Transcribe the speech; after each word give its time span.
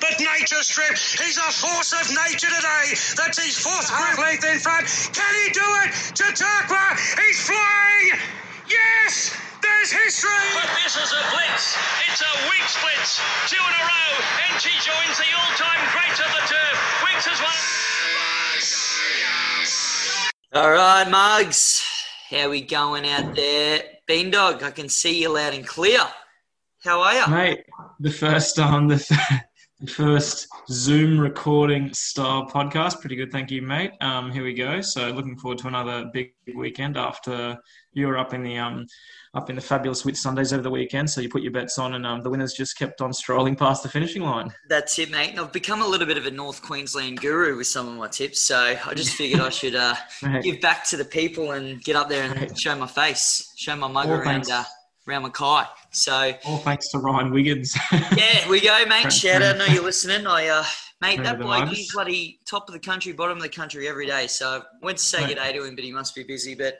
but 0.00 0.18
Nature 0.20 0.62
Strip, 0.62 0.96
he's 0.96 1.38
a 1.38 1.50
force 1.52 1.92
of 1.92 2.08
nature 2.10 2.50
today. 2.50 2.96
That's 3.16 3.38
his 3.38 3.58
fourth 3.58 3.88
half 3.88 4.18
length 4.18 4.44
in 4.44 4.58
front. 4.58 4.86
Can 5.12 5.32
he 5.44 5.52
do 5.52 5.66
it? 5.84 5.94
Chautauqua, 6.16 6.96
he's 7.22 7.40
flying. 7.46 8.20
Yes, 8.68 9.36
there's 9.62 9.90
history. 9.92 10.30
But 10.54 10.70
this 10.82 10.96
is 10.96 11.10
a 11.12 11.22
blitz. 11.30 11.76
It's 12.08 12.20
a 12.20 12.32
Winx 12.50 12.76
blitz. 12.82 13.20
Two 13.48 13.62
in 13.62 13.74
a 13.74 13.84
row, 13.86 14.12
and 14.50 14.60
she 14.60 14.74
joins 14.82 15.16
the 15.18 15.30
all-time 15.36 15.82
greats 15.92 16.20
of 16.20 16.30
the 16.32 16.44
turf. 16.50 16.76
Winx 17.06 17.24
has 17.30 17.40
won. 17.42 17.56
All 20.56 20.70
right, 20.70 21.08
Mugs. 21.10 21.84
How 22.30 22.48
we 22.48 22.62
going 22.62 23.06
out 23.06 23.34
there? 23.34 23.82
Beandog, 24.08 24.62
I 24.62 24.70
can 24.70 24.88
see 24.88 25.20
you 25.20 25.34
loud 25.34 25.54
and 25.54 25.66
clear. 25.66 26.00
How 26.82 27.02
are 27.02 27.14
you? 27.14 27.26
Mate, 27.28 27.64
the 28.00 28.10
first 28.10 28.58
um 28.58 28.88
the, 28.88 28.96
the 28.96 29.44
first 29.88 30.48
Zoom 30.70 31.18
recording 31.18 31.92
style 31.92 32.48
podcast. 32.48 33.00
Pretty 33.00 33.16
good, 33.16 33.30
thank 33.30 33.50
you, 33.50 33.60
mate. 33.60 33.92
Um, 34.00 34.30
here 34.30 34.42
we 34.42 34.54
go. 34.54 34.80
So 34.80 35.10
looking 35.10 35.36
forward 35.36 35.58
to 35.58 35.68
another 35.68 36.10
big 36.12 36.32
weekend 36.54 36.96
after 36.96 37.58
you 37.92 38.06
were 38.06 38.16
up 38.16 38.32
in 38.32 38.42
the 38.42 38.56
um 38.56 38.86
up 39.34 39.50
in 39.50 39.56
the 39.56 39.62
fabulous 39.62 40.02
Whitsundays 40.02 40.54
over 40.54 40.62
the 40.62 40.70
weekend. 40.70 41.10
So 41.10 41.20
you 41.20 41.28
put 41.28 41.42
your 41.42 41.52
bets 41.52 41.78
on, 41.78 41.94
and 41.94 42.06
um, 42.06 42.22
the 42.22 42.30
winners 42.30 42.54
just 42.54 42.78
kept 42.78 43.02
on 43.02 43.12
strolling 43.12 43.54
past 43.54 43.82
the 43.82 43.88
finishing 43.88 44.22
line. 44.22 44.50
That's 44.68 44.98
it, 44.98 45.10
mate. 45.10 45.30
And 45.30 45.40
I've 45.40 45.52
become 45.52 45.82
a 45.82 45.86
little 45.86 46.06
bit 46.06 46.16
of 46.16 46.24
a 46.24 46.30
North 46.30 46.62
Queensland 46.62 47.20
guru 47.20 47.56
with 47.58 47.66
some 47.66 47.86
of 47.86 47.94
my 47.94 48.08
tips. 48.08 48.40
So 48.40 48.56
I 48.56 48.94
just 48.94 49.14
figured 49.14 49.40
I 49.40 49.50
should 49.50 49.74
uh, 49.74 49.94
give 50.42 50.60
back 50.62 50.86
to 50.86 50.96
the 50.96 51.04
people 51.04 51.52
and 51.52 51.82
get 51.84 51.96
up 51.96 52.08
there 52.08 52.24
and 52.24 52.58
show 52.58 52.74
my 52.76 52.86
face, 52.86 53.52
show 53.56 53.76
my 53.76 53.88
mug 53.88 54.06
All 54.06 54.14
around 54.14 54.50
uh, 54.50 54.64
around 55.06 55.22
Mackay. 55.22 55.68
So 55.92 56.32
All 56.44 56.58
thanks 56.58 56.88
to 56.90 56.98
Ryan 56.98 57.30
Wiggins. 57.30 57.76
yeah, 58.16 58.48
we 58.48 58.60
go, 58.60 58.84
mate. 58.86 59.12
Shout 59.12 59.42
out. 59.42 59.54
I 59.54 59.58
know 59.58 59.66
you're 59.66 59.84
listening. 59.84 60.26
I, 60.26 60.48
uh, 60.48 60.64
mate, 61.00 61.22
that 61.22 61.38
bloke, 61.38 61.68
he's 61.68 61.92
bloody 61.92 62.40
top 62.46 62.68
of 62.68 62.72
the 62.72 62.80
country, 62.80 63.12
bottom 63.12 63.36
of 63.36 63.42
the 63.42 63.48
country 63.48 63.88
every 63.88 64.06
day. 64.06 64.26
So 64.26 64.48
I 64.48 64.84
went 64.84 64.98
to 64.98 65.04
say 65.04 65.20
Mate. 65.20 65.28
good 65.28 65.36
day 65.36 65.52
to 65.52 65.64
him, 65.64 65.74
but 65.74 65.84
he 65.84 65.92
must 65.92 66.14
be 66.14 66.24
busy. 66.24 66.54
But, 66.54 66.78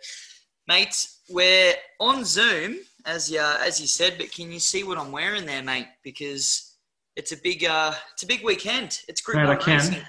mate, 0.66 0.94
we're 1.30 1.74
on 2.00 2.24
Zoom, 2.24 2.76
as 3.04 3.30
you, 3.30 3.40
as 3.40 3.80
you 3.80 3.86
said, 3.86 4.14
but 4.18 4.32
can 4.32 4.50
you 4.50 4.58
see 4.58 4.84
what 4.84 4.98
I'm 4.98 5.12
wearing 5.12 5.46
there, 5.46 5.62
mate? 5.62 5.86
Because 6.02 6.76
it's 7.14 7.32
a 7.32 7.36
big, 7.36 7.64
uh, 7.64 7.92
it's 8.12 8.24
a 8.24 8.26
big 8.26 8.44
weekend. 8.44 9.02
It's 9.08 9.20
Group 9.20 9.38
Mate, 9.38 9.44
I 9.44 9.48
1 9.48 9.58
can. 9.60 9.76
racing. 9.78 10.02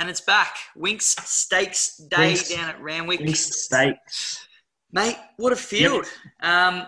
And 0.00 0.08
it's 0.08 0.20
back. 0.20 0.56
Winx 0.76 1.02
Stakes 1.02 1.96
Day 1.96 2.36
down 2.36 2.68
at 2.70 2.80
Randwick. 2.80 3.18
Winx 3.18 3.36
Stakes. 3.36 4.46
Mate, 4.92 5.16
what 5.36 5.52
a 5.52 5.56
field. 5.56 6.06
Um, 6.40 6.86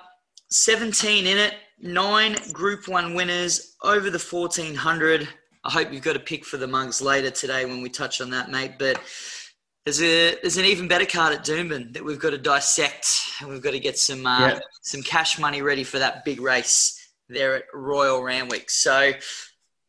17 0.51 1.27
in 1.27 1.39
it, 1.39 1.55
nine 1.81 2.37
Group 2.53 2.89
1 2.89 3.15
winners, 3.15 3.77
over 3.83 4.11
the 4.11 4.19
1400. 4.19 5.29
I 5.65 5.71
hope 5.71 5.93
you've 5.93 6.03
got 6.03 6.17
a 6.17 6.21
pick 6.21 6.45
for 6.45 6.57
the 6.57 6.67
mugs 6.67 7.01
later 7.01 7.31
today 7.31 7.65
when 7.67 7.83
we 7.83 7.89
touch 7.89 8.21
on 8.21 8.31
that, 8.31 8.51
mate. 8.51 8.73
But 8.79 9.01
there's 9.85 10.03
a 10.03 10.37
there's 10.41 10.57
an 10.57 10.65
even 10.65 10.89
better 10.89 11.07
card 11.07 11.35
at 11.35 11.45
Doomben 11.45 11.93
that 11.95 12.05
we've 12.05 12.19
got 12.19 12.31
to 12.31 12.39
dissect, 12.39 13.07
and 13.41 13.49
we've 13.49 13.63
got 13.63 13.73
to 13.73 13.81
get 13.81 13.99
some 13.99 14.27
uh, 14.27 14.41
Yeah. 14.49 14.59
some 14.83 15.03
cash 15.03 15.39
money 15.39 15.63
ready 15.63 15.85
for 15.85 15.99
that 15.99 16.25
big 16.25 16.41
race 16.41 16.97
there 17.29 17.55
at 17.57 17.65
Royal 17.73 18.23
Randwick. 18.23 18.71
So, 18.71 19.13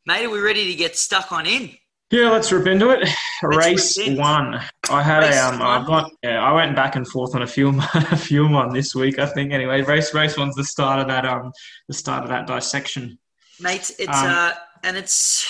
mate, 0.06 0.26
are 0.26 0.30
we 0.30 0.40
ready 0.40 0.72
to 0.72 0.76
get 0.78 0.96
stuck 0.98 1.32
on 1.32 1.46
in? 1.48 1.72
Yeah, 2.12 2.30
let's 2.30 2.52
rip 2.52 2.68
into 2.68 2.90
it. 2.90 3.08
Race 3.42 3.98
one. 4.10 4.62
I 4.90 5.02
had 5.02 5.20
Race 5.20 5.36
a 5.36 5.48
um. 5.48 5.62
I've 5.62 5.88
got 5.88 6.12
yeah. 6.22 6.44
I 6.44 6.52
went 6.52 6.76
back 6.76 6.98
and 6.98 7.08
forth 7.08 7.36
on 7.36 7.42
a 7.42 7.48
few 7.48 7.70
a 7.94 8.18
few 8.18 8.48
one 8.48 8.74
this 8.74 8.94
week. 8.94 9.18
I 9.18 9.26
think 9.26 9.54
anyway. 9.54 9.82
Race 9.82 10.14
race 10.14 10.38
one's 10.38 10.56
the 10.56 10.66
start 10.66 11.00
of 11.00 11.08
that 11.08 11.26
um 11.26 11.54
the 11.88 11.94
start 11.94 12.24
of 12.24 12.30
that 12.30 12.48
dissection. 12.48 13.18
Mate, 13.62 13.92
it's 13.98 14.18
Um, 14.18 14.28
uh, 14.28 14.52
and 14.84 14.98
it's 14.98 15.48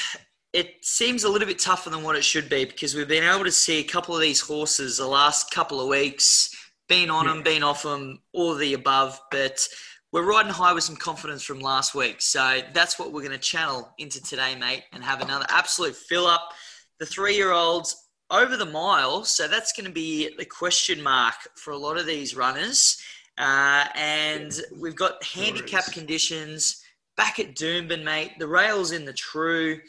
it 0.53 0.75
seems 0.81 1.23
a 1.23 1.29
little 1.29 1.47
bit 1.47 1.57
tougher 1.57 1.89
than 1.89 2.03
what 2.03 2.15
it 2.15 2.23
should 2.23 2.47
be 2.47 2.65
because 2.65 2.93
we've 2.93 3.07
been 3.07 3.23
able 3.23 3.45
to 3.45 3.51
see 3.51 3.79
a 3.79 3.83
couple 3.83 4.13
of 4.13 4.21
these 4.21 4.41
horses 4.41 4.97
the 4.97 5.07
last 5.07 5.49
couple 5.49 5.81
of 5.81 5.87
weeks, 5.87 6.53
been 6.87 7.09
on 7.09 7.25
them, 7.25 7.41
been 7.41 7.63
off 7.63 7.83
them, 7.83 8.21
all 8.33 8.51
of 8.51 8.59
the 8.59 8.73
above, 8.73 9.19
but 9.31 9.67
we're 10.11 10.29
riding 10.29 10.51
high 10.51 10.73
with 10.73 10.83
some 10.83 10.95
confidence 10.95 11.43
from 11.43 11.59
last 11.59 11.95
week. 11.95 12.21
So 12.21 12.61
that's 12.73 12.99
what 12.99 13.13
we're 13.13 13.21
going 13.21 13.31
to 13.31 13.37
channel 13.37 13.89
into 13.97 14.21
today, 14.21 14.55
mate, 14.55 14.83
and 14.91 15.03
have 15.03 15.21
another 15.21 15.45
absolute 15.49 15.95
fill 15.95 16.27
up. 16.27 16.51
The 16.99 17.05
three 17.05 17.35
year 17.35 17.51
olds 17.51 18.09
over 18.29 18.57
the 18.57 18.65
mile, 18.65 19.23
so 19.23 19.47
that's 19.47 19.73
going 19.73 19.85
to 19.85 19.91
be 19.91 20.35
the 20.37 20.45
question 20.45 21.01
mark 21.01 21.35
for 21.55 21.71
a 21.71 21.77
lot 21.77 21.97
of 21.97 22.05
these 22.05 22.35
runners. 22.35 23.01
Uh, 23.37 23.85
and 23.95 24.51
we've 24.77 24.95
got 24.95 25.23
handicap 25.23 25.85
conditions 25.91 26.83
back 27.15 27.39
at 27.39 27.55
Doomben, 27.55 28.03
mate. 28.03 28.33
The 28.37 28.47
rails 28.47 28.91
in 28.91 29.05
the 29.05 29.13
true. 29.13 29.79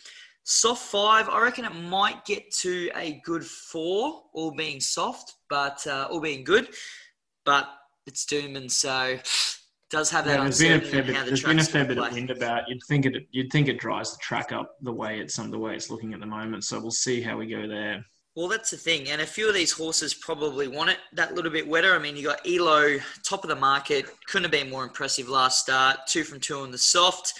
Soft 0.44 0.82
five, 0.90 1.28
I 1.28 1.40
reckon 1.40 1.64
it 1.64 1.74
might 1.74 2.24
get 2.24 2.50
to 2.60 2.90
a 2.96 3.20
good 3.24 3.44
four, 3.44 4.22
all 4.32 4.50
being 4.50 4.80
soft, 4.80 5.34
but 5.48 5.86
uh, 5.86 6.08
all 6.10 6.20
being 6.20 6.42
good. 6.42 6.68
But 7.44 7.68
it's 8.06 8.24
Doomben, 8.24 8.68
so 8.70 9.18
does 9.92 10.10
have 10.10 10.24
that 10.24 10.38
Yeah, 10.38 10.42
there's 10.44 10.58
been 10.58 10.72
a 10.72 10.80
fair 10.80 11.02
bit. 11.02 11.26
There's 11.26 11.42
been 11.42 11.58
a 11.58 11.64
fair 11.64 11.84
bit 11.84 11.98
of 11.98 12.12
wind 12.12 12.30
about. 12.30 12.68
You'd 12.68 12.82
think 12.88 13.04
it. 13.06 13.28
You'd 13.30 13.52
think 13.52 13.68
it 13.68 13.78
dries 13.78 14.10
the 14.10 14.18
track 14.18 14.50
up 14.50 14.76
the 14.80 14.92
way 14.92 15.20
it's 15.20 15.38
um, 15.38 15.50
the 15.50 15.58
way 15.58 15.76
it's 15.76 15.90
looking 15.90 16.14
at 16.14 16.20
the 16.20 16.26
moment. 16.26 16.64
So 16.64 16.80
we'll 16.80 16.90
see 16.90 17.20
how 17.20 17.36
we 17.36 17.46
go 17.46 17.68
there. 17.68 18.04
Well, 18.34 18.48
that's 18.48 18.70
the 18.70 18.78
thing, 18.78 19.10
and 19.10 19.20
a 19.20 19.26
few 19.26 19.46
of 19.46 19.54
these 19.54 19.70
horses 19.70 20.14
probably 20.14 20.66
want 20.66 20.88
it 20.88 20.96
that 21.12 21.34
little 21.34 21.50
bit 21.50 21.68
wetter. 21.68 21.94
I 21.94 21.98
mean, 21.98 22.16
you 22.16 22.24
got 22.24 22.40
Elo, 22.48 22.96
top 23.22 23.44
of 23.44 23.50
the 23.50 23.56
market, 23.56 24.06
couldn't 24.26 24.44
have 24.44 24.50
been 24.50 24.70
more 24.70 24.84
impressive 24.84 25.28
last 25.28 25.60
start. 25.60 25.98
Two 26.08 26.24
from 26.24 26.40
two 26.40 26.58
on 26.60 26.70
the 26.70 26.78
soft. 26.78 27.34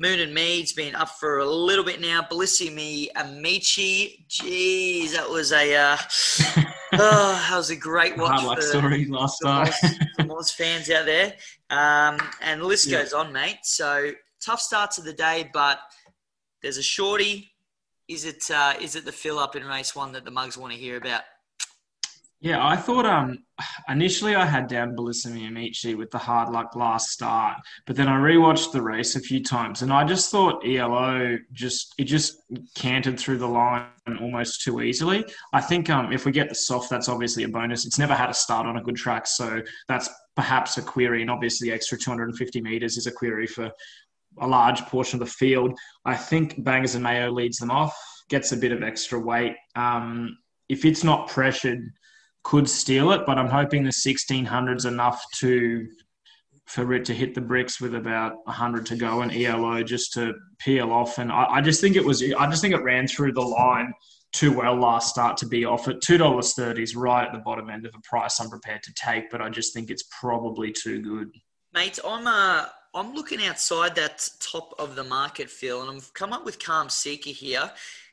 Moon 0.00 0.18
and 0.20 0.32
Mead's 0.32 0.72
been 0.72 0.94
up 0.94 1.10
for 1.20 1.40
a 1.40 1.44
little 1.46 1.84
bit 1.84 2.00
now. 2.00 2.22
Bellissimi 2.22 3.08
Amici, 3.16 4.24
jeez, 4.30 5.12
that 5.12 5.28
was 5.28 5.52
a 5.52 5.76
uh, 5.76 5.96
oh, 6.94 7.46
that 7.50 7.54
was 7.56 7.68
a 7.68 7.76
great 7.76 8.16
watch 8.16 8.40
Hard 8.40 8.44
luck 8.44 8.56
for, 8.56 8.62
story 8.62 9.04
last. 9.04 9.42
Moz, 9.42 9.74
for 10.16 10.22
Moz 10.24 10.54
fans 10.54 10.88
out 10.90 11.04
there. 11.04 11.34
Um, 11.68 12.18
and 12.40 12.62
the 12.62 12.64
list 12.64 12.86
Yeah. 12.86 13.02
goes 13.02 13.12
on, 13.12 13.30
mate. 13.30 13.58
So 13.62 14.12
tough 14.42 14.62
start 14.62 14.90
to 14.92 15.02
the 15.02 15.12
day, 15.12 15.50
but 15.52 15.80
there's 16.62 16.78
a 16.78 16.82
shorty. 16.82 17.52
Is 18.08 18.24
it 18.24 18.50
uh, 18.50 18.74
is 18.80 18.96
it 18.96 19.04
the 19.04 19.12
fill 19.12 19.38
up 19.38 19.54
in 19.54 19.66
race 19.66 19.94
one 19.94 20.12
that 20.12 20.24
the 20.24 20.30
mugs 20.30 20.56
want 20.56 20.72
to 20.72 20.78
hear 20.78 20.96
about? 20.96 21.24
Yeah, 22.42 22.66
I 22.66 22.76
thought 22.76 23.04
um 23.04 23.38
initially 23.88 24.34
I 24.34 24.46
had 24.46 24.66
down 24.66 24.96
Bellissimi 24.96 25.46
Amici 25.46 25.94
with 25.94 26.10
the 26.10 26.18
hard 26.18 26.48
luck 26.48 26.74
last 26.74 27.10
start, 27.10 27.58
but 27.86 27.96
then 27.96 28.08
I 28.08 28.18
rewatched 28.18 28.72
the 28.72 28.80
race 28.82 29.14
a 29.14 29.20
few 29.20 29.42
times 29.42 29.82
and 29.82 29.92
I 29.92 30.04
just 30.04 30.30
thought 30.30 30.66
ELO 30.66 31.38
just 31.52 31.94
it 31.98 32.04
just 32.04 32.42
cantered 32.74 33.20
through 33.20 33.38
the 33.38 33.46
line 33.46 33.88
almost 34.20 34.62
too 34.62 34.80
easily. 34.80 35.24
I 35.52 35.60
think 35.60 35.90
um 35.90 36.12
if 36.12 36.24
we 36.24 36.32
get 36.32 36.48
the 36.48 36.54
soft, 36.54 36.88
that's 36.88 37.08
obviously 37.08 37.44
a 37.44 37.48
bonus. 37.48 37.84
It's 37.86 37.98
never 37.98 38.14
had 38.14 38.30
a 38.30 38.34
start 38.34 38.66
on 38.66 38.78
a 38.78 38.82
good 38.82 38.96
track, 38.96 39.26
so 39.26 39.60
that's 39.86 40.08
perhaps 40.34 40.78
a 40.78 40.82
query, 40.82 41.20
and 41.20 41.30
obviously 41.30 41.68
the 41.68 41.74
extra 41.74 41.98
250 41.98 42.62
meters 42.62 42.96
is 42.96 43.06
a 43.06 43.12
query 43.12 43.46
for 43.46 43.70
a 44.40 44.46
large 44.46 44.80
portion 44.86 45.20
of 45.20 45.28
the 45.28 45.34
field. 45.34 45.78
I 46.06 46.16
think 46.16 46.62
Bangers 46.64 46.94
and 46.94 47.04
Mayo 47.04 47.30
leads 47.30 47.58
them 47.58 47.70
off, 47.70 47.94
gets 48.30 48.52
a 48.52 48.56
bit 48.56 48.72
of 48.72 48.82
extra 48.82 49.18
weight. 49.18 49.56
Um, 49.74 50.38
if 50.70 50.84
it's 50.84 51.02
not 51.02 51.28
pressured, 51.28 51.82
could 52.42 52.68
steal 52.68 53.12
it, 53.12 53.26
but 53.26 53.38
I'm 53.38 53.48
hoping 53.48 53.84
the 53.84 53.90
1600's 53.90 54.84
enough 54.84 55.22
to 55.36 55.86
for 56.66 56.92
it 56.92 57.04
to 57.04 57.12
hit 57.12 57.34
the 57.34 57.40
bricks 57.40 57.80
with 57.80 57.96
about 57.96 58.34
100 58.44 58.86
to 58.86 58.94
go 58.94 59.22
and 59.22 59.32
ELO 59.34 59.82
just 59.82 60.12
to 60.12 60.32
peel 60.60 60.92
off. 60.92 61.18
And 61.18 61.32
I, 61.32 61.44
I 61.54 61.60
just 61.60 61.80
think 61.80 61.96
it 61.96 62.04
was, 62.04 62.22
I 62.22 62.48
just 62.48 62.62
think 62.62 62.74
it 62.74 62.82
ran 62.84 63.08
through 63.08 63.32
the 63.32 63.40
line 63.40 63.92
too 64.32 64.56
well 64.56 64.76
last 64.76 65.10
start 65.10 65.36
to 65.38 65.46
be 65.46 65.64
off 65.64 65.88
at 65.88 65.96
$2.30 65.96 66.80
is 66.80 66.94
right 66.94 67.26
at 67.26 67.32
the 67.32 67.40
bottom 67.40 67.68
end 67.68 67.86
of 67.86 67.94
a 67.96 68.00
price 68.08 68.38
I'm 68.40 68.48
prepared 68.48 68.84
to 68.84 68.94
take, 68.94 69.30
but 69.30 69.42
I 69.42 69.48
just 69.48 69.74
think 69.74 69.90
it's 69.90 70.04
probably 70.20 70.70
too 70.70 71.02
good. 71.02 71.30
Mate, 71.72 71.98
I'm 72.04 72.26
uh, 72.26 72.66
I'm 72.94 73.14
looking 73.14 73.44
outside 73.44 73.94
that 73.96 74.28
top 74.40 74.74
of 74.78 74.96
the 74.96 75.04
market, 75.04 75.50
Phil, 75.50 75.82
and 75.82 75.96
I've 75.96 76.12
come 76.14 76.32
up 76.32 76.44
with 76.44 76.58
Calm 76.58 76.88
Seeker 76.88 77.30
here. 77.30 77.70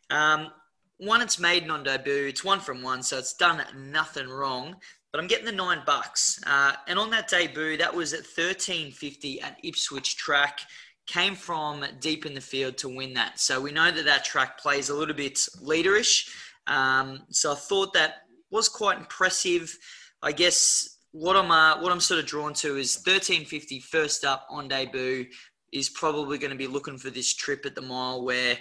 Um, 0.09 0.51
one, 0.97 1.21
it's 1.21 1.39
maiden 1.39 1.69
on 1.69 1.83
debut. 1.83 2.27
It's 2.27 2.43
one 2.43 2.59
from 2.59 2.81
one, 2.81 3.03
so 3.03 3.17
it's 3.17 3.33
done 3.33 3.63
nothing 3.75 4.27
wrong. 4.27 4.75
But 5.11 5.21
I'm 5.21 5.27
getting 5.27 5.45
the 5.45 5.51
nine 5.51 5.81
bucks. 5.85 6.39
Uh, 6.45 6.73
and 6.87 6.99
on 6.99 7.09
that 7.11 7.27
debut, 7.27 7.77
that 7.77 7.93
was 7.93 8.13
at 8.13 8.23
13.50 8.23 9.41
at 9.41 9.57
Ipswich 9.63 10.17
track. 10.17 10.59
Came 11.07 11.35
from 11.35 11.85
deep 11.99 12.25
in 12.25 12.33
the 12.33 12.41
field 12.41 12.77
to 12.79 12.89
win 12.89 13.13
that. 13.13 13.39
So 13.39 13.61
we 13.61 13.71
know 13.71 13.91
that 13.91 14.05
that 14.05 14.25
track 14.25 14.59
plays 14.59 14.89
a 14.89 14.95
little 14.95 15.15
bit 15.15 15.35
leaderish. 15.63 16.29
Um, 16.67 17.21
so 17.29 17.53
I 17.53 17.55
thought 17.55 17.93
that 17.93 18.23
was 18.51 18.67
quite 18.67 18.97
impressive. 18.97 19.75
I 20.21 20.33
guess 20.33 20.97
what 21.11 21.37
I'm 21.37 21.49
uh, 21.51 21.81
what 21.81 21.91
I'm 21.91 22.01
sort 22.01 22.19
of 22.19 22.25
drawn 22.25 22.53
to 22.55 22.75
is 22.75 22.97
1350 22.97 23.79
first 23.79 24.25
up 24.25 24.45
on 24.49 24.67
debut 24.67 25.25
is 25.71 25.89
probably 25.89 26.37
going 26.37 26.51
to 26.51 26.57
be 26.57 26.67
looking 26.67 26.97
for 26.97 27.09
this 27.09 27.33
trip 27.33 27.65
at 27.65 27.75
the 27.75 27.81
mile 27.81 28.23
where 28.23 28.57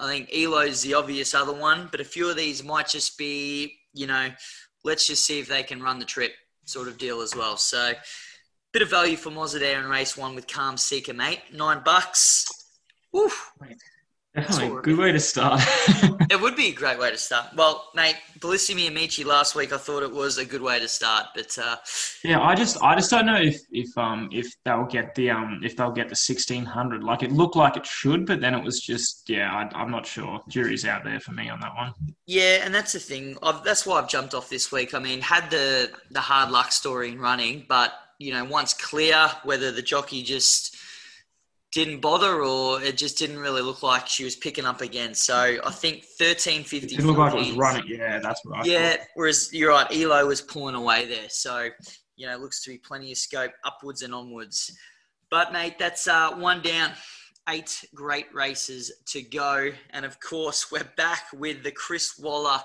I 0.00 0.06
think 0.06 0.30
Elo's 0.34 0.82
the 0.82 0.94
obvious 0.94 1.34
other 1.34 1.52
one, 1.52 1.88
but 1.90 2.00
a 2.00 2.04
few 2.04 2.28
of 2.30 2.36
these 2.36 2.64
might 2.64 2.88
just 2.88 3.18
be, 3.18 3.76
you 3.92 4.06
know, 4.06 4.30
let's 4.82 5.06
just 5.06 5.26
see 5.26 5.38
if 5.38 5.48
they 5.48 5.62
can 5.62 5.82
run 5.82 5.98
the 5.98 6.04
trip 6.04 6.32
sort 6.64 6.88
of 6.88 6.98
deal 6.98 7.20
as 7.20 7.36
well. 7.36 7.56
So 7.56 7.92
bit 8.72 8.82
of 8.82 8.90
value 8.90 9.16
for 9.16 9.30
Mozza 9.30 9.60
in 9.60 9.88
race 9.88 10.16
one 10.16 10.34
with 10.34 10.46
Calm 10.46 10.76
Seeker, 10.76 11.12
mate. 11.12 11.40
Nine 11.52 11.82
bucks. 11.84 12.46
Definitely. 14.34 14.82
Good 14.82 14.98
way 14.98 15.10
to 15.10 15.18
start. 15.18 15.60
it 16.30 16.40
would 16.40 16.54
be 16.54 16.68
a 16.68 16.72
great 16.72 17.00
way 17.00 17.10
to 17.10 17.18
start. 17.18 17.46
Well, 17.56 17.90
mate, 17.96 18.14
Bellissimi 18.38 18.86
Amici 18.86 19.24
last 19.24 19.56
week, 19.56 19.72
I 19.72 19.76
thought 19.76 20.04
it 20.04 20.12
was 20.12 20.38
a 20.38 20.44
good 20.44 20.62
way 20.62 20.78
to 20.78 20.86
start, 20.86 21.26
but 21.34 21.58
uh, 21.58 21.76
yeah, 22.22 22.40
I 22.40 22.54
just, 22.54 22.80
I 22.80 22.94
just 22.94 23.10
don't 23.10 23.26
know 23.26 23.40
if, 23.40 23.60
if, 23.72 23.96
um, 23.98 24.28
if 24.32 24.46
they'll 24.64 24.86
get 24.86 25.16
the, 25.16 25.30
um, 25.30 25.60
if 25.64 25.76
they'll 25.76 25.90
get 25.90 26.08
the 26.08 26.14
sixteen 26.14 26.64
hundred. 26.64 27.02
Like 27.02 27.24
it 27.24 27.32
looked 27.32 27.56
like 27.56 27.76
it 27.76 27.84
should, 27.84 28.24
but 28.24 28.40
then 28.40 28.54
it 28.54 28.62
was 28.62 28.80
just, 28.80 29.28
yeah, 29.28 29.68
I, 29.74 29.82
am 29.82 29.90
not 29.90 30.06
sure. 30.06 30.40
Jury's 30.48 30.84
out 30.84 31.02
there 31.02 31.18
for 31.18 31.32
me 31.32 31.48
on 31.48 31.58
that 31.60 31.74
one. 31.74 31.92
Yeah, 32.26 32.60
and 32.62 32.72
that's 32.72 32.92
the 32.92 33.00
thing. 33.00 33.36
I've, 33.42 33.64
that's 33.64 33.84
why 33.84 33.98
I've 33.98 34.08
jumped 34.08 34.34
off 34.34 34.48
this 34.48 34.70
week. 34.70 34.94
I 34.94 35.00
mean, 35.00 35.20
had 35.20 35.50
the 35.50 35.90
the 36.12 36.20
hard 36.20 36.52
luck 36.52 36.70
story 36.70 37.10
in 37.10 37.18
running, 37.18 37.66
but 37.68 37.94
you 38.20 38.32
know, 38.32 38.44
once 38.44 38.74
clear 38.74 39.28
whether 39.42 39.72
the 39.72 39.82
jockey 39.82 40.22
just 40.22 40.76
didn't 41.72 42.00
bother 42.00 42.42
or 42.42 42.82
it 42.82 42.96
just 42.96 43.18
didn't 43.18 43.38
really 43.38 43.62
look 43.62 43.82
like 43.82 44.08
she 44.08 44.24
was 44.24 44.34
picking 44.34 44.64
up 44.64 44.80
again. 44.80 45.14
So 45.14 45.58
I 45.64 45.70
think 45.70 46.04
thirteen 46.18 46.64
fifty. 46.64 46.86
It 46.86 46.90
didn't 46.90 47.06
look 47.06 47.18
like 47.18 47.34
it 47.34 47.38
was 47.38 47.52
running. 47.52 47.84
Yeah, 47.86 48.18
that's 48.18 48.40
right. 48.44 48.66
Yeah, 48.66 48.96
whereas 49.14 49.52
you're 49.52 49.70
right, 49.70 49.86
Elo 49.92 50.26
was 50.26 50.40
pulling 50.40 50.74
away 50.74 51.06
there. 51.06 51.28
So, 51.28 51.68
you 52.16 52.26
know, 52.26 52.36
looks 52.36 52.62
to 52.64 52.70
be 52.70 52.78
plenty 52.78 53.12
of 53.12 53.18
scope 53.18 53.52
upwards 53.64 54.02
and 54.02 54.14
onwards. 54.14 54.76
But, 55.30 55.52
mate, 55.52 55.78
that's 55.78 56.08
uh, 56.08 56.34
one 56.34 56.60
down. 56.60 56.90
Eight 57.48 57.84
great 57.94 58.32
races 58.34 58.92
to 59.06 59.22
go. 59.22 59.70
And 59.90 60.04
of 60.04 60.18
course, 60.20 60.70
we're 60.72 60.88
back 60.96 61.26
with 61.32 61.62
the 61.62 61.70
Chris 61.70 62.18
Waller 62.18 62.58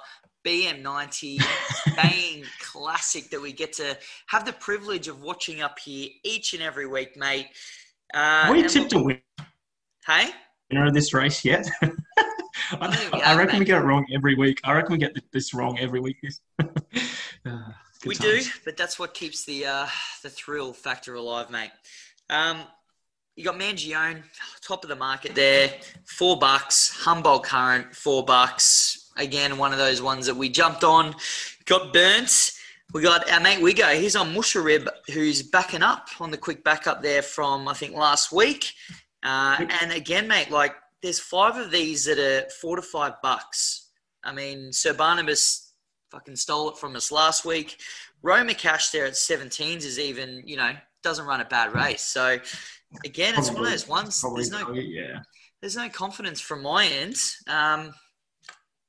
BM90 0.46 1.42
Spain 1.42 2.46
Classic 2.60 3.30
that 3.30 3.42
we 3.42 3.52
get 3.52 3.74
to 3.74 3.98
have 4.28 4.46
the 4.46 4.54
privilege 4.54 5.08
of 5.08 5.22
watching 5.22 5.62
up 5.62 5.80
here 5.80 6.10
each 6.24 6.54
and 6.54 6.62
every 6.62 6.88
week, 6.88 7.16
mate. 7.16 7.48
Uh, 8.14 8.50
we 8.52 8.68
tipped 8.68 8.92
to 8.92 9.00
win. 9.00 9.22
Hey? 10.06 10.30
Winner 10.72 10.88
of 10.88 10.94
this 10.94 11.14
race 11.14 11.44
yet? 11.44 11.70
I, 12.72 13.22
I, 13.26 13.38
reckon 13.38 13.60
we 13.60 13.66
get 13.66 13.82
it 13.82 13.86
wrong 13.86 14.06
every 14.14 14.36
week. 14.36 14.60
I 14.64 14.74
reckon 14.74 14.94
we 14.94 14.98
get 14.98 15.16
this 15.32 15.54
wrong 15.54 15.78
every 15.80 16.00
week. 16.00 16.18
uh, 16.60 16.66
we 18.06 18.16
times. 18.16 18.46
do, 18.46 18.52
but 18.64 18.78
that's 18.78 18.98
what 18.98 19.14
keeps 19.14 19.46
the 19.46 19.66
uh, 19.66 19.88
the 20.24 20.30
thrill 20.30 20.74
factor 20.74 21.16
alive, 21.16 21.50
mate. 21.50 21.72
Um, 22.30 22.62
you 23.36 23.44
got 23.44 23.60
Mangione, 23.60 24.24
top 24.62 24.84
of 24.84 24.90
the 24.90 24.96
market 24.96 25.36
there, 25.36 25.70
four 26.06 26.40
bucks. 26.40 26.90
Humboldt 27.04 27.44
Current, 27.44 27.94
four 27.96 28.24
bucks. 28.24 29.12
Again, 29.18 29.58
one 29.58 29.72
of 29.72 29.78
those 29.78 30.02
ones 30.02 30.26
that 30.26 30.36
we 30.36 30.50
jumped 30.50 30.84
on, 30.84 31.16
got 31.66 31.94
burnt. 31.94 32.52
We 32.94 33.02
got 33.02 33.30
our 33.30 33.40
mate 33.40 33.60
Wigo. 33.60 34.00
He's 34.00 34.16
on 34.16 34.34
Musharib, 34.34 34.88
who's 35.12 35.42
backing 35.44 35.84
up 35.84 36.08
on 36.20 36.32
the 36.32 36.38
quick 36.38 36.64
backup 36.64 37.02
there 37.02 37.22
from 37.22 37.68
I 37.68 37.74
think 37.74 37.94
last 37.94 38.32
week. 38.32 38.72
Uh, 39.24 39.66
and 39.82 39.92
again, 39.92 40.28
mate, 40.28 40.52
like 40.52 40.76
there's 41.02 41.20
five 41.20 41.58
of 41.58 41.72
these 41.72 42.06
that 42.06 42.20
are 42.20 42.50
four 42.62 42.76
to 42.76 42.82
five 42.82 43.14
bucks. 43.22 43.90
I 44.24 44.34
mean, 44.34 44.72
Sir 44.72 44.94
Barnabas 44.94 45.74
fucking 46.12 46.36
stole 46.36 46.70
it 46.70 46.78
from 46.78 46.96
us 46.96 47.12
last 47.12 47.46
week. 47.46 47.78
Roma 48.22 48.54
Cash 48.54 48.90
there 48.92 49.06
at 49.06 49.14
17s 49.14 49.86
is 49.86 50.00
even, 50.00 50.42
you 50.46 50.58
know, 50.58 50.72
doesn't 51.04 51.26
run 51.26 51.42
a 51.42 51.46
bad 51.46 51.76
race. 51.76 52.02
So 52.02 52.40
again, 53.04 53.36
it's 53.38 53.50
probably, 53.50 53.64
one 53.64 53.66
of 53.66 53.72
those 53.72 53.88
ones. 53.88 54.22
There's 54.22 54.52
no, 54.52 54.74
yeah. 54.74 55.20
There's 55.62 55.76
no 55.76 55.90
confidence 55.90 56.40
from 56.40 56.64
my 56.64 56.86
end. 56.86 57.16
Um, 57.48 57.94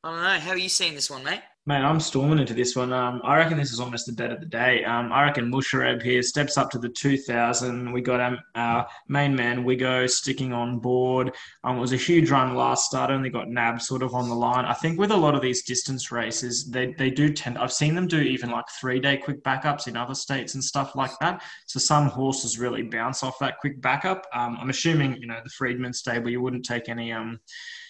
I 0.03 0.11
don't 0.11 0.23
know. 0.23 0.39
How 0.39 0.51
are 0.53 0.59
you 0.59 0.69
seeing 0.69 0.95
this 0.95 1.11
one, 1.11 1.25
mate? 1.25 1.43
Man, 1.69 1.85
I'm 1.85 1.99
storming 1.99 2.39
into 2.39 2.55
this 2.55 2.77
one. 2.77 2.93
Um, 2.93 3.21
I 3.25 3.37
reckon 3.37 3.59
this 3.59 3.73
is 3.73 3.81
almost 3.81 4.07
the 4.07 4.13
bet 4.13 4.31
of 4.31 4.39
the 4.39 4.47
day. 4.47 4.85
Um, 4.85 5.13
I 5.13 5.25
reckon 5.25 5.51
Mushareb 5.51 6.01
here 6.01 6.23
steps 6.23 6.57
up 6.57 6.71
to 6.71 6.79
the 6.79 6.89
2000. 6.89 7.91
We 7.91 8.03
got 8.03 8.21
um, 8.21 8.39
our 8.55 8.87
main 9.09 9.35
man, 9.35 9.65
Wigo, 9.65 10.09
sticking 10.09 10.53
on 10.53 10.79
board. 10.79 11.35
Um, 11.65 11.79
it 11.79 11.81
was 11.81 11.93
a 11.93 11.97
huge 11.97 12.31
run 12.31 12.55
last 12.55 12.85
start, 12.85 13.11
only 13.11 13.31
got 13.31 13.49
Nab 13.49 13.83
sort 13.83 14.05
of 14.05 14.15
on 14.15 14.29
the 14.29 14.35
line. 14.37 14.65
I 14.65 14.75
think 14.75 14.97
with 14.97 15.11
a 15.11 15.17
lot 15.17 15.35
of 15.35 15.43
these 15.43 15.65
distance 15.65 16.13
races, 16.13 16.71
they, 16.71 16.93
they 16.93 17.11
do 17.11 17.33
tend, 17.33 17.59
I've 17.59 17.73
seen 17.73 17.97
them 17.97 18.07
do 18.07 18.21
even 18.21 18.53
like 18.53 18.67
three 18.81 19.01
day 19.01 19.17
quick 19.17 19.43
backups 19.43 19.89
in 19.89 19.97
other 19.97 20.15
states 20.15 20.55
and 20.55 20.63
stuff 20.63 20.95
like 20.95 21.19
that. 21.19 21.43
So 21.67 21.81
some 21.81 22.07
horses 22.07 22.61
really 22.61 22.83
bounce 22.83 23.25
off 23.25 23.41
that 23.41 23.59
quick 23.59 23.81
backup. 23.81 24.25
Um, 24.33 24.57
I'm 24.61 24.71
assuming, 24.71 25.17
you 25.17 25.27
know, 25.27 25.41
the 25.43 25.51
Freedman 25.51 25.95
stable, 25.95 26.31
you 26.31 26.41
wouldn't 26.41 26.65
take 26.65 26.89
any. 26.89 27.13
Um, 27.13 27.41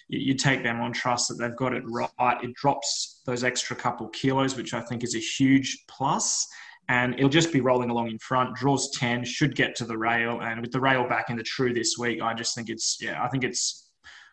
you, 0.08 0.34
take 0.34 0.62
them 0.62 0.80
on 0.80 0.92
trust 0.92 1.28
that 1.28 1.34
they've 1.34 1.56
got 1.56 1.74
it 1.74 1.82
right. 1.84 2.38
It 2.42 2.54
drops 2.54 3.15
those 3.26 3.44
extra 3.44 3.76
couple 3.76 4.08
kilos, 4.08 4.56
which 4.56 4.72
I 4.72 4.80
think 4.80 5.04
is 5.04 5.14
a 5.14 5.18
huge 5.18 5.84
plus 5.88 6.48
and 6.88 7.14
it'll 7.14 7.28
just 7.28 7.52
be 7.52 7.60
rolling 7.60 7.90
along 7.90 8.10
in 8.10 8.18
front. 8.18 8.54
Draws 8.54 8.90
ten, 8.90 9.24
should 9.24 9.54
get 9.56 9.74
to 9.76 9.84
the 9.84 9.98
rail, 9.98 10.40
and 10.40 10.60
with 10.60 10.72
the 10.72 10.80
rail 10.80 11.06
back 11.08 11.30
in 11.30 11.36
the 11.36 11.42
true 11.42 11.72
this 11.72 11.96
week, 11.98 12.22
I 12.22 12.34
just 12.34 12.54
think 12.54 12.68
it's 12.68 12.98
yeah, 13.00 13.22
I 13.22 13.28
think 13.28 13.44
it's 13.44 13.90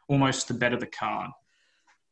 almost 0.07 0.47
the 0.47 0.53
better 0.53 0.77
the 0.77 0.87
card. 0.87 1.31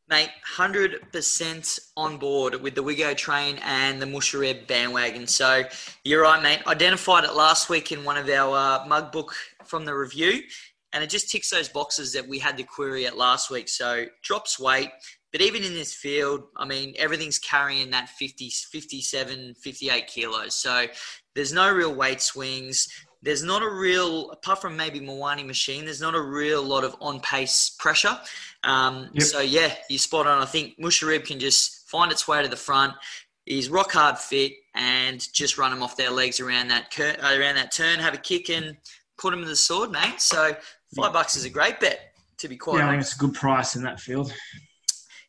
Mate, 0.07 0.31
hundred 0.43 1.11
percent 1.11 1.79
on 1.95 2.17
board 2.17 2.55
with 2.55 2.75
the 2.75 2.83
Wigo 2.83 3.15
train 3.15 3.59
and 3.63 4.01
the 4.01 4.05
Mushareb 4.05 4.67
bandwagon. 4.67 5.27
So 5.27 5.63
you're 6.03 6.23
right, 6.23 6.41
mate. 6.41 6.61
Identified 6.67 7.23
it 7.23 7.33
last 7.33 7.69
week 7.69 7.91
in 7.91 8.03
one 8.03 8.17
of 8.17 8.27
our 8.27 8.57
uh, 8.57 8.85
mug 8.87 9.11
book 9.11 9.33
from 9.63 9.85
the 9.85 9.95
review 9.95 10.41
and 10.93 11.03
it 11.03 11.09
just 11.09 11.29
ticks 11.29 11.49
those 11.49 11.69
boxes 11.69 12.11
that 12.13 12.27
we 12.27 12.39
had 12.39 12.57
to 12.57 12.63
query 12.63 13.05
at 13.05 13.17
last 13.17 13.49
week. 13.49 13.69
So 13.69 14.05
drops 14.23 14.59
weight, 14.59 14.89
but 15.31 15.41
even 15.41 15.63
in 15.63 15.73
this 15.73 15.93
field, 15.93 16.43
I 16.57 16.65
mean, 16.65 16.93
everything's 16.97 17.39
carrying 17.39 17.91
that 17.91 18.09
50, 18.09 18.49
57, 18.49 19.55
58 19.55 20.07
kilos. 20.07 20.55
So 20.55 20.87
there's 21.35 21.53
no 21.53 21.71
real 21.71 21.93
weight 21.93 22.21
swings. 22.21 22.87
There's 23.21 23.43
not 23.43 23.61
a 23.61 23.69
real, 23.69 24.31
apart 24.31 24.61
from 24.61 24.75
maybe 24.75 24.99
Mawani 24.99 25.45
Machine, 25.45 25.85
there's 25.85 26.01
not 26.01 26.15
a 26.15 26.21
real 26.21 26.63
lot 26.63 26.83
of 26.83 26.95
on 26.99 27.19
pace 27.19 27.75
pressure. 27.77 28.19
Um, 28.63 29.09
yep. 29.13 29.23
So 29.23 29.39
yeah, 29.39 29.75
you 29.89 29.97
spot 29.97 30.27
on. 30.27 30.41
I 30.41 30.45
think 30.45 30.79
Musharib 30.79 31.25
can 31.25 31.39
just 31.39 31.87
find 31.87 32.11
its 32.11 32.27
way 32.27 32.41
to 32.41 32.49
the 32.49 32.55
front. 32.55 32.93
He's 33.45 33.69
rock 33.69 33.91
hard 33.91 34.17
fit 34.17 34.53
and 34.75 35.25
just 35.33 35.57
run 35.57 35.71
them 35.71 35.83
off 35.83 35.97
their 35.97 36.11
legs 36.11 36.39
around 36.39 36.69
that 36.69 36.91
cur- 36.91 37.17
around 37.21 37.55
that 37.55 37.71
turn, 37.71 37.99
have 37.99 38.13
a 38.13 38.17
kick 38.17 38.49
and 38.49 38.77
put 39.17 39.33
him 39.33 39.41
in 39.41 39.47
the 39.47 39.55
sword, 39.55 39.91
mate. 39.91 40.19
So 40.19 40.55
Five 40.95 41.13
bucks 41.13 41.37
is 41.37 41.45
a 41.45 41.49
great 41.49 41.79
bet, 41.79 42.13
to 42.37 42.49
be 42.49 42.57
quite 42.57 42.79
yeah, 42.79 42.87
honest. 42.87 42.89
I 42.89 42.91
think 42.91 43.01
it's 43.01 43.15
a 43.15 43.19
good 43.19 43.33
price 43.33 43.75
in 43.75 43.83
that 43.83 43.99
field. 43.99 44.33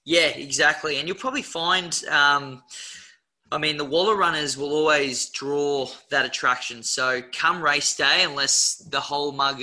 Yeah, 0.05 0.29
exactly. 0.29 0.99
And 0.99 1.07
you'll 1.07 1.17
probably 1.17 1.43
find, 1.43 2.03
um, 2.11 2.63
I 3.51 3.59
mean, 3.59 3.77
the 3.77 3.85
Waller 3.85 4.17
runners 4.17 4.57
will 4.57 4.73
always 4.73 5.29
draw 5.31 5.89
that 6.11 6.25
attraction. 6.25 6.83
So 6.83 7.23
come 7.33 7.63
race 7.63 7.95
day, 7.95 8.25
unless 8.25 8.77
the 8.91 9.01
whole 9.01 9.33
mug 9.33 9.63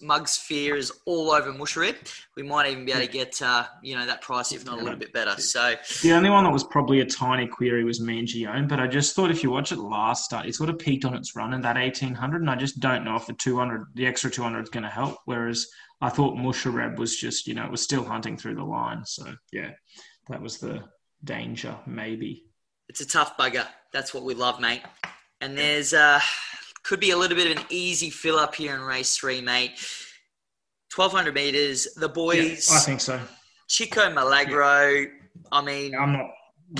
mug 0.00 0.26
sphere 0.26 0.74
is 0.74 0.90
all 1.04 1.30
over 1.30 1.52
Musharib, 1.52 1.94
we 2.34 2.42
might 2.42 2.70
even 2.70 2.86
be 2.86 2.92
able 2.92 3.06
to 3.06 3.12
get 3.12 3.42
uh, 3.42 3.66
you 3.82 3.94
know 3.94 4.06
that 4.06 4.22
price, 4.22 4.52
if 4.52 4.64
not 4.64 4.78
a 4.78 4.82
little 4.82 4.98
bit 4.98 5.12
better. 5.12 5.38
So 5.40 5.74
the 6.02 6.12
only 6.12 6.30
one 6.30 6.44
that 6.44 6.52
was 6.52 6.64
probably 6.64 7.00
a 7.00 7.04
tiny 7.04 7.46
query 7.46 7.84
was 7.84 8.00
Mangione, 8.00 8.66
but 8.66 8.80
I 8.80 8.86
just 8.86 9.14
thought 9.14 9.30
if 9.30 9.42
you 9.42 9.50
watch 9.50 9.70
it 9.70 9.78
last 9.78 10.24
start, 10.24 10.46
it 10.46 10.54
sort 10.54 10.70
of 10.70 10.78
peaked 10.78 11.04
on 11.04 11.14
its 11.14 11.36
run 11.36 11.52
in 11.52 11.60
that 11.60 11.76
eighteen 11.76 12.14
hundred, 12.14 12.40
and 12.40 12.50
I 12.50 12.56
just 12.56 12.80
don't 12.80 13.04
know 13.04 13.16
if 13.16 13.26
the 13.26 13.34
two 13.34 13.58
hundred, 13.58 13.84
the 13.94 14.06
extra 14.06 14.30
two 14.30 14.42
hundred, 14.42 14.62
is 14.62 14.70
going 14.70 14.84
to 14.84 14.88
help. 14.88 15.18
Whereas 15.26 15.66
I 16.00 16.08
thought 16.08 16.36
Mushareb 16.36 16.96
was 16.98 17.16
just 17.16 17.46
you 17.46 17.54
know 17.54 17.64
it 17.64 17.70
was 17.70 17.82
still 17.82 18.04
hunting 18.04 18.36
through 18.36 18.56
the 18.56 18.64
line. 18.64 19.04
So 19.04 19.34
yeah, 19.52 19.72
that 20.28 20.40
was 20.40 20.58
the 20.58 20.82
danger 21.24 21.76
maybe. 21.86 22.44
It's 22.88 23.00
a 23.00 23.06
tough 23.06 23.36
bugger. 23.36 23.66
That's 23.92 24.14
what 24.14 24.24
we 24.24 24.34
love, 24.34 24.60
mate. 24.60 24.82
And 25.40 25.56
there's 25.56 25.92
uh 25.92 26.20
could 26.82 27.00
be 27.00 27.10
a 27.10 27.16
little 27.16 27.36
bit 27.36 27.50
of 27.50 27.58
an 27.58 27.64
easy 27.70 28.10
fill 28.10 28.38
up 28.38 28.54
here 28.54 28.74
in 28.74 28.80
race 28.80 29.16
three, 29.16 29.40
mate. 29.40 29.72
1200 30.94 31.34
meters. 31.34 31.94
The 31.94 32.08
boys. 32.08 32.68
Yeah, 32.70 32.76
I 32.76 32.80
think 32.80 33.00
so. 33.00 33.20
Chico 33.68 34.10
Milagro. 34.10 34.88
Yeah. 34.88 35.06
I 35.52 35.62
mean, 35.62 35.94
I'm 35.94 36.12
not. 36.12 36.26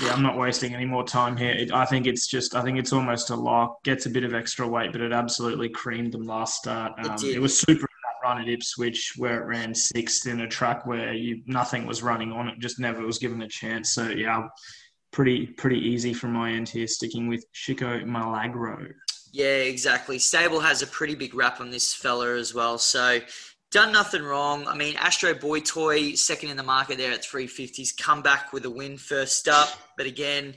Yeah, 0.01 0.13
I'm 0.13 0.23
not 0.23 0.37
wasting 0.37 0.73
any 0.73 0.85
more 0.85 1.03
time 1.03 1.35
here. 1.35 1.51
It, 1.51 1.73
I 1.73 1.85
think 1.85 2.07
it's 2.07 2.27
just. 2.27 2.55
I 2.55 2.61
think 2.61 2.77
it's 2.77 2.93
almost 2.93 3.29
a 3.29 3.35
lock. 3.35 3.83
Gets 3.83 4.05
a 4.05 4.09
bit 4.09 4.23
of 4.23 4.33
extra 4.33 4.67
weight, 4.67 4.91
but 4.91 5.01
it 5.01 5.11
absolutely 5.11 5.69
creamed 5.69 6.13
them 6.13 6.23
last 6.23 6.55
start. 6.57 6.93
Um, 6.99 7.11
it, 7.11 7.17
did. 7.17 7.35
it 7.35 7.39
was 7.39 7.59
super 7.59 7.87
run 8.31 8.41
at 8.41 8.49
Ipswich 8.49 9.13
where 9.17 9.41
it 9.41 9.45
ran 9.45 9.75
sixth 9.75 10.27
in 10.27 10.41
a 10.41 10.47
track 10.47 10.85
where 10.85 11.13
you 11.13 11.41
nothing 11.45 11.85
was 11.85 12.01
running 12.01 12.31
on 12.31 12.47
it, 12.47 12.59
just 12.59 12.79
never 12.79 13.05
was 13.05 13.17
given 13.17 13.41
a 13.41 13.47
chance. 13.47 13.93
So 13.93 14.09
yeah, 14.09 14.47
pretty 15.11 15.47
pretty 15.47 15.79
easy 15.79 16.13
from 16.13 16.33
my 16.33 16.51
end 16.51 16.69
here, 16.69 16.87
sticking 16.87 17.27
with 17.27 17.45
Chico 17.53 18.03
Milagro. 18.05 18.87
Yeah, 19.33 19.45
exactly. 19.45 20.19
Stable 20.19 20.59
has 20.59 20.81
a 20.81 20.87
pretty 20.87 21.15
big 21.15 21.33
rap 21.33 21.61
on 21.61 21.71
this 21.71 21.93
fella 21.93 22.35
as 22.35 22.53
well. 22.53 22.77
So 22.77 23.19
done 23.71 23.93
nothing 23.93 24.23
wrong. 24.23 24.67
I 24.67 24.75
mean, 24.75 24.95
Astro 24.97 25.33
Boy 25.33 25.61
Toy, 25.61 26.13
second 26.13 26.49
in 26.49 26.57
the 26.57 26.63
market 26.63 26.97
there 26.97 27.13
at 27.13 27.23
350s, 27.23 27.97
come 27.97 28.21
back 28.21 28.51
with 28.51 28.65
a 28.65 28.69
win 28.69 28.97
first 28.97 29.47
up. 29.47 29.69
But 29.95 30.05
again, 30.05 30.55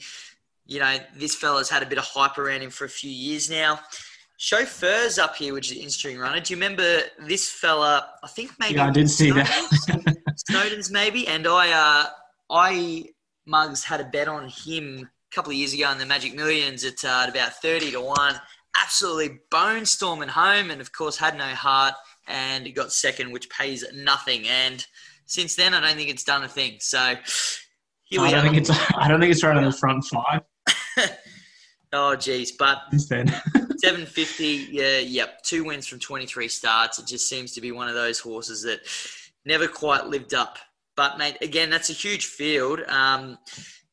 you 0.67 0.81
know, 0.81 0.97
this 1.17 1.37
fella's 1.37 1.71
had 1.71 1.85
a 1.85 1.87
bit 1.87 1.99
of 1.99 2.05
hype 2.05 2.37
around 2.39 2.63
him 2.63 2.71
for 2.71 2.85
a 2.85 2.89
few 2.89 3.11
years 3.11 3.49
now. 3.49 3.79
Chauffeurs 4.37 5.19
up 5.19 5.37
here, 5.37 5.55
which 5.55 5.71
is 5.71 5.77
an 5.77 5.83
interesting 5.83 6.19
runner. 6.19 6.41
Do 6.41 6.53
you 6.53 6.57
remember 6.57 7.01
this 7.27 7.49
fella? 7.51 8.11
I 8.23 8.29
think 8.29 8.53
maybe. 8.59 8.75
Yeah, 8.75 8.87
I 8.87 8.91
did 8.91 9.09
see 9.09 9.31
that. 9.31 10.17
Snowden's 10.49 10.91
maybe, 10.91 11.27
and 11.29 11.47
I, 11.47 11.71
uh, 11.71 12.07
I 12.51 13.07
Mugs 13.47 13.85
had 13.85 14.01
a 14.01 14.05
bet 14.05 14.29
on 14.29 14.49
him 14.49 15.09
a 15.33 15.35
couple 15.35 15.51
of 15.51 15.57
years 15.57 15.73
ago 15.73 15.91
in 15.93 15.99
the 15.99 16.07
Magic 16.07 16.35
Millions 16.35 16.85
at, 16.85 17.05
uh, 17.05 17.23
at 17.25 17.29
about 17.29 17.55
thirty 17.55 17.91
to 17.93 18.01
one 18.01 18.35
absolutely 18.83 19.39
bone 19.53 19.87
storming 19.87 20.29
home 20.29 20.73
and 20.73 20.81
of 20.81 20.91
course 20.91 21.17
had 21.17 21.39
no 21.39 21.45
heart 21.45 21.95
and 22.27 22.75
got 22.75 22.93
second 22.93 23.31
which 23.31 23.49
pays 23.49 23.85
nothing 23.95 24.49
and 24.49 24.85
since 25.27 25.57
then, 25.57 25.75
I 25.75 25.81
don't 25.81 25.97
think 25.97 26.11
it's 26.11 26.25
done 26.25 26.45
a 26.45 26.49
thing. 26.49 26.77
So 26.81 27.15
here 28.05 28.21
we 28.21 28.29
I 28.29 28.31
don't 28.31 28.41
are. 28.41 28.43
think 28.43 28.57
it's. 28.57 28.71
I 28.95 29.09
don't 29.09 29.21
think 29.21 29.33
it's 29.33 29.43
right 29.43 29.57
on 29.57 29.65
the 29.65 29.73
front 29.73 30.05
five. 30.05 30.43
Oh, 31.95 32.17
geez. 32.17 32.53
But 32.53 32.83
Since 32.91 33.09
then, 33.09 33.29
750, 33.79 34.69
yeah, 34.71 34.99
yep. 34.99 35.43
Two 35.43 35.65
wins 35.65 35.87
from 35.87 36.01
23 36.01 36.49
starts. 36.49 36.99
It 36.99 37.07
just 37.07 37.29
seems 37.29 37.53
to 37.53 37.61
be 37.61 37.73
one 37.73 37.89
of 37.89 37.95
those 37.95 38.19
horses 38.19 38.63
that 38.63 38.81
never 39.45 39.69
quite 39.69 40.07
lived 40.07 40.35
up. 40.35 40.59
But, 40.97 41.19
mate, 41.19 41.39
again, 41.41 41.71
that's 41.71 41.91
a 41.91 41.95
huge 41.95 42.27
field. 42.27 42.81
Um, 42.89 43.39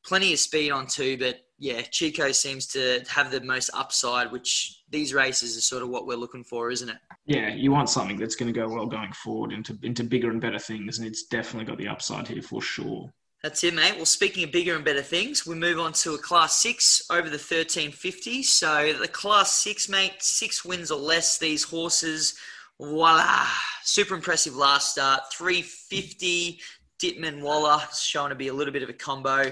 plenty 0.03 0.33
of 0.33 0.39
speed 0.39 0.71
on 0.71 0.87
two, 0.87 1.17
but 1.17 1.41
yeah, 1.57 1.81
Chico 1.81 2.31
seems 2.31 2.65
to 2.67 3.03
have 3.07 3.31
the 3.31 3.41
most 3.41 3.69
upside, 3.73 4.31
which 4.31 4.81
these 4.89 5.13
races 5.13 5.55
are 5.55 5.61
sort 5.61 5.83
of 5.83 5.89
what 5.89 6.07
we're 6.07 6.15
looking 6.17 6.43
for, 6.43 6.71
isn't 6.71 6.89
it? 6.89 6.97
yeah, 7.25 7.53
you 7.53 7.71
want 7.71 7.89
something 7.89 8.17
that's 8.17 8.35
going 8.35 8.51
to 8.51 8.59
go 8.59 8.67
well 8.67 8.87
going 8.87 9.13
forward 9.13 9.53
into 9.53 9.77
into 9.83 10.03
bigger 10.03 10.31
and 10.31 10.41
better 10.41 10.57
things, 10.57 10.97
and 10.97 11.07
it's 11.07 11.27
definitely 11.27 11.65
got 11.65 11.77
the 11.77 11.87
upside 11.87 12.27
here 12.27 12.41
for 12.41 12.61
sure. 12.61 13.11
That's 13.43 13.63
it, 13.63 13.73
mate. 13.73 13.95
Well, 13.95 14.05
speaking 14.05 14.43
of 14.43 14.51
bigger 14.51 14.75
and 14.75 14.85
better 14.85 15.01
things, 15.01 15.47
we 15.47 15.55
move 15.55 15.79
on 15.79 15.93
to 15.93 16.13
a 16.13 16.17
class 16.19 16.61
six 16.61 17.01
over 17.09 17.27
the 17.27 17.37
1350. 17.37 18.43
So 18.43 18.93
the 18.93 19.07
class 19.07 19.51
six, 19.51 19.89
mate, 19.89 20.13
six 20.19 20.63
wins 20.63 20.91
or 20.91 20.99
less. 20.99 21.39
These 21.39 21.63
horses, 21.63 22.35
voila, 22.79 23.47
super 23.81 24.13
impressive 24.13 24.55
last 24.55 24.91
start. 24.91 25.33
350, 25.33 26.59
Ditman 27.01 27.41
Waller 27.41 27.81
showing 27.99 28.29
to 28.29 28.35
be 28.35 28.49
a 28.49 28.53
little 28.53 28.71
bit 28.71 28.83
of 28.83 28.89
a 28.89 28.93
combo. 28.93 29.51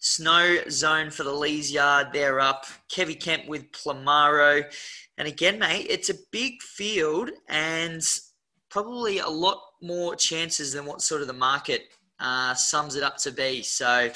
Snow 0.00 0.58
Zone 0.68 1.10
for 1.10 1.22
the 1.22 1.32
Lees 1.32 1.72
Yard, 1.72 2.08
they're 2.12 2.40
up. 2.40 2.66
Kevy 2.90 3.18
Kemp 3.18 3.48
with 3.48 3.72
Plamaro. 3.72 4.70
And 5.16 5.26
again, 5.26 5.58
mate, 5.58 5.86
it's 5.88 6.10
a 6.10 6.14
big 6.30 6.60
field 6.60 7.30
and 7.48 8.02
probably 8.68 9.18
a 9.18 9.28
lot 9.28 9.62
more 9.80 10.14
chances 10.14 10.74
than 10.74 10.84
what 10.84 11.00
sort 11.00 11.22
of 11.22 11.26
the 11.26 11.32
market 11.32 11.88
uh, 12.20 12.54
sums 12.54 12.96
it 12.96 13.02
up 13.02 13.16
to 13.18 13.32
be. 13.32 13.62
So 13.62 14.10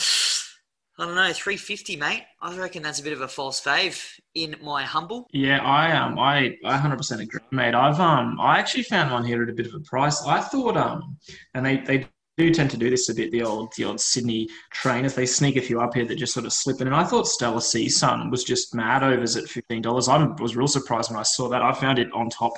I 0.96 1.06
don't 1.06 1.16
know, 1.16 1.32
350, 1.32 1.96
mate. 1.96 2.22
I 2.40 2.56
reckon 2.56 2.82
that's 2.82 3.00
a 3.00 3.02
bit 3.02 3.12
of 3.12 3.20
a 3.20 3.26
false 3.28 3.60
fave 3.60 4.00
in 4.34 4.54
my 4.62 4.84
humble. 4.84 5.26
Yeah, 5.32 5.58
I 5.62 5.90
um, 5.96 6.18
I 6.18 6.56
I 6.64 6.76
hundred 6.76 6.98
percent 6.98 7.20
agree, 7.20 7.40
mate. 7.50 7.74
I've 7.74 7.98
um, 7.98 8.38
I 8.40 8.58
actually 8.58 8.84
found 8.84 9.10
one 9.10 9.24
here 9.24 9.42
at 9.42 9.48
a 9.48 9.52
bit 9.52 9.66
of 9.66 9.74
a 9.74 9.80
price. 9.80 10.22
I 10.24 10.40
thought 10.40 10.76
um, 10.76 11.16
and 11.54 11.66
they 11.66 11.78
they 11.78 12.06
do 12.36 12.52
tend 12.52 12.70
to 12.70 12.76
do 12.76 12.90
this 12.90 13.08
a 13.08 13.14
bit. 13.14 13.30
The 13.30 13.42
old 13.42 13.72
the 13.76 13.84
old 13.84 14.00
Sydney 14.00 14.48
trainers 14.72 15.14
they 15.14 15.26
sneak 15.26 15.56
a 15.56 15.60
few 15.60 15.80
up 15.80 15.94
here 15.94 16.04
that 16.06 16.16
just 16.16 16.34
sort 16.34 16.46
of 16.46 16.52
slip 16.52 16.80
in. 16.80 16.86
And 16.86 16.96
I 16.96 17.04
thought 17.04 17.28
Stella 17.28 17.60
Sun 17.60 18.30
was 18.30 18.44
just 18.44 18.74
mad 18.74 19.02
overs 19.02 19.36
at 19.36 19.48
fifteen 19.48 19.82
dollars. 19.82 20.08
I 20.08 20.24
was 20.40 20.56
real 20.56 20.66
surprised 20.66 21.10
when 21.10 21.20
I 21.20 21.22
saw 21.22 21.48
that. 21.48 21.62
I 21.62 21.72
found 21.72 21.98
it 21.98 22.12
on 22.12 22.28
top. 22.30 22.52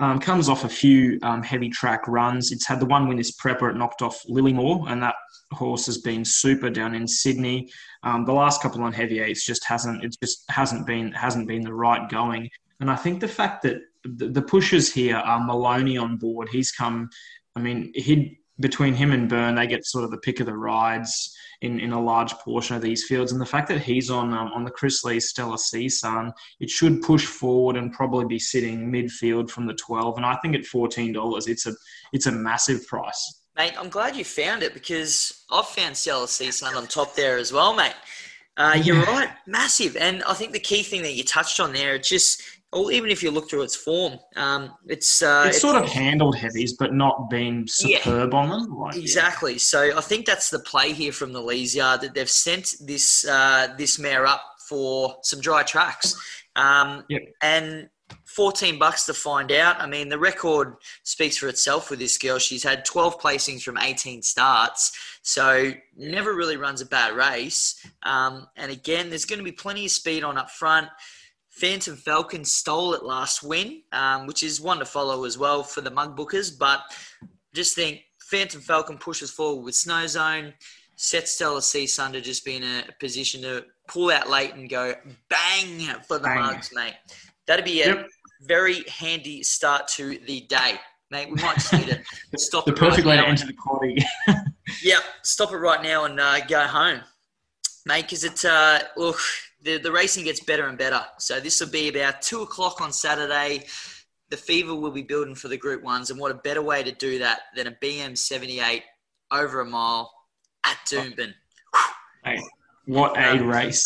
Um, 0.00 0.18
comes 0.18 0.48
off 0.48 0.64
a 0.64 0.68
few 0.68 1.18
um, 1.22 1.42
heavy 1.42 1.68
track 1.68 2.08
runs. 2.08 2.50
It's 2.50 2.66
had 2.66 2.80
the 2.80 2.86
one 2.86 3.06
win 3.06 3.18
this 3.18 3.32
prep 3.32 3.60
where 3.60 3.70
it 3.70 3.76
knocked 3.76 4.02
off 4.02 4.20
Lillymore, 4.28 4.90
and 4.90 5.00
that 5.02 5.14
horse 5.52 5.86
has 5.86 5.98
been 5.98 6.24
super 6.24 6.70
down 6.70 6.94
in 6.94 7.06
Sydney. 7.06 7.70
Um, 8.02 8.24
the 8.24 8.32
last 8.32 8.60
couple 8.62 8.82
on 8.82 8.92
heavy 8.92 9.20
eights 9.20 9.46
just 9.46 9.64
hasn't 9.64 10.02
it 10.02 10.16
just 10.20 10.44
hasn't 10.50 10.86
been 10.86 11.12
hasn't 11.12 11.46
been 11.46 11.62
the 11.62 11.74
right 11.74 12.08
going. 12.08 12.48
And 12.80 12.90
I 12.90 12.96
think 12.96 13.20
the 13.20 13.28
fact 13.28 13.62
that 13.62 13.76
the, 14.02 14.28
the 14.28 14.42
pushers 14.42 14.92
here 14.92 15.16
are 15.16 15.44
Maloney 15.44 15.96
on 15.96 16.16
board. 16.16 16.48
He's 16.50 16.72
come. 16.72 17.08
I 17.54 17.60
mean, 17.60 17.92
he 17.94 18.40
between 18.60 18.94
him 18.94 19.12
and 19.12 19.28
Byrne, 19.28 19.54
they 19.54 19.66
get 19.66 19.84
sort 19.86 20.04
of 20.04 20.10
the 20.10 20.18
pick 20.18 20.40
of 20.40 20.46
the 20.46 20.54
rides 20.56 21.34
in, 21.62 21.80
in 21.80 21.92
a 21.92 22.00
large 22.00 22.32
portion 22.34 22.76
of 22.76 22.82
these 22.82 23.04
fields. 23.04 23.32
And 23.32 23.40
the 23.40 23.46
fact 23.46 23.68
that 23.68 23.80
he's 23.80 24.10
on 24.10 24.32
um, 24.34 24.52
on 24.52 24.64
the 24.64 24.70
Chris 24.70 25.04
Lee 25.04 25.20
Stella 25.20 25.58
Sun, 25.58 26.32
it 26.60 26.70
should 26.70 27.02
push 27.02 27.24
forward 27.24 27.76
and 27.76 27.92
probably 27.92 28.26
be 28.26 28.38
sitting 28.38 28.90
midfield 28.92 29.50
from 29.50 29.66
the 29.66 29.74
12. 29.74 30.16
And 30.16 30.26
I 30.26 30.36
think 30.36 30.54
at 30.54 30.62
$14, 30.62 31.48
it's 31.48 31.66
a 31.66 31.72
it's 32.12 32.26
a 32.26 32.32
massive 32.32 32.86
price. 32.86 33.40
Mate, 33.56 33.74
I'm 33.78 33.90
glad 33.90 34.16
you 34.16 34.24
found 34.24 34.62
it 34.62 34.72
because 34.74 35.44
I've 35.50 35.66
found 35.68 35.96
Stella 35.96 36.26
Sun 36.28 36.74
on 36.74 36.86
top 36.86 37.14
there 37.14 37.36
as 37.38 37.52
well, 37.52 37.74
mate. 37.74 37.94
Uh, 38.56 38.78
you're 38.82 38.96
Yeah. 38.96 39.10
right, 39.18 39.30
massive. 39.46 39.96
And 39.96 40.22
I 40.24 40.34
think 40.34 40.52
the 40.52 40.60
key 40.60 40.82
thing 40.82 41.02
that 41.02 41.12
you 41.14 41.24
touched 41.24 41.58
on 41.60 41.72
there, 41.72 41.94
it's 41.94 42.08
just, 42.08 42.42
or 42.72 42.90
even 42.90 43.10
if 43.10 43.22
you 43.22 43.30
look 43.30 43.50
through 43.50 43.62
its 43.62 43.76
form, 43.76 44.18
um, 44.36 44.72
it's 44.88 45.20
uh, 45.22 45.44
It's 45.48 45.60
sort 45.60 45.76
of 45.82 45.88
handled 45.90 46.36
heavies, 46.36 46.74
but 46.78 46.92
not 46.94 47.28
been 47.28 47.66
Yeah. 47.80 47.98
superb 47.98 48.32
on 48.34 48.48
them. 48.48 48.78
Like, 48.78 48.94
yeah. 48.94 49.00
Exactly. 49.02 49.58
So 49.58 49.96
I 49.96 50.00
think 50.00 50.24
that's 50.26 50.48
the 50.50 50.58
play 50.60 50.92
here 50.92 51.12
from 51.12 51.32
the 51.32 51.42
Lees 51.42 51.74
Yard 51.76 52.00
that 52.00 52.14
they've 52.14 52.30
sent 52.30 52.74
this 52.80 53.24
uh, 53.26 53.74
this 53.76 53.98
mare 53.98 54.26
up 54.26 54.42
for 54.68 55.16
some 55.22 55.40
dry 55.40 55.62
tracks, 55.62 56.14
um, 56.56 57.04
Yep. 57.10 57.22
and 57.42 57.88
fourteen 58.24 58.78
bucks 58.78 59.04
to 59.06 59.12
find 59.14 59.52
out. 59.52 59.78
I 59.78 59.86
mean, 59.86 60.08
the 60.08 60.18
record 60.18 60.74
speaks 61.02 61.36
for 61.36 61.48
itself 61.48 61.90
with 61.90 61.98
this 61.98 62.16
girl. 62.16 62.38
She's 62.38 62.62
had 62.62 62.84
twelve 62.86 63.20
placings 63.20 63.62
from 63.62 63.76
eighteen 63.76 64.22
starts, 64.22 64.92
so 65.22 65.72
never 65.96 66.32
really 66.34 66.56
runs 66.56 66.80
a 66.80 66.86
bad 66.86 67.14
race. 67.14 67.74
Um, 68.02 68.46
and 68.56 68.70
again, 68.72 69.10
there's 69.10 69.26
going 69.26 69.40
to 69.40 69.44
be 69.44 69.52
plenty 69.52 69.84
of 69.84 69.90
speed 69.90 70.24
on 70.24 70.38
up 70.38 70.50
front. 70.50 70.88
Phantom 71.52 71.96
Falcon 71.96 72.44
stole 72.44 72.94
it 72.94 73.04
last 73.04 73.42
win, 73.42 73.82
um, 73.92 74.26
which 74.26 74.42
is 74.42 74.60
one 74.60 74.78
to 74.78 74.84
follow 74.84 75.24
as 75.24 75.36
well 75.38 75.62
for 75.62 75.80
the 75.82 75.90
mug 75.90 76.16
bookers. 76.16 76.56
But 76.58 76.80
just 77.54 77.74
think 77.74 78.00
Phantom 78.22 78.60
Falcon 78.60 78.96
pushes 78.98 79.30
forward 79.30 79.62
with 79.64 79.74
Snow 79.74 80.06
Zone, 80.06 80.54
sets 80.96 81.32
Stella 81.34 81.60
Sea 81.62 81.86
Sun 81.86 82.12
to 82.14 82.20
just 82.20 82.44
be 82.44 82.56
in 82.56 82.62
a 82.64 82.84
position 82.98 83.42
to 83.42 83.64
pull 83.86 84.10
out 84.10 84.30
late 84.30 84.54
and 84.54 84.68
go 84.68 84.94
bang 85.28 85.80
for 86.08 86.18
the 86.18 86.24
Bang. 86.24 86.40
mugs, 86.40 86.70
mate. 86.72 86.94
That'd 87.46 87.64
be 87.66 87.82
a 87.82 87.86
Yep. 87.94 88.08
very 88.42 88.82
handy 88.88 89.42
start 89.42 89.86
to 89.88 90.18
the 90.26 90.40
day, 90.42 90.80
mate. 91.10 91.28
We 91.28 91.40
might 91.42 91.56
just 91.56 91.72
need 91.74 91.86
to 91.88 92.02
stop 92.38 92.64
The 92.64 92.72
it 92.72 92.78
perfect 92.78 93.06
right 93.06 93.10
way 93.10 93.16
now 93.16 93.22
to 93.24 93.28
and- 93.28 93.40
enter 93.40 93.46
the 93.46 93.58
quaddy. 93.58 94.02
Yep, 94.82 95.02
stop 95.22 95.52
it 95.52 95.56
right 95.58 95.82
now 95.82 96.04
and 96.04 96.18
uh, 96.18 96.40
go 96.46 96.60
home, 96.62 97.00
mate. 97.84 98.02
Because 98.02 98.24
it 98.24 98.42
uh, 98.44 98.78
look 98.96 99.18
the 99.62 99.78
the 99.78 99.92
racing 99.92 100.24
gets 100.24 100.40
better 100.40 100.66
and 100.66 100.76
better. 100.76 101.00
So 101.18 101.40
this 101.40 101.60
will 101.60 101.68
be 101.70 101.88
about 101.88 102.22
two 102.22 102.42
o'clock 102.42 102.80
on 102.80 102.92
Saturday. 102.92 103.64
The 104.30 104.36
fever 104.36 104.74
will 104.74 104.90
be 104.90 105.02
building 105.02 105.34
for 105.34 105.48
the 105.48 105.56
Group 105.56 105.82
Ones, 105.82 106.10
and 106.10 106.18
what 106.18 106.30
a 106.30 106.34
better 106.34 106.62
way 106.62 106.82
to 106.82 106.92
do 106.92 107.18
that 107.18 107.40
than 107.54 107.66
a 107.66 107.72
BM 107.72 108.16
seventy 108.16 108.60
eight 108.60 108.82
over 109.30 109.60
a 109.60 109.64
mile 109.64 110.12
at 110.64 110.78
Doomben. 110.86 111.34
Hey, 112.24 112.40
what 112.86 113.16
a 113.16 113.42
race! 113.42 113.84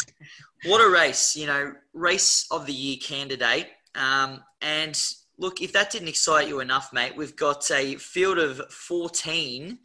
What 0.64 0.85
a 0.85 0.90
race! 0.90 1.37
You 1.37 1.47
know, 1.47 1.73
race 1.92 2.47
of 2.50 2.66
the 2.66 2.73
year 2.73 2.97
candidate. 3.02 3.68
Um, 3.95 4.42
and 4.61 4.99
look, 5.38 5.62
if 5.62 5.73
that 5.73 5.90
didn't 5.90 6.09
excite 6.09 6.49
you 6.49 6.61
enough, 6.61 6.92
mate, 6.92 7.16
we've 7.16 7.37
got 7.37 7.71
a 7.71 7.97
field 7.97 8.38
of 8.38 8.71
fourteen, 8.71 9.78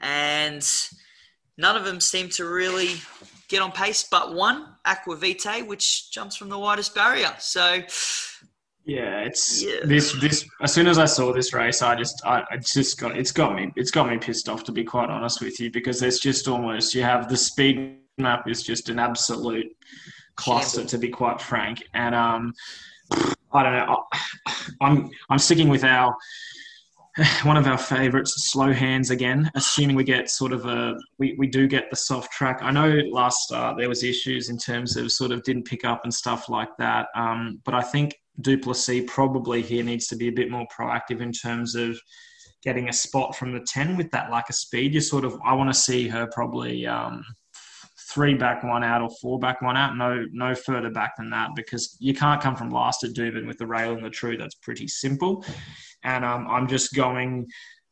and 0.00 0.66
none 1.56 1.76
of 1.76 1.84
them 1.84 2.00
seem 2.00 2.28
to 2.30 2.44
really 2.44 2.96
get 3.48 3.62
on 3.62 3.72
pace, 3.72 4.06
but 4.10 4.34
one, 4.34 4.66
Aqua 4.84 5.16
Vitae, 5.16 5.62
which 5.62 6.10
jumps 6.10 6.36
from 6.36 6.48
the 6.48 6.58
widest 6.58 6.94
barrier. 6.94 7.34
So, 7.38 7.82
Yeah, 8.88 9.22
it's 9.22 9.64
Yeah. 9.64 9.80
this 9.84 10.12
this. 10.20 10.44
As 10.62 10.72
soon 10.72 10.86
as 10.86 10.96
I 10.96 11.06
saw 11.06 11.32
this 11.32 11.52
race, 11.52 11.82
I 11.82 11.96
just 11.96 12.22
I, 12.24 12.44
I 12.52 12.56
just 12.58 13.00
got 13.00 13.16
it's 13.16 13.32
got 13.32 13.56
me 13.56 13.72
it's 13.74 13.90
got 13.90 14.08
me 14.08 14.16
pissed 14.16 14.48
off 14.48 14.62
to 14.64 14.72
be 14.72 14.84
quite 14.84 15.10
honest 15.10 15.40
with 15.42 15.58
you 15.58 15.72
because 15.72 15.98
there's 15.98 16.20
just 16.20 16.46
almost 16.46 16.94
you 16.94 17.02
have 17.02 17.28
the 17.28 17.36
speed 17.36 17.98
map 18.18 18.46
is 18.48 18.62
just 18.62 18.88
an 18.88 19.00
absolute 19.00 19.66
cluster 20.36 20.84
to 20.84 20.98
be 20.98 21.08
quite 21.08 21.40
frank, 21.40 21.82
and 21.94 22.14
um 22.14 22.54
I 23.52 23.62
don't 23.64 23.72
know 23.72 24.04
I, 24.46 24.54
I'm 24.80 25.10
I'm 25.30 25.38
sticking 25.38 25.68
with 25.68 25.82
our 25.82 26.14
one 27.44 27.56
of 27.56 27.66
our 27.66 27.78
favourites, 27.78 28.34
slow 28.50 28.72
hands 28.72 29.10
again. 29.10 29.50
Assuming 29.54 29.96
we 29.96 30.04
get 30.04 30.28
sort 30.28 30.52
of 30.52 30.66
a, 30.66 30.96
we, 31.18 31.34
we 31.38 31.46
do 31.46 31.66
get 31.66 31.88
the 31.90 31.96
soft 31.96 32.30
track. 32.32 32.58
I 32.62 32.70
know 32.70 32.90
last 33.10 33.38
start 33.42 33.78
there 33.78 33.88
was 33.88 34.04
issues 34.04 34.50
in 34.50 34.58
terms 34.58 34.96
of 34.96 35.10
sort 35.10 35.32
of 35.32 35.42
didn't 35.42 35.64
pick 35.64 35.84
up 35.84 36.02
and 36.04 36.12
stuff 36.12 36.48
like 36.48 36.68
that. 36.78 37.08
Um, 37.14 37.60
but 37.64 37.74
I 37.74 37.82
think 37.82 38.14
Duplessis 38.40 39.04
probably 39.06 39.62
here 39.62 39.82
needs 39.82 40.08
to 40.08 40.16
be 40.16 40.28
a 40.28 40.32
bit 40.32 40.50
more 40.50 40.66
proactive 40.78 41.22
in 41.22 41.32
terms 41.32 41.74
of 41.74 41.98
getting 42.62 42.88
a 42.88 42.92
spot 42.92 43.34
from 43.34 43.52
the 43.52 43.60
ten 43.60 43.96
with 43.96 44.10
that 44.10 44.30
lack 44.30 44.50
of 44.50 44.54
speed. 44.54 44.92
You 44.92 45.00
sort 45.00 45.24
of, 45.24 45.38
I 45.44 45.54
want 45.54 45.72
to 45.72 45.78
see 45.78 46.08
her 46.08 46.28
probably 46.34 46.86
um, 46.86 47.24
three 48.10 48.34
back, 48.34 48.62
one 48.62 48.84
out, 48.84 49.00
or 49.00 49.08
four 49.22 49.38
back, 49.38 49.62
one 49.62 49.76
out. 49.76 49.96
No, 49.96 50.26
no 50.32 50.54
further 50.54 50.90
back 50.90 51.16
than 51.16 51.30
that 51.30 51.50
because 51.56 51.96
you 51.98 52.12
can't 52.12 52.42
come 52.42 52.56
from 52.56 52.68
last 52.68 53.04
at 53.04 53.12
Doomben 53.12 53.46
with 53.46 53.56
the 53.56 53.66
rail 53.66 53.94
and 53.94 54.04
the 54.04 54.10
true. 54.10 54.36
That's 54.36 54.56
pretty 54.56 54.86
simple 54.86 55.42
and 56.06 56.24
um, 56.24 56.46
I'm 56.48 56.66
just 56.66 56.94
going. 56.94 57.46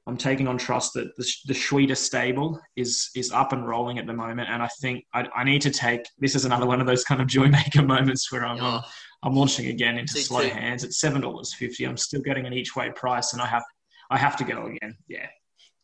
I'm 0.06 0.18
taking 0.18 0.46
on 0.46 0.58
trust 0.58 0.92
that 0.94 1.16
the, 1.16 1.26
the 1.46 1.54
Schweda 1.54 1.96
stable 1.96 2.60
is 2.76 3.10
is 3.16 3.32
up 3.32 3.52
and 3.52 3.66
rolling 3.66 3.98
at 3.98 4.06
the 4.06 4.12
moment, 4.12 4.48
and 4.50 4.62
I 4.62 4.68
think 4.80 5.04
I, 5.12 5.26
I 5.34 5.44
need 5.44 5.62
to 5.62 5.70
take. 5.70 6.02
This 6.18 6.34
is 6.34 6.44
another 6.44 6.66
one 6.66 6.80
of 6.80 6.86
those 6.86 7.04
kind 7.04 7.20
of 7.20 7.26
joy 7.26 7.48
maker 7.48 7.82
moments 7.86 8.30
where 8.30 8.44
I'm 8.44 8.62
oh, 8.62 8.80
I'm 9.22 9.34
launching 9.34 9.68
again 9.68 9.98
into 9.98 10.18
slow 10.18 10.48
hands 10.48 10.84
at 10.84 10.92
seven 10.92 11.20
dollars 11.20 11.54
fifty. 11.54 11.84
I'm 11.84 11.96
still 11.96 12.20
getting 12.20 12.46
an 12.46 12.52
each 12.52 12.76
way 12.76 12.90
price, 12.94 13.32
and 13.32 13.42
I 13.42 13.46
have 13.46 13.64
I 14.10 14.18
have 14.18 14.36
to 14.36 14.44
go 14.44 14.66
again. 14.66 14.96
Yeah, 15.08 15.26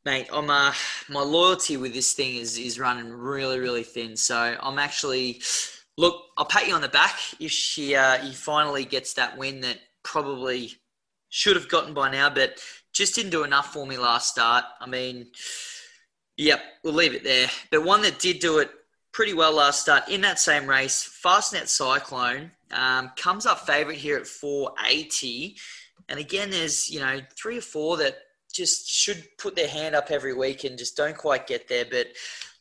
Mate, 0.04 0.28
I'm 0.32 0.48
uh, 0.48 0.72
my 1.10 1.22
loyalty 1.22 1.76
with 1.76 1.92
this 1.92 2.12
thing 2.12 2.36
is 2.36 2.56
is 2.56 2.78
running 2.78 3.12
really 3.12 3.58
really 3.58 3.82
thin. 3.82 4.16
So 4.16 4.56
I'm 4.60 4.78
actually 4.78 5.42
look. 5.98 6.22
I'll 6.38 6.46
pat 6.46 6.66
you 6.66 6.74
on 6.74 6.80
the 6.80 6.88
back 6.88 7.18
if 7.38 7.50
she 7.50 7.94
uh, 7.94 8.18
he 8.18 8.32
finally 8.32 8.84
gets 8.84 9.14
that 9.14 9.36
win 9.36 9.60
that 9.60 9.78
probably 10.02 10.74
should 11.30 11.56
have 11.56 11.68
gotten 11.68 11.94
by 11.94 12.10
now, 12.10 12.28
but 12.28 12.60
just 12.92 13.14
didn't 13.14 13.30
do 13.30 13.44
enough 13.44 13.72
for 13.72 13.86
me 13.86 13.96
last 13.96 14.28
start. 14.28 14.64
I 14.80 14.86
mean, 14.86 15.28
Yep, 16.40 16.62
we'll 16.84 16.94
leave 16.94 17.12
it 17.12 17.22
there. 17.22 17.48
But 17.70 17.84
one 17.84 18.00
that 18.00 18.18
did 18.18 18.38
do 18.38 18.60
it 18.60 18.70
pretty 19.12 19.34
well 19.34 19.52
last 19.52 19.82
start 19.82 20.08
in 20.08 20.22
that 20.22 20.38
same 20.38 20.66
race, 20.66 21.06
Fastnet 21.22 21.68
Cyclone 21.68 22.50
um, 22.72 23.10
comes 23.14 23.44
up 23.44 23.66
favourite 23.66 23.98
here 23.98 24.16
at 24.16 24.26
480. 24.26 25.56
And 26.08 26.18
again, 26.18 26.48
there's 26.48 26.88
you 26.88 26.98
know 26.98 27.20
three 27.36 27.58
or 27.58 27.60
four 27.60 27.98
that 27.98 28.16
just 28.50 28.88
should 28.88 29.22
put 29.36 29.54
their 29.54 29.68
hand 29.68 29.94
up 29.94 30.10
every 30.10 30.32
week 30.32 30.64
and 30.64 30.78
just 30.78 30.96
don't 30.96 31.16
quite 31.16 31.46
get 31.46 31.68
there. 31.68 31.84
But 31.84 32.06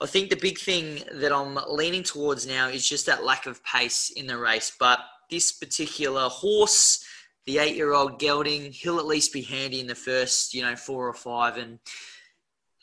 I 0.01 0.07
think 0.07 0.29
the 0.29 0.35
big 0.35 0.57
thing 0.57 1.01
that 1.13 1.31
I'm 1.31 1.57
leaning 1.69 2.03
towards 2.03 2.45
now 2.45 2.67
is 2.67 2.87
just 2.87 3.05
that 3.05 3.23
lack 3.23 3.45
of 3.45 3.63
pace 3.63 4.09
in 4.09 4.27
the 4.27 4.37
race. 4.37 4.73
But 4.77 4.99
this 5.31 5.53
particular 5.53 6.27
horse, 6.27 7.05
the 7.49 7.57
eight-year-old 7.57 8.19
Gelding, 8.19 8.71
he'll 8.71 8.99
at 8.99 9.07
least 9.07 9.33
be 9.33 9.41
handy 9.41 9.79
in 9.79 9.87
the 9.87 9.95
first, 9.95 10.53
you 10.53 10.61
know, 10.61 10.75
four 10.75 11.07
or 11.07 11.13
five. 11.15 11.57
And 11.57 11.79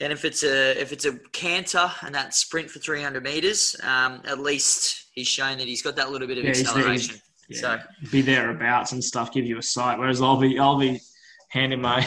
and 0.00 0.12
if 0.12 0.24
it's 0.24 0.42
a 0.42 0.78
if 0.80 0.92
it's 0.92 1.04
a 1.04 1.12
canter 1.30 1.88
and 2.02 2.12
that 2.16 2.34
sprint 2.34 2.68
for 2.68 2.80
300 2.80 3.22
meters, 3.22 3.76
um, 3.84 4.22
at 4.24 4.40
least 4.40 5.06
he's 5.12 5.28
shown 5.28 5.58
that 5.58 5.68
he's 5.68 5.82
got 5.82 5.94
that 5.96 6.10
little 6.10 6.26
bit 6.26 6.38
of 6.38 6.44
Yeah, 6.44 6.50
he's- 6.50 6.66
acceleration. 6.66 7.20
Yeah, 7.48 7.60
So 7.60 7.78
be 8.10 8.22
thereabouts 8.22 8.90
and 8.90 9.02
stuff, 9.04 9.32
give 9.32 9.44
you 9.44 9.56
a 9.58 9.62
sight. 9.62 10.00
Whereas 10.00 10.20
I'll 10.20 10.36
be, 10.40 10.58
I'll 10.58 10.80
be 10.80 11.00
handing 11.50 11.80
my 11.80 11.98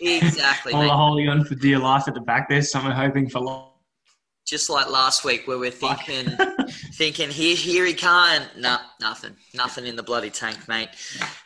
exactly, 0.00 0.72
all 0.74 0.88
holding 0.88 1.28
on 1.28 1.44
for 1.44 1.54
dear 1.54 1.78
life 1.78 2.08
at 2.08 2.14
the 2.14 2.20
back 2.20 2.48
there. 2.48 2.62
Someone 2.62 2.90
hoping 2.90 3.28
for 3.30 3.38
long. 3.38 3.70
Just 4.46 4.70
like 4.70 4.88
last 4.88 5.24
week 5.24 5.46
where 5.46 5.58
we're 5.58 5.70
thinking 5.70 6.30
thinking 6.94 7.30
here 7.30 7.56
here 7.56 7.84
he 7.84 7.92
can't. 7.92 8.48
Nah 8.56 8.78
nothing. 9.00 9.36
Nothing 9.54 9.86
in 9.86 9.96
the 9.96 10.02
bloody 10.02 10.30
tank 10.30 10.68
mate. 10.68 10.88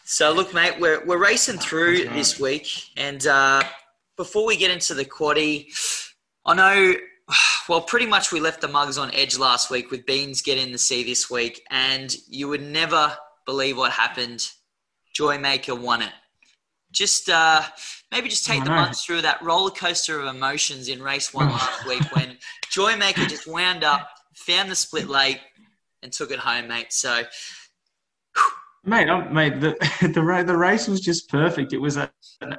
So 0.05 0.33
look 0.33 0.53
mate 0.55 0.79
we're, 0.79 1.05
we're 1.05 1.19
racing 1.19 1.59
through 1.59 2.05
right. 2.05 2.13
this 2.13 2.39
week 2.39 2.69
and 2.97 3.27
uh, 3.27 3.63
before 4.17 4.47
we 4.47 4.57
get 4.57 4.71
into 4.71 4.93
the 4.93 5.05
quaddy 5.05 5.69
i 6.45 6.53
know 6.53 6.95
well 7.71 7.81
pretty 7.81 8.05
much 8.05 8.33
we 8.33 8.39
left 8.39 8.61
the 8.61 8.69
mugs 8.69 8.99
on 8.99 9.11
edge 9.15 9.39
last 9.39 9.71
week 9.71 9.91
with 9.91 10.05
beans 10.05 10.43
getting 10.43 10.73
the 10.73 10.79
c 10.79 11.03
this 11.03 11.31
week 11.31 11.63
and 11.71 12.17
you 12.29 12.47
would 12.47 12.61
never 12.61 13.17
believe 13.47 13.77
what 13.77 13.93
happened. 13.93 14.51
Joymaker 15.19 15.79
won 15.79 16.03
it 16.03 16.13
just 16.93 17.29
uh, 17.29 17.63
maybe 18.11 18.29
just 18.29 18.47
take 18.47 18.65
the 18.65 18.71
mugs 18.71 19.03
through 19.05 19.23
that 19.23 19.43
roller 19.43 19.71
coaster 19.71 20.21
of 20.21 20.27
emotions 20.35 20.89
in 20.89 21.03
race 21.03 21.33
one 21.33 21.49
last 21.51 21.87
week 21.87 22.03
when 22.15 22.37
Joymaker 22.71 23.29
just 23.29 23.47
wound 23.47 23.85
up, 23.85 24.09
found 24.35 24.71
the 24.71 24.77
split 24.77 25.09
late, 25.09 25.41
and 26.03 26.13
took 26.13 26.31
it 26.31 26.39
home, 26.39 26.69
mate. 26.69 26.93
So 26.93 27.23
Mate, 28.83 29.11
i 29.11 29.29
mate, 29.29 29.61
the 29.61 29.77
the 30.01 30.45
the 30.47 30.57
race 30.57 30.89
was 30.89 31.01
just 31.01 31.29
perfect. 31.29 31.75
It 31.75 31.79
was 31.79 31.99
a 31.99 32.11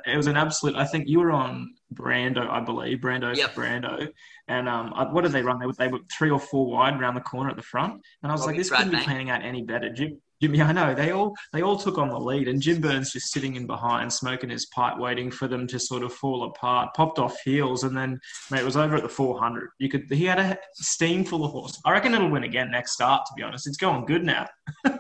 it 0.06 0.16
was 0.16 0.28
an 0.28 0.38
absolute. 0.38 0.76
I 0.76 0.86
think 0.86 1.08
you 1.08 1.20
were 1.20 1.32
on 1.32 1.74
Brando, 1.94 2.48
I 2.48 2.60
believe, 2.60 3.00
Brando, 3.00 3.36
Yep. 3.36 3.56
Brando, 3.56 4.08
and 4.48 4.70
um, 4.70 4.94
what 5.14 5.24
did 5.24 5.32
they 5.32 5.42
run? 5.42 5.58
They 5.60 5.66
were, 5.66 5.74
they 5.74 5.88
were 5.88 6.00
three 6.16 6.30
or 6.30 6.40
four 6.40 6.68
wide 6.68 7.00
around 7.02 7.16
the 7.16 7.22
corner 7.22 7.50
at 7.50 7.56
the 7.56 7.64
front, 7.64 8.02
and 8.22 8.32
I 8.32 8.36
was 8.36 8.42
Robbie 8.42 8.52
like, 8.54 8.58
this 8.60 8.70
couldn't 8.70 8.92
be 8.92 8.98
mate. 8.98 9.06
planning 9.06 9.30
out 9.32 9.44
any 9.44 9.64
better. 9.64 9.90
Jim, 9.90 10.22
Jim, 10.42 10.56
yeah, 10.56 10.68
I 10.68 10.72
know 10.72 10.96
they 10.96 11.12
all 11.12 11.36
they 11.54 11.62
all 11.62 11.78
took 11.78 11.98
on 11.98 12.10
the 12.10 12.20
lead, 12.20 12.48
and 12.48 12.62
Jim 12.62 12.82
Burns 12.82 13.14
just 13.14 13.32
sitting 13.32 13.56
in 13.56 13.68
behind, 13.68 14.12
smoking 14.12 14.50
his 14.50 14.66
pipe, 14.68 14.98
waiting 14.98 15.32
for 15.32 15.48
them 15.48 15.68
to 15.68 15.80
sort 15.80 16.04
of 16.04 16.14
fall 16.14 16.44
apart. 16.46 16.94
Popped 16.96 17.20
off 17.20 17.40
heels, 17.44 17.84
and 17.84 17.96
then 17.96 18.20
mate, 18.50 18.62
it 18.62 18.66
was 18.66 18.78
over 18.78 18.96
at 18.96 19.04
the 19.04 19.10
400. 19.10 19.70
You 19.80 19.90
could 19.90 20.06
he 20.10 20.26
had 20.26 20.40
a 20.40 20.58
steam 20.74 21.24
full 21.24 21.46
of 21.46 21.52
horse. 21.52 21.80
I 21.86 21.92
reckon 21.92 22.14
it'll 22.14 22.30
win 22.30 22.44
again 22.44 22.72
next 22.72 22.94
start. 22.94 23.26
To 23.26 23.34
be 23.36 23.44
honest, 23.44 23.68
it's 23.68 23.78
going 23.78 24.06
good 24.06 24.24
now 24.24 24.48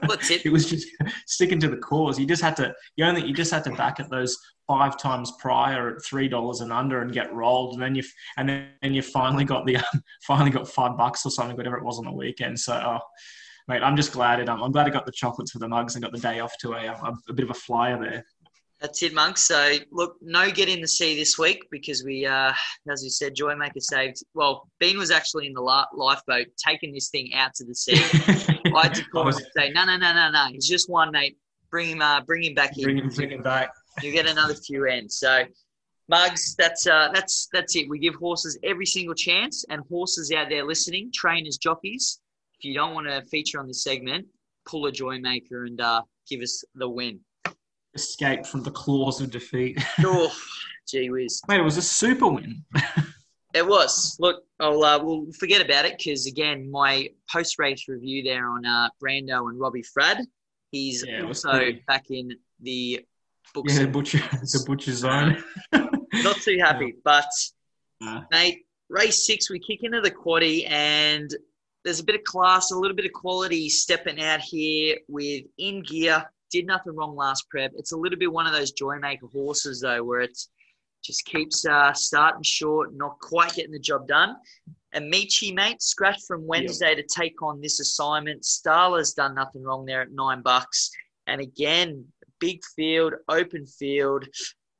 what's 0.06 0.30
it? 0.30 0.42
it 0.46 0.52
was 0.52 0.70
just 0.70 0.88
sticking 1.28 1.60
to 1.60 1.68
the 1.68 1.78
cause. 1.78 2.20
You 2.20 2.26
just 2.26 2.42
had 2.42 2.56
to 2.58 2.74
you 2.96 3.06
only 3.06 3.26
you 3.26 3.34
just 3.34 3.52
had 3.52 3.64
to 3.66 3.72
back 3.72 4.00
at 4.00 4.10
those 4.10 4.38
five 4.68 4.98
times 4.98 5.34
prior 5.40 5.96
at 5.96 6.04
three 6.04 6.28
dollars 6.28 6.62
and 6.62 6.72
under 6.72 7.02
and 7.02 7.12
get 7.12 7.34
rolled, 7.34 7.74
and 7.74 7.82
then 7.82 7.96
you 7.96 8.04
and 8.38 8.50
then 8.50 8.68
and 8.82 8.96
you 8.96 9.02
finally 9.02 9.46
got 9.46 9.66
the 9.66 9.78
um, 9.78 10.04
finally 10.24 10.52
got 10.52 10.68
five 10.68 10.98
bucks 10.98 11.26
or 11.26 11.32
something, 11.32 11.58
whatever 11.58 11.78
it 11.78 11.86
was 11.86 12.00
on 12.00 12.06
the 12.06 12.12
weekend. 12.12 12.60
So. 12.60 12.74
Oh, 12.74 13.00
Mate, 13.68 13.84
I'm 13.84 13.96
just 13.96 14.12
glad 14.12 14.40
it. 14.40 14.50
Um, 14.50 14.62
I'm 14.62 14.72
glad 14.72 14.88
I 14.88 14.90
got 14.90 15.06
the 15.06 15.12
chocolates 15.12 15.52
for 15.52 15.60
the 15.60 15.68
mugs 15.68 15.96
and 15.96 16.04
got 16.04 16.12
the 16.12 16.20
day 16.20 16.40
off 16.40 16.54
to 16.62 16.74
a, 16.74 16.86
a, 16.88 17.14
a 17.30 17.34
bit 17.34 17.44
of 17.44 17.52
a 17.52 17.56
flyer 17.56 18.00
there. 18.00 18.26
That's 18.82 19.04
it, 19.04 19.14
monks. 19.14 19.44
So 19.44 19.76
look, 19.92 20.16
no 20.22 20.50
get 20.50 20.68
in 20.68 20.82
the 20.82 20.88
sea 20.88 21.16
this 21.16 21.38
week 21.38 21.68
because 21.70 22.04
we, 22.04 22.26
uh, 22.26 22.52
as 22.92 23.04
you 23.04 23.12
said, 23.12 23.36
Joymaker 23.36 23.80
saved. 23.80 24.24
Well, 24.34 24.68
Bean 24.80 24.98
was 24.98 25.12
actually 25.12 25.46
in 25.46 25.54
the 25.54 25.62
la- 25.62 25.86
lifeboat 25.94 26.48
taking 26.58 26.92
this 26.92 27.10
thing 27.10 27.32
out 27.36 27.54
to 27.56 27.66
the 27.66 27.76
sea. 27.76 27.94
I 28.76 28.84
had 28.84 28.96
to 28.96 29.04
call 29.06 29.22
him 29.22 29.28
was 29.28 29.38
and 29.38 29.46
say, 29.56 29.70
no, 29.70 29.86
no, 29.86 29.98
no, 29.98 30.14
no, 30.14 30.32
no. 30.32 30.48
He's 30.52 30.68
just 30.68 30.90
one, 30.90 31.12
mate. 31.12 31.38
Bring 31.70 31.90
him, 31.90 32.02
uh, 32.02 32.22
bring 32.22 32.44
him 32.44 32.56
back 32.56 32.76
in. 32.76 32.84
bringing, 32.84 33.10
bringing 33.10 33.42
back. 33.44 33.72
you 34.02 34.12
get 34.12 34.26
another 34.26 34.56
few 34.56 34.86
ends. 34.86 35.20
So, 35.20 35.44
mugs, 36.10 36.56
that's 36.58 36.88
uh, 36.88 37.10
that's 37.14 37.48
that's 37.54 37.76
it. 37.76 37.88
We 37.88 38.00
give 38.00 38.16
horses 38.16 38.58
every 38.64 38.86
single 38.86 39.16
chance, 39.16 39.64
and 39.70 39.84
horses 39.90 40.32
out 40.32 40.50
there 40.50 40.66
listening, 40.66 41.12
trainers, 41.14 41.58
jockeys. 41.58 42.20
If 42.62 42.66
you 42.66 42.76
don't 42.76 42.94
want 42.94 43.08
to 43.08 43.24
feature 43.24 43.60
on 43.60 43.66
this 43.66 43.84
segment, 43.84 44.28
pull 44.68 44.86
a 44.86 44.92
joy 44.92 45.18
maker 45.18 45.66
and 45.66 45.82
uh, 45.82 46.04
give 46.30 46.42
us 46.42 46.64
the 46.76 46.88
win. 46.88 47.20
Escape 47.96 48.46
from 48.46 48.62
the 48.62 48.70
claws 48.70 49.20
of 49.20 49.32
defeat. 49.32 49.80
oh, 50.06 50.32
gee 50.88 51.10
whiz. 51.10 51.42
Mate, 51.48 51.60
it 51.62 51.64
was 51.64 51.78
a 51.78 51.82
super 51.82 52.28
win. 52.28 52.64
It 53.54 53.68
was. 53.68 54.16
Look, 54.18 54.44
I'll 54.62 54.82
uh, 54.82 55.04
we'll 55.04 55.26
forget 55.38 55.60
about 55.62 55.84
it 55.84 55.98
because 55.98 56.26
again, 56.26 56.72
my 56.72 57.10
post 57.30 57.60
race 57.60 57.84
review 57.90 58.24
there 58.24 58.48
on 58.48 58.66
uh, 58.66 58.88
Brando 59.04 59.50
and 59.50 59.60
Robbie 59.60 59.84
Frad. 59.84 60.20
He's 60.72 61.04
Yeah, 61.06 61.26
also 61.26 61.52
pretty- 61.52 61.84
back 61.86 62.06
in 62.12 62.32
the 62.62 63.06
books. 63.54 63.74
Yeah, 63.76 63.82
the 63.82 63.88
butcher, 63.90 64.20
the 64.20 64.64
butcher 64.66 64.94
zone. 64.94 65.44
Not 65.74 66.38
too 66.38 66.60
happy, 66.62 66.94
but 67.04 67.28
Nah. 68.00 68.22
mate, 68.32 68.60
race 68.90 69.26
six, 69.28 69.50
we 69.50 69.60
kick 69.60 69.84
into 69.84 70.00
the 70.00 70.12
quaddy, 70.12 70.66
and 70.70 71.30
there's 71.84 72.00
a 72.00 72.04
bit 72.04 72.16
of 72.16 72.24
class, 72.24 72.72
a 72.72 72.78
little 72.78 72.96
bit 72.96 73.06
of 73.06 73.14
quality 73.14 73.70
stepping 73.70 74.22
out 74.22 74.42
here 74.42 74.98
with 75.08 75.44
in 75.58 75.82
gear. 75.84 76.24
Did 76.52 76.68
nothing 76.68 76.96
wrong 76.96 77.16
last 77.16 77.50
prep. 77.50 77.72
It's 77.78 77.94
a 77.94 77.98
little 77.98 78.20
bit 78.20 78.32
one 78.32 78.46
of 78.46 78.54
those 78.54 78.72
joy 78.72 79.00
maker 79.00 79.28
horses 79.28 79.82
though, 79.82 80.04
where 80.04 80.22
it's 80.22 80.50
just 81.04 81.26
keeps 81.26 81.66
uh, 81.66 81.94
starting 81.94 82.44
short, 82.44 82.94
not 82.94 83.18
quite 83.20 83.54
getting 83.56 83.72
the 83.72 83.80
job 83.80 84.08
done. 84.08 84.36
And 84.94 85.12
Michi, 85.12 85.54
mate, 85.54 85.82
scratched 85.82 86.28
from 86.28 86.46
Wednesday 86.46 86.94
to 86.94 87.04
take 87.04 87.42
on 87.42 87.62
this 87.62 87.80
assignment. 87.80 88.44
Starla's 88.44 89.14
done 89.14 89.34
nothing 89.34 89.64
wrong 89.64 89.86
there 89.86 90.02
at 90.02 90.12
nine 90.12 90.42
bucks. 90.42 90.92
And 91.28 91.40
again, 91.40 92.06
big 92.40 92.62
field, 92.76 93.14
open 93.30 93.66
field, 93.66 94.28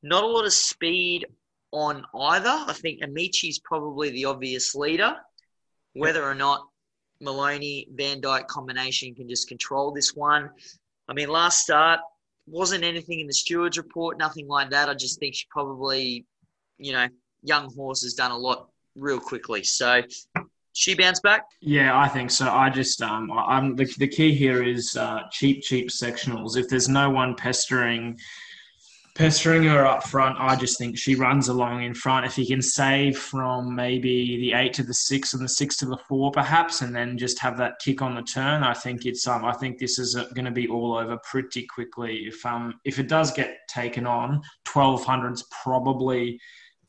not 0.04 0.24
a 0.24 0.28
lot 0.28 0.46
of 0.46 0.54
speed 0.54 1.26
on 1.72 2.04
either. 2.14 2.50
I 2.50 2.74
think 2.74 3.02
Amici's 3.02 3.60
probably 3.60 4.10
the 4.10 4.26
obvious 4.26 4.76
leader. 4.76 5.16
Whether 5.94 6.24
or 6.24 6.36
not 6.36 6.68
Maloney 7.22 7.88
Van 7.94 8.20
Dyke 8.20 8.48
combination 8.48 9.16
can 9.16 9.30
just 9.30 9.48
control 9.48 9.92
this 9.92 10.16
one. 10.16 10.50
I 11.08 11.14
mean, 11.14 11.30
last 11.30 11.60
start 11.60 12.00
wasn't 12.48 12.84
anything 12.84 13.20
in 13.20 13.28
the 13.28 13.34
stewards 13.34 13.78
report, 13.78 14.18
nothing 14.18 14.48
like 14.48 14.70
that. 14.72 14.90
I 14.90 14.94
just 14.94 15.20
think 15.20 15.36
she 15.36 15.46
probably, 15.50 16.26
you 16.78 16.92
know, 16.92 17.08
young 17.44 17.74
horse 17.74 18.04
has 18.04 18.14
done 18.14 18.32
a 18.32 18.38
lot 18.38 18.68
real 18.96 19.20
quickly. 19.20 19.64
So 19.64 20.02
she 20.74 20.96
bounced 20.96 21.24
back. 21.24 21.46
Yeah, 21.62 21.98
I 21.98 22.08
think 22.08 22.32
so. 22.32 22.50
I 22.50 22.70
just 22.70 23.02
um, 23.02 23.32
I'm 23.32 23.76
the, 23.76 23.86
the 23.98 24.08
key 24.08 24.34
here 24.34 24.64
is 24.64 24.96
uh, 24.96 25.22
cheap, 25.32 25.62
cheap 25.62 25.90
sectionals. 25.90 26.58
If 26.58 26.70
there's 26.70 26.90
no 26.90 27.10
one 27.10 27.36
pestering, 27.36 28.20
pestering 29.16 29.64
her 29.64 29.86
up 29.86 30.04
front, 30.04 30.38
I 30.40 30.56
just 30.56 30.78
think 30.78 30.98
she 30.98 31.16
runs 31.16 31.48
along 31.48 31.84
in 31.84 31.94
front. 31.94 32.26
If 32.26 32.38
you 32.38 32.46
can 32.46 32.62
save 32.62 33.18
from 33.18 33.76
maybe 33.76 34.38
the 34.38 34.54
eight 34.54 34.74
to 34.74 34.84
the 34.84 34.94
six 34.94 35.34
and 35.34 35.44
the 35.44 35.50
six 35.50 35.78
to 35.78 35.86
the 35.86 35.98
four, 36.08 36.32
perhaps, 36.32 36.82
and 36.82 36.96
then 36.96 37.18
just 37.18 37.40
have 37.40 37.58
that 37.58 37.80
kick 37.80 38.02
on 38.02 38.16
the 38.16 38.22
turn, 38.22 38.64
I 38.64 38.74
think 38.74 39.06
it's 39.06 39.28
um, 39.28 39.44
I 39.44 39.54
think 39.54 39.78
this 39.78 40.00
is 40.00 40.16
going 40.34 40.46
to 40.46 40.52
be 40.52 40.68
all 40.68 40.96
over 40.96 41.18
pretty 41.30 41.66
quickly. 41.68 42.26
If 42.28 42.46
um, 42.46 42.80
if 42.86 43.00
it 43.00 43.08
does 43.08 43.32
get 43.32 43.58
taken 43.68 44.06
on, 44.06 44.42
twelve 44.66 45.04
hundred's 45.04 45.44
probably 45.64 46.40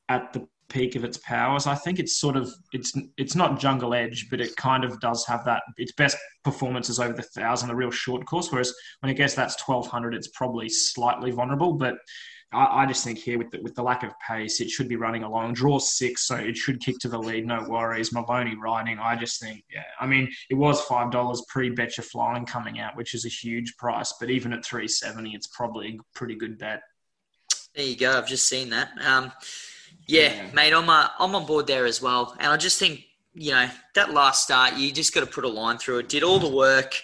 at 0.09 0.33
the 0.33 0.47
peak 0.73 0.97
of 0.97 1.05
its 1.05 1.19
powers. 1.19 1.67
I 1.67 1.75
think 1.75 1.99
it's 1.99 2.17
sort 2.17 2.37
of 2.37 2.51
it's 2.73 2.93
it's 3.17 3.37
not 3.37 3.61
jungle 3.61 3.95
edge, 3.95 4.29
but 4.31 4.41
it 4.41 4.57
kind 4.57 4.85
of 4.85 4.99
does 5.01 5.25
have 5.27 5.45
that. 5.45 5.63
Its 5.77 5.93
best 5.93 6.17
performance 6.43 6.89
is 6.89 6.99
over 6.99 7.13
the 7.13 7.23
thousand, 7.23 7.71
a 7.71 7.75
real 7.75 7.91
short 7.91 8.25
course. 8.27 8.51
Whereas 8.51 8.75
when 9.01 9.11
it 9.11 9.15
gets 9.15 9.35
that's 9.35 9.57
twelve 9.57 9.87
hundred, 9.87 10.15
it's 10.15 10.29
probably 10.29 10.69
slightly 10.69 11.31
vulnerable. 11.31 11.75
But 11.75 11.97
I, 12.53 12.83
I 12.83 12.87
just 12.87 13.05
think 13.05 13.19
here 13.19 13.39
with 13.39 13.51
the, 13.51 13.61
with 13.63 13.75
the 13.75 13.83
lack 13.83 14.03
of 14.03 14.13
pace, 14.27 14.61
it 14.61 14.71
should 14.71 14.89
be 14.89 14.97
running 14.97 15.25
along. 15.25 15.55
Draw 15.55 15.79
six, 15.79 16.27
so 16.27 16.37
it 16.37 16.57
should 16.57 16.81
kick 16.81 16.99
to 17.01 17.09
the 17.09 17.19
lead. 17.19 17.47
No 17.47 17.65
worries. 17.69 18.13
Maloney 18.13 18.57
riding. 18.57 18.99
I 18.99 19.17
just 19.17 19.41
think, 19.41 19.65
yeah. 19.73 19.85
I 20.01 20.07
mean, 20.07 20.31
it 20.51 20.55
was 20.55 20.81
five 20.83 21.11
dollars 21.11 21.43
pre 21.49 21.71
Betcha 21.71 22.03
Flying 22.03 22.47
coming 22.47 22.81
out, 22.81 22.97
which 22.97 23.15
is 23.15 23.25
a 23.25 23.29
huge 23.29 23.77
price. 23.77 24.15
But 24.19 24.31
even 24.31 24.53
at 24.53 24.65
three 24.65 24.89
seventy, 24.89 25.31
it's 25.31 25.49
probably 25.49 25.99
a 25.99 26.19
pretty 26.19 26.35
good 26.35 26.59
bet. 26.59 26.83
There 27.75 27.87
you 27.87 27.97
go. 27.97 28.19
I've 28.19 28.29
just 28.29 28.49
seen 28.49 28.69
that. 28.71 28.91
Um, 29.01 29.33
yeah, 30.07 30.35
Yeah. 30.35 30.51
mate, 30.53 30.73
I'm 30.73 30.89
uh, 30.89 31.09
I'm 31.19 31.35
on 31.35 31.47
board 31.47 31.67
there 31.67 31.87
as 31.87 32.01
well. 32.03 32.35
And 32.39 32.53
I 32.53 32.57
just 32.57 32.79
think 32.79 33.05
you 33.35 33.53
know 33.53 33.69
that 33.95 34.13
last 34.13 34.43
start, 34.45 34.75
you 34.77 34.93
just 34.93 35.15
got 35.15 35.21
to 35.21 35.27
put 35.27 35.45
a 35.45 35.49
line 35.49 35.79
through 35.79 35.99
it. 35.99 36.09
Did 36.09 36.23
all 36.23 36.39
the 36.39 36.49
work, 36.49 36.95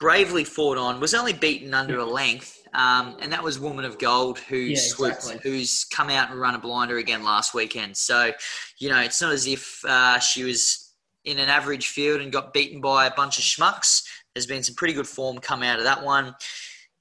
bravely 0.00 0.44
fought 0.44 0.78
on. 0.78 1.00
Was 1.00 1.14
only 1.14 1.32
beaten 1.32 1.74
under 1.74 1.98
a 1.98 2.04
length. 2.04 2.54
um, 2.74 3.16
and 3.20 3.32
that 3.32 3.42
was 3.42 3.58
Woman 3.58 3.86
of 3.86 3.98
Gold, 3.98 4.38
who 4.40 4.56
Yeah, 4.56 4.76
swooped, 4.78 5.16
exactly. 5.16 5.40
who's 5.50 5.84
come 5.84 6.10
out 6.10 6.30
and 6.30 6.38
run 6.38 6.54
a 6.54 6.58
blinder 6.58 6.98
again 6.98 7.24
last 7.24 7.54
weekend. 7.54 7.96
So, 7.96 8.30
you 8.78 8.90
know, 8.90 9.00
it's 9.00 9.22
not 9.22 9.32
as 9.32 9.46
if 9.46 9.82
uh, 9.86 10.18
she 10.18 10.44
was 10.44 10.92
in 11.24 11.38
an 11.38 11.48
average 11.48 11.88
field 11.88 12.20
and 12.20 12.30
got 12.30 12.52
beaten 12.52 12.82
by 12.82 13.06
a 13.06 13.10
bunch 13.14 13.38
of 13.38 13.44
schmucks. 13.44 14.04
There's 14.34 14.46
been 14.46 14.62
some 14.62 14.74
pretty 14.74 14.92
good 14.92 15.06
form 15.06 15.38
come 15.38 15.62
out 15.62 15.78
of 15.78 15.84
that 15.84 16.04
one. 16.04 16.34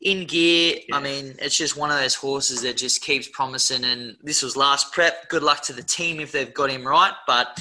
In 0.01 0.25
gear, 0.27 0.77
I 0.93 0.99
mean, 0.99 1.35
it's 1.39 1.57
just 1.57 1.75
one 1.75 1.89
of 1.89 1.97
those 1.99 2.13
horses 2.13 2.61
that 2.61 2.77
just 2.77 3.01
keeps 3.01 3.27
promising. 3.27 3.83
And 3.83 4.15
this 4.21 4.43
was 4.43 4.55
last 4.55 4.93
prep. 4.93 5.27
Good 5.29 5.41
luck 5.43 5.61
to 5.63 5.73
the 5.73 5.81
team 5.81 6.19
if 6.19 6.31
they've 6.31 6.53
got 6.53 6.69
him 6.69 6.87
right. 6.87 7.13
But 7.25 7.59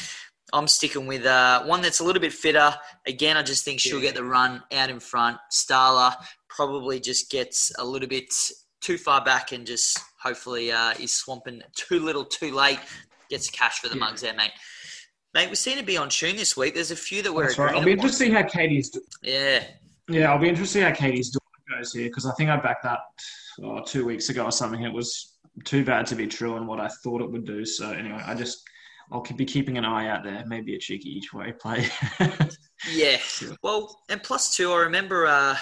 I'm 0.53 0.69
sticking 0.69 1.07
with 1.07 1.25
uh, 1.25 1.65
one 1.65 1.81
that's 1.81 2.01
a 2.01 2.05
little 2.05 2.21
bit 2.21 2.33
fitter. 2.35 2.75
Again, 3.07 3.37
I 3.39 3.43
just 3.43 3.65
think 3.65 3.81
she'll 3.81 3.97
Yeah. 3.99 4.09
get 4.09 4.15
the 4.17 4.25
run 4.25 4.63
out 4.73 4.91
in 4.91 5.01
front. 5.01 5.39
Starla 5.51 6.15
probably 6.49 7.01
just 7.01 7.31
gets 7.31 7.73
a 7.79 7.85
little 7.85 8.09
bit 8.09 8.33
too 8.83 8.99
far 8.99 9.25
back 9.25 9.53
and 9.53 9.67
just 9.67 9.99
hopefully 10.23 10.71
uh, 10.71 10.93
is 11.01 11.13
swamping 11.13 11.63
too 11.75 12.01
little 12.01 12.25
too 12.25 12.53
late. 12.55 12.79
Gets 13.31 13.49
cash 13.51 13.81
for 13.81 13.89
the 13.89 13.95
Yeah. 13.95 14.01
mugs 14.01 14.21
there, 14.21 14.35
mate. 14.35 14.53
Mate, 15.35 15.49
we 15.51 15.57
seem 15.57 15.79
to 15.79 15.85
be 15.85 15.97
on 15.97 16.11
tune 16.11 16.37
this 16.37 16.57
week. 16.57 16.75
There's 16.75 16.91
a 16.91 16.97
few 16.97 17.23
that 17.23 17.33
we're 17.33 17.47
That's 17.47 17.59
right. 17.59 17.75
I'll 17.75 17.83
be 17.85 17.93
interested 17.93 18.25
to 18.27 18.31
see 18.31 18.35
how 18.35 18.43
Katie's. 18.43 18.91
Do- 18.91 19.01
Yeah, 19.23 19.65
yeah, 20.09 20.31
I'll 20.33 20.39
be 20.39 20.49
interested 20.49 20.81
to 20.81 20.85
see 20.85 20.91
how 20.91 20.93
Katie's 21.09 21.31
daughter 21.31 21.43
goes 21.71 21.93
here 21.93 22.09
because 22.09 22.27
I 22.27 22.33
think 22.35 22.51
I 22.51 22.57
backed 22.57 22.85
that 22.85 23.01
oh, 23.63 23.83
two 23.83 24.05
weeks 24.05 24.29
ago 24.29 24.45
or 24.45 24.53
something. 24.53 24.83
It 24.83 24.93
was 24.93 25.39
too 25.65 25.85
bad 25.85 26.07
to 26.07 26.15
be 26.15 26.27
true 26.27 26.57
and 26.57 26.67
what 26.67 26.81
I 26.81 26.89
thought 27.03 27.23
it 27.23 27.31
would 27.31 27.47
do. 27.47 27.65
So 27.65 27.91
anyway, 27.91 28.23
I 28.25 28.35
just 28.35 28.63
I'll 29.11 29.21
keep- 29.21 29.37
be 29.37 29.45
keeping 29.45 29.79
an 29.79 29.85
eye 29.85 30.09
out 30.09 30.25
there. 30.25 30.45
Maybe 30.47 30.75
a 30.75 30.79
cheeky 30.79 31.09
each 31.09 31.33
way 31.33 31.53
play. 31.53 31.89
yeah. 32.91 33.19
Well, 33.63 34.01
and 34.09 34.23
plus 34.23 34.55
two, 34.55 34.73
I 34.73 34.79
remember. 34.79 35.27
Uh, 35.27 35.57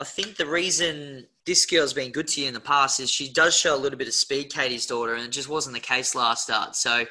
I 0.00 0.04
think 0.04 0.36
the 0.36 0.46
reason 0.46 1.26
this 1.44 1.66
girl's 1.66 1.92
been 1.92 2.12
good 2.12 2.28
to 2.28 2.40
you 2.40 2.46
in 2.46 2.54
the 2.54 2.60
past 2.60 3.00
is 3.00 3.10
she 3.10 3.32
does 3.32 3.56
show 3.56 3.74
a 3.74 3.76
little 3.76 3.98
bit 3.98 4.06
of 4.06 4.14
speed, 4.14 4.52
Katie's 4.52 4.86
daughter, 4.86 5.14
and 5.14 5.24
it 5.24 5.30
just 5.30 5.48
wasn't 5.48 5.74
the 5.74 5.80
case 5.80 6.14
last 6.14 6.44
start. 6.44 6.76
So 6.76 7.04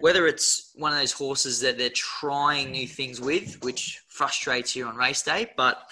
whether 0.00 0.28
it's 0.28 0.70
one 0.76 0.92
of 0.92 0.98
those 0.98 1.10
horses 1.10 1.60
that 1.62 1.78
they're 1.78 1.90
trying 1.90 2.70
new 2.70 2.86
things 2.86 3.20
with, 3.20 3.60
which 3.64 4.02
frustrates 4.08 4.76
you 4.76 4.86
on 4.86 4.94
race 4.94 5.22
day, 5.22 5.50
but 5.56 5.82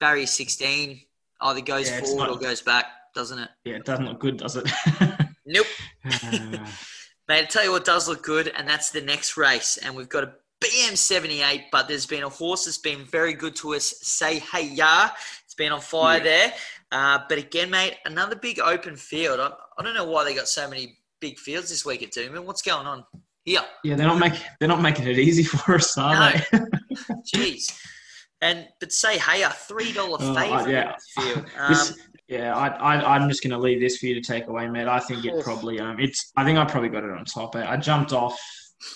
barrier 0.00 0.26
16 0.26 1.00
either 1.42 1.60
goes 1.60 1.88
Yeah, 1.88 2.00
forward 2.00 2.26
not- 2.26 2.30
or 2.30 2.38
goes 2.38 2.62
back, 2.62 2.86
doesn't 3.14 3.38
it? 3.38 3.48
yeah, 3.64 3.76
it 3.76 3.84
doesn't 3.84 4.06
look 4.06 4.20
good, 4.20 4.38
does 4.38 4.56
it? 4.56 4.68
Nope. 5.46 5.66
Mate, 6.32 7.42
I 7.42 7.44
tell 7.44 7.64
you 7.64 7.72
what 7.72 7.84
does 7.84 8.06
look 8.08 8.22
good, 8.22 8.48
and 8.56 8.68
that's 8.68 8.90
the 8.90 9.00
next 9.00 9.36
race. 9.36 9.78
And 9.78 9.96
we've 9.96 10.08
got 10.08 10.22
a 10.24 10.32
BM78, 10.62 11.64
but 11.72 11.88
there's 11.88 12.06
been 12.06 12.22
a 12.22 12.28
horse 12.28 12.66
that's 12.66 12.78
been 12.78 13.04
very 13.04 13.32
good 13.34 13.56
to 13.56 13.74
us. 13.74 13.94
Say 14.02 14.38
hey 14.38 14.66
ya. 14.68 15.08
It's 15.44 15.54
been 15.54 15.72
on 15.72 15.80
fire 15.80 16.18
Yeah. 16.18 16.24
there. 16.24 16.54
Uh, 16.92 17.18
but 17.28 17.38
again, 17.38 17.70
mate, 17.70 17.96
another 18.04 18.36
big 18.36 18.60
open 18.60 18.96
field. 18.96 19.40
I, 19.40 19.50
I 19.78 19.82
don't 19.82 19.94
know 19.94 20.04
why 20.04 20.24
they 20.24 20.34
got 20.34 20.46
so 20.48 20.68
many 20.68 20.98
big 21.20 21.38
fields 21.38 21.70
this 21.70 21.84
week 21.84 22.02
at 22.02 22.12
Doomben. 22.12 22.44
What's 22.44 22.62
going 22.62 22.86
on 22.86 23.04
here? 23.44 23.62
yeah, 23.82 23.96
they're 23.96 24.06
not 24.06 24.18
making 24.18 24.40
they're 24.60 24.68
not 24.68 24.82
making 24.82 25.06
it 25.08 25.18
easy 25.18 25.42
for 25.44 25.74
us, 25.76 25.96
are 25.98 26.14
No. 26.14 26.40
they? 26.52 26.58
Jeez. 27.34 27.72
And 28.42 28.68
but 28.80 28.92
say 28.92 29.18
hey, 29.18 29.42
a 29.42 29.50
three 29.50 29.92
dollar 29.92 30.18
Oh, 30.20 30.34
favourite 30.34 30.68
yeah. 30.68 30.96
field. 31.14 31.44
Um, 31.58 31.68
This, 31.68 31.98
yeah, 32.28 32.54
I, 32.56 32.68
I, 32.68 33.16
I'm 33.16 33.28
just 33.28 33.42
going 33.42 33.50
to 33.50 33.58
leave 33.58 33.80
this 33.80 33.98
for 33.98 34.06
you 34.06 34.14
to 34.14 34.20
take 34.20 34.46
away, 34.46 34.68
mate. 34.68 34.86
I 34.86 35.00
think 35.00 35.24
it 35.24 35.42
probably, 35.42 35.80
um, 35.80 35.98
it's. 35.98 36.30
I 36.36 36.44
think 36.44 36.58
I 36.58 36.64
probably 36.64 36.88
got 36.88 37.02
it 37.02 37.10
on 37.10 37.24
top. 37.24 37.56
I, 37.56 37.72
I 37.72 37.76
jumped 37.76 38.12
off 38.12 38.38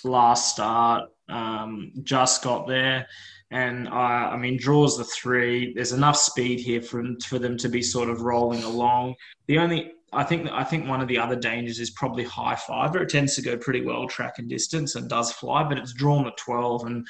last 0.05 0.53
start, 0.53 1.11
um, 1.29 1.91
just 2.05 2.45
got 2.45 2.69
there, 2.69 3.07
and 3.51 3.89
I, 3.89 4.31
I 4.33 4.37
mean, 4.37 4.57
draws 4.57 4.97
the 4.97 5.05
three. 5.05 5.75
There's 5.75 5.93
enough 5.93 6.17
speed 6.17 6.61
here 6.61 6.81
for 6.81 7.03
for 7.27 7.41
them 7.41 7.57
to 7.59 7.69
be 7.69 7.83
sort 7.83 8.09
of 8.09 8.23
rolling 8.23 8.63
along. 8.63 9.17
The 9.49 9.59
only, 9.59 9.93
I 10.13 10.23
think, 10.23 10.49
I 10.53 10.63
think 10.63 10.89
one 10.89 11.01
of 11.01 11.09
the 11.09 11.19
other 11.19 11.35
dangers 11.37 11.81
is 11.81 11.91
probably 11.91 12.23
high 12.23 12.55
fiver. 12.55 13.03
It 13.03 13.09
tends 13.09 13.35
to 13.35 13.43
go 13.43 13.57
pretty 13.57 13.85
well 13.85 14.07
track 14.07 14.35
and 14.39 14.49
distance 14.49 14.95
and 14.95 15.09
does 15.11 15.33
fly, 15.33 15.65
but 15.65 15.77
it's 15.77 15.93
drawn 15.93 16.29
at 16.29 16.37
12 16.37 16.87
and 16.87 17.05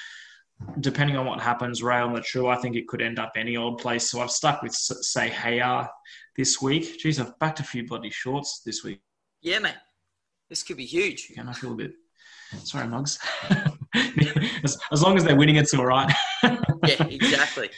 depending 0.80 1.16
on 1.16 1.26
what 1.26 1.40
happens, 1.40 1.82
Ray 1.82 1.98
on 1.98 2.12
the 2.12 2.20
true, 2.20 2.48
I 2.48 2.56
think 2.56 2.76
it 2.76 2.88
could 2.88 3.02
end 3.02 3.18
up 3.18 3.32
any 3.36 3.56
old 3.56 3.78
place. 3.78 4.10
So 4.10 4.20
I've 4.20 4.30
stuck 4.30 4.62
with 4.62 4.72
say 4.74 5.28
Hayar 5.28 5.88
this 6.36 6.60
week. 6.60 7.00
Jeez, 7.02 7.20
I've 7.20 7.38
backed 7.38 7.60
a 7.60 7.64
few 7.64 7.86
bloody 7.86 8.10
shorts 8.10 8.60
this 8.64 8.82
week, 8.84 9.00
yeah, 9.40 9.58
mate. 9.58 9.74
This 10.48 10.62
could 10.62 10.76
be 10.76 10.84
huge. 10.84 11.32
and 11.36 11.48
I 11.48 11.52
feel 11.52 11.72
a 11.72 11.76
bit 11.76 11.92
sorry, 12.62 12.86
mugs. 12.86 13.18
as, 14.64 14.78
as 14.92 15.02
long 15.02 15.16
as 15.16 15.24
they're 15.24 15.36
winning, 15.36 15.56
it's 15.56 15.74
all 15.74 15.86
right. 15.86 16.12
yeah, 16.42 17.04
exactly. 17.04 17.70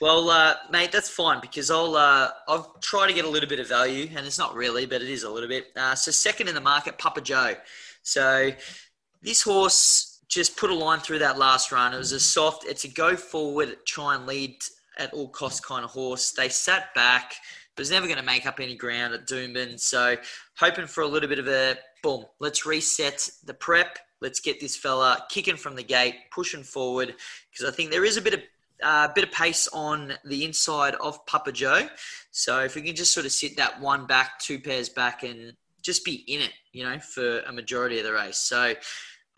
Well, 0.00 0.30
uh, 0.30 0.54
mate, 0.70 0.90
that's 0.90 1.08
fine 1.08 1.40
because 1.40 1.70
I'll 1.70 1.94
uh, 1.94 2.28
I'll 2.48 2.76
try 2.82 3.06
to 3.06 3.12
get 3.12 3.24
a 3.24 3.28
little 3.28 3.48
bit 3.48 3.60
of 3.60 3.68
value, 3.68 4.10
and 4.16 4.26
it's 4.26 4.38
not 4.38 4.54
really, 4.54 4.84
but 4.84 5.00
it 5.00 5.08
is 5.08 5.22
a 5.22 5.30
little 5.30 5.48
bit. 5.48 5.68
Uh, 5.76 5.94
so 5.94 6.10
second 6.10 6.48
in 6.48 6.54
the 6.54 6.60
market, 6.60 6.98
Papa 6.98 7.20
Joe. 7.20 7.54
So 8.02 8.50
this 9.22 9.42
horse 9.42 10.11
just 10.32 10.56
put 10.56 10.70
a 10.70 10.74
line 10.74 10.98
through 10.98 11.18
that 11.18 11.38
last 11.38 11.70
run. 11.72 11.92
It 11.92 11.98
was 11.98 12.12
a 12.12 12.20
soft. 12.20 12.64
It's 12.64 12.84
a 12.84 12.88
go 12.88 13.16
forward, 13.16 13.76
try 13.84 14.14
and 14.14 14.26
lead 14.26 14.56
at 14.96 15.12
all 15.12 15.28
costs 15.28 15.60
kind 15.60 15.84
of 15.84 15.90
horse. 15.90 16.32
They 16.32 16.48
sat 16.48 16.94
back. 16.94 17.34
It 17.76 17.80
was 17.80 17.90
never 17.90 18.06
going 18.06 18.18
to 18.18 18.24
make 18.24 18.46
up 18.46 18.58
any 18.58 18.74
ground 18.74 19.12
at 19.12 19.26
Doomben. 19.26 19.78
So 19.78 20.16
hoping 20.56 20.86
for 20.86 21.02
a 21.02 21.06
little 21.06 21.28
bit 21.28 21.38
of 21.38 21.48
a 21.48 21.76
boom. 22.02 22.24
Let's 22.40 22.64
reset 22.64 23.28
the 23.44 23.52
prep. 23.52 23.98
Let's 24.22 24.40
get 24.40 24.58
this 24.58 24.74
fella 24.74 25.26
kicking 25.28 25.56
from 25.56 25.76
the 25.76 25.82
gate, 25.82 26.14
pushing 26.30 26.62
forward, 26.62 27.14
because 27.50 27.70
I 27.70 27.74
think 27.74 27.90
there 27.90 28.04
is 28.04 28.16
a 28.16 28.22
bit 28.22 28.34
of 28.34 28.40
uh, 28.82 29.08
bit 29.14 29.24
of 29.24 29.32
pace 29.32 29.68
on 29.72 30.14
the 30.24 30.44
inside 30.44 30.94
of 30.94 31.24
Papa 31.26 31.52
Joe. 31.52 31.88
So 32.30 32.60
if 32.60 32.74
we 32.74 32.82
can 32.82 32.96
just 32.96 33.12
sort 33.12 33.26
of 33.26 33.32
sit 33.32 33.56
that 33.58 33.80
one 33.80 34.06
back, 34.06 34.38
two 34.38 34.58
pairs 34.58 34.88
back, 34.88 35.24
and 35.24 35.52
just 35.82 36.04
be 36.04 36.24
in 36.26 36.40
it, 36.40 36.52
you 36.72 36.84
know, 36.84 36.98
for 36.98 37.40
a 37.40 37.52
majority 37.52 37.98
of 37.98 38.04
the 38.04 38.12
race. 38.12 38.38
So 38.38 38.74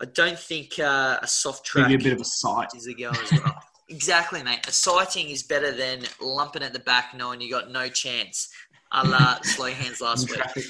I 0.01 0.05
don't 0.05 0.37
think 0.37 0.77
uh, 0.79 1.19
a 1.21 1.27
soft 1.27 1.65
track 1.65 1.89
you 1.89 1.95
a 1.95 1.99
bit 1.99 2.13
of 2.13 2.21
a 2.21 2.25
sight. 2.25 2.67
is 2.75 2.87
a 2.87 2.93
go 2.93 3.09
as 3.09 3.31
well. 3.31 3.55
exactly, 3.89 4.43
mate. 4.43 4.67
A 4.67 4.71
sighting 4.71 5.29
is 5.29 5.43
better 5.43 5.71
than 5.71 6.03
lumping 6.21 6.63
at 6.63 6.73
the 6.73 6.79
back, 6.79 7.13
knowing 7.15 7.39
you 7.39 7.49
got 7.49 7.71
no 7.71 7.87
chance. 7.87 8.49
A 8.91 9.07
la 9.07 9.39
slow 9.41 9.67
hands 9.67 10.01
last 10.01 10.29
week. 10.55 10.65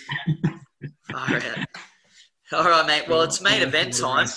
Far 1.12 1.36
out. 1.36 1.68
All 2.52 2.64
right, 2.64 2.86
mate. 2.86 3.06
Well, 3.08 3.24
it's 3.24 3.42
main 3.42 3.62
event 3.62 3.94
time. 3.98 4.28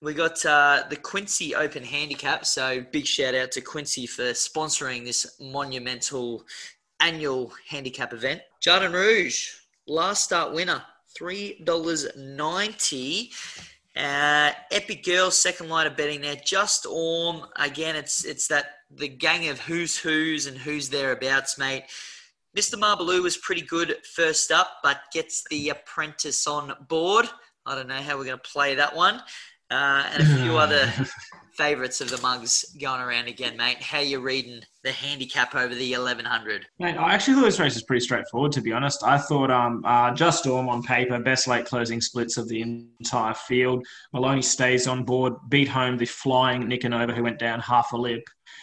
We 0.00 0.14
got 0.14 0.44
uh, 0.46 0.84
the 0.88 0.96
Quincy 0.96 1.56
Open 1.56 1.82
Handicap. 1.82 2.46
So 2.46 2.84
big 2.92 3.06
shout 3.06 3.34
out 3.34 3.50
to 3.52 3.60
Quincy 3.60 4.06
for 4.06 4.30
sponsoring 4.30 5.04
this 5.04 5.36
monumental 5.40 6.44
annual 7.00 7.52
handicap 7.68 8.12
event. 8.12 8.40
Jardin 8.60 8.92
Rouge, 8.92 9.50
last 9.88 10.24
start 10.24 10.52
winner, 10.54 10.82
three 11.16 11.60
dollars 11.64 12.06
ninety. 12.16 13.32
Uh, 13.98 14.52
Epic 14.70 15.04
Girl, 15.04 15.30
second 15.30 15.68
line 15.68 15.88
of 15.88 15.96
betting 15.96 16.20
there. 16.20 16.36
Just 16.36 16.82
Storm. 16.82 17.44
Again, 17.56 17.96
it's 17.96 18.24
it's 18.24 18.46
that 18.46 18.66
the 18.90 19.08
gang 19.08 19.48
of 19.48 19.58
who's 19.58 19.98
who's 19.98 20.46
and 20.46 20.56
who's 20.56 20.88
thereabouts, 20.88 21.58
mate. 21.58 21.84
Mr. 22.56 22.78
Marbaloo 22.78 23.22
was 23.22 23.36
pretty 23.36 23.62
good 23.62 23.96
first 24.14 24.52
up, 24.52 24.78
but 24.82 25.00
gets 25.12 25.44
the 25.50 25.70
apprentice 25.70 26.46
on 26.46 26.72
board. 26.88 27.28
I 27.66 27.74
don't 27.74 27.88
know 27.88 28.00
how 28.00 28.16
we're 28.16 28.24
going 28.24 28.38
to 28.38 28.50
play 28.50 28.76
that 28.76 28.94
one. 28.94 29.20
Uh, 29.70 30.04
and 30.12 30.22
a 30.22 30.42
few 30.42 30.56
other 30.58 30.90
favourites 31.58 32.00
of 32.00 32.08
the 32.08 32.20
mugs 32.22 32.64
going 32.80 33.00
around 33.00 33.26
again, 33.26 33.56
mate. 33.56 33.82
How 33.82 33.98
you 33.98 34.20
reading 34.20 34.62
the 34.84 34.92
handicap 34.92 35.56
over 35.56 35.74
the 35.74 35.92
1100? 35.92 36.66
Mate, 36.78 36.96
I 36.96 37.12
actually 37.12 37.34
thought 37.34 37.46
this 37.46 37.58
race 37.58 37.74
was 37.74 37.82
pretty 37.82 38.04
straightforward, 38.04 38.52
to 38.52 38.60
be 38.60 38.72
honest. 38.72 39.02
I 39.02 39.18
thought 39.18 39.50
um, 39.50 39.82
uh, 39.84 40.14
Just 40.14 40.38
Storm 40.38 40.68
on 40.68 40.84
paper, 40.84 41.18
best 41.18 41.48
late 41.48 41.66
closing 41.66 42.00
splits 42.00 42.36
of 42.36 42.48
the 42.48 42.62
entire 42.62 43.34
field. 43.34 43.84
Maloney 44.14 44.40
stays 44.40 44.86
on 44.86 45.02
board, 45.02 45.34
beat 45.48 45.68
home 45.68 45.98
the 45.98 46.06
flying 46.06 46.62
Nicanova, 46.62 47.12
who 47.12 47.24
went 47.24 47.40
down 47.40 47.58
half 47.58 47.92
a 47.92 47.96
lip, 47.96 48.22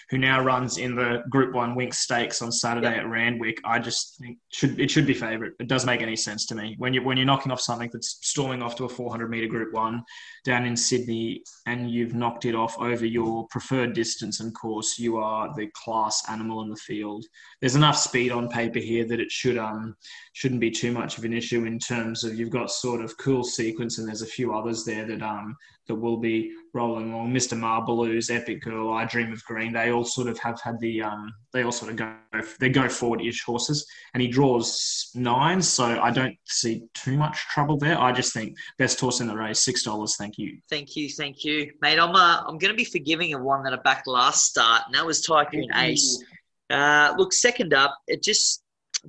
who 0.10 0.18
now 0.18 0.42
runs 0.42 0.78
in 0.78 0.96
the 0.96 1.24
Group 1.30 1.54
1 1.54 1.76
Winx 1.76 1.96
Stakes 1.96 2.42
on 2.42 2.52
Saturday 2.52 2.96
at 2.96 3.10
Randwick. 3.10 3.60
I 3.66 3.80
just 3.80 4.18
think 4.20 4.38
should 4.50 4.80
it 4.80 4.90
should 4.90 5.06
be 5.06 5.14
favourite. 5.14 5.54
It 5.60 5.68
does 5.68 5.86
make 5.86 6.02
any 6.02 6.16
sense 6.16 6.46
to 6.48 6.56
me. 6.56 6.76
When, 6.78 6.94
you, 6.94 7.04
when 7.04 7.18
you're 7.18 7.26
knocking 7.26 7.52
off 7.52 7.60
something 7.60 7.90
that's 7.92 8.20
storming 8.22 8.62
off 8.62 8.76
to 8.78 8.86
a 8.86 8.90
400 8.90 9.30
metre 9.30 9.48
Group 9.48 9.74
1 9.74 10.04
down 10.46 10.66
in 10.66 10.78
Sydney 10.78 11.44
and 11.66 11.90
you've 11.90 12.14
knocked 12.14 12.46
it 12.46 12.54
off 12.56 12.78
over 12.80 13.06
your 13.06 13.48
preferred 13.48 13.94
distance 13.94 14.40
and 14.40 14.54
course, 14.54 15.00
you 15.00 15.18
are 15.18 15.54
the 15.56 15.68
class 15.74 16.24
animal 16.30 16.62
in 16.62 16.70
the 16.70 16.76
field. 16.78 17.26
There's 17.60 17.76
enough 17.76 17.98
speed 17.98 18.32
on 18.32 18.48
paper 18.48 18.80
here 18.80 19.06
that 19.08 19.20
it 19.20 19.32
should 19.32 19.58
um 19.58 19.96
shouldn't 20.34 20.62
be 20.62 20.72
too 20.72 20.92
much 20.92 21.18
of 21.18 21.24
an 21.26 21.34
issue 21.34 21.66
in 21.66 21.80
terms 21.80 22.24
of 22.24 22.36
you've 22.36 22.52
got 22.52 22.70
sort 22.70 23.02
of 23.02 23.18
cool 23.18 23.44
sequence 23.44 23.98
and 23.98 24.08
there's 24.08 24.22
a 24.22 24.28
few 24.28 24.54
others 24.54 24.86
there 24.86 25.06
that 25.06 25.22
um 25.22 25.58
that 25.88 25.96
will 25.96 26.18
be 26.18 26.52
rolling 26.74 27.14
along. 27.14 27.32
Mr. 27.32 27.58
Marbaloo's 27.58 28.30
Epic 28.30 28.62
Girl, 28.62 28.92
I 28.94 29.06
Dream 29.06 29.32
of 29.32 29.44
Green, 29.46 29.72
they 29.72 29.92
all 29.92 30.04
sort 30.04 30.28
of 30.28 30.38
have 30.40 30.60
had 30.62 30.80
the 30.80 31.02
um 31.02 31.34
they 31.54 31.64
all 31.64 31.72
sort 31.72 31.92
of 31.92 31.98
go 31.98 32.14
they 32.60 32.70
go 32.70 32.88
forward 32.90 33.22
ish 33.22 33.44
horses 33.44 33.88
and 34.14 34.22
he 34.22 34.28
draws 34.28 35.10
nine, 35.16 35.62
so 35.62 35.86
I 35.86 36.12
don't 36.12 36.36
see 36.46 36.84
too 36.94 37.18
much 37.18 37.38
trouble 37.48 37.78
there. 37.78 38.00
I 38.00 38.12
just 38.12 38.34
think 38.34 38.58
best 38.78 39.00
horse 39.00 39.22
in 39.22 39.28
the 39.28 39.36
race, 39.36 39.60
six 39.60 39.84
dollars, 39.84 40.16
thank 40.18 40.35
you. 40.38 40.60
Thank 40.70 40.96
you, 40.96 41.10
thank 41.10 41.44
you, 41.44 41.72
mate. 41.82 42.00
I'm 42.00 42.16
uh, 42.16 42.42
I'm 42.48 42.58
going 42.58 42.72
to 42.72 42.78
be 42.78 42.86
forgiving 42.86 43.34
of 43.34 43.42
one 43.42 43.64
that 43.64 43.74
I 43.74 43.78
backed 43.78 44.08
last 44.08 44.46
start, 44.46 44.84
and 44.86 44.96
that 44.96 45.06
was 45.06 45.22
Tycoon 45.22 45.70
Ace. 45.76 46.24
Uh, 46.70 47.14
look, 47.18 47.34
second 47.34 47.74
up, 47.74 47.98
it 48.08 48.24
just 48.24 48.64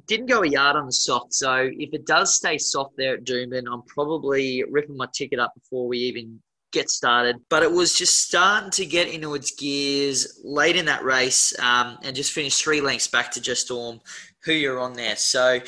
Didn't 0.07 0.27
go 0.27 0.43
a 0.43 0.47
yard 0.49 0.77
on 0.77 0.87
the 0.87 0.93
soft, 0.93 1.33
so 1.33 1.71
if 1.73 1.95
it 1.95 2.05
does 2.05 2.35
stay 2.35 2.59
soft 2.59 2.97
there 2.97 3.15
at 3.15 3.25
Doomben, 3.25 3.65
I'm 3.73 3.83
probably 3.83 4.63
ripping 4.71 4.97
my 4.97 5.07
ticket 5.13 5.39
up 5.39 5.55
before 5.55 5.89
we 5.89 5.99
even 5.99 6.41
get 6.73 6.91
started. 6.91 7.37
But 7.49 7.63
it 7.63 7.73
was 7.73 7.97
just 7.97 8.21
starting 8.21 8.71
to 8.73 8.85
get 8.85 9.09
into 9.09 9.35
its 9.35 9.53
gears 9.53 10.41
late 10.45 10.77
in 10.77 10.85
that 10.87 11.03
race 11.05 11.59
um, 11.61 11.97
and 12.03 12.15
just 12.15 12.33
finished 12.33 12.63
three 12.63 12.83
lengths 12.83 13.09
back 13.09 13.31
to 13.33 13.41
Just 13.41 13.67
Storm, 13.67 14.01
who 14.45 14.53
you're 14.53 14.81
on 14.81 14.93
there. 14.93 15.17
So, 15.17 15.61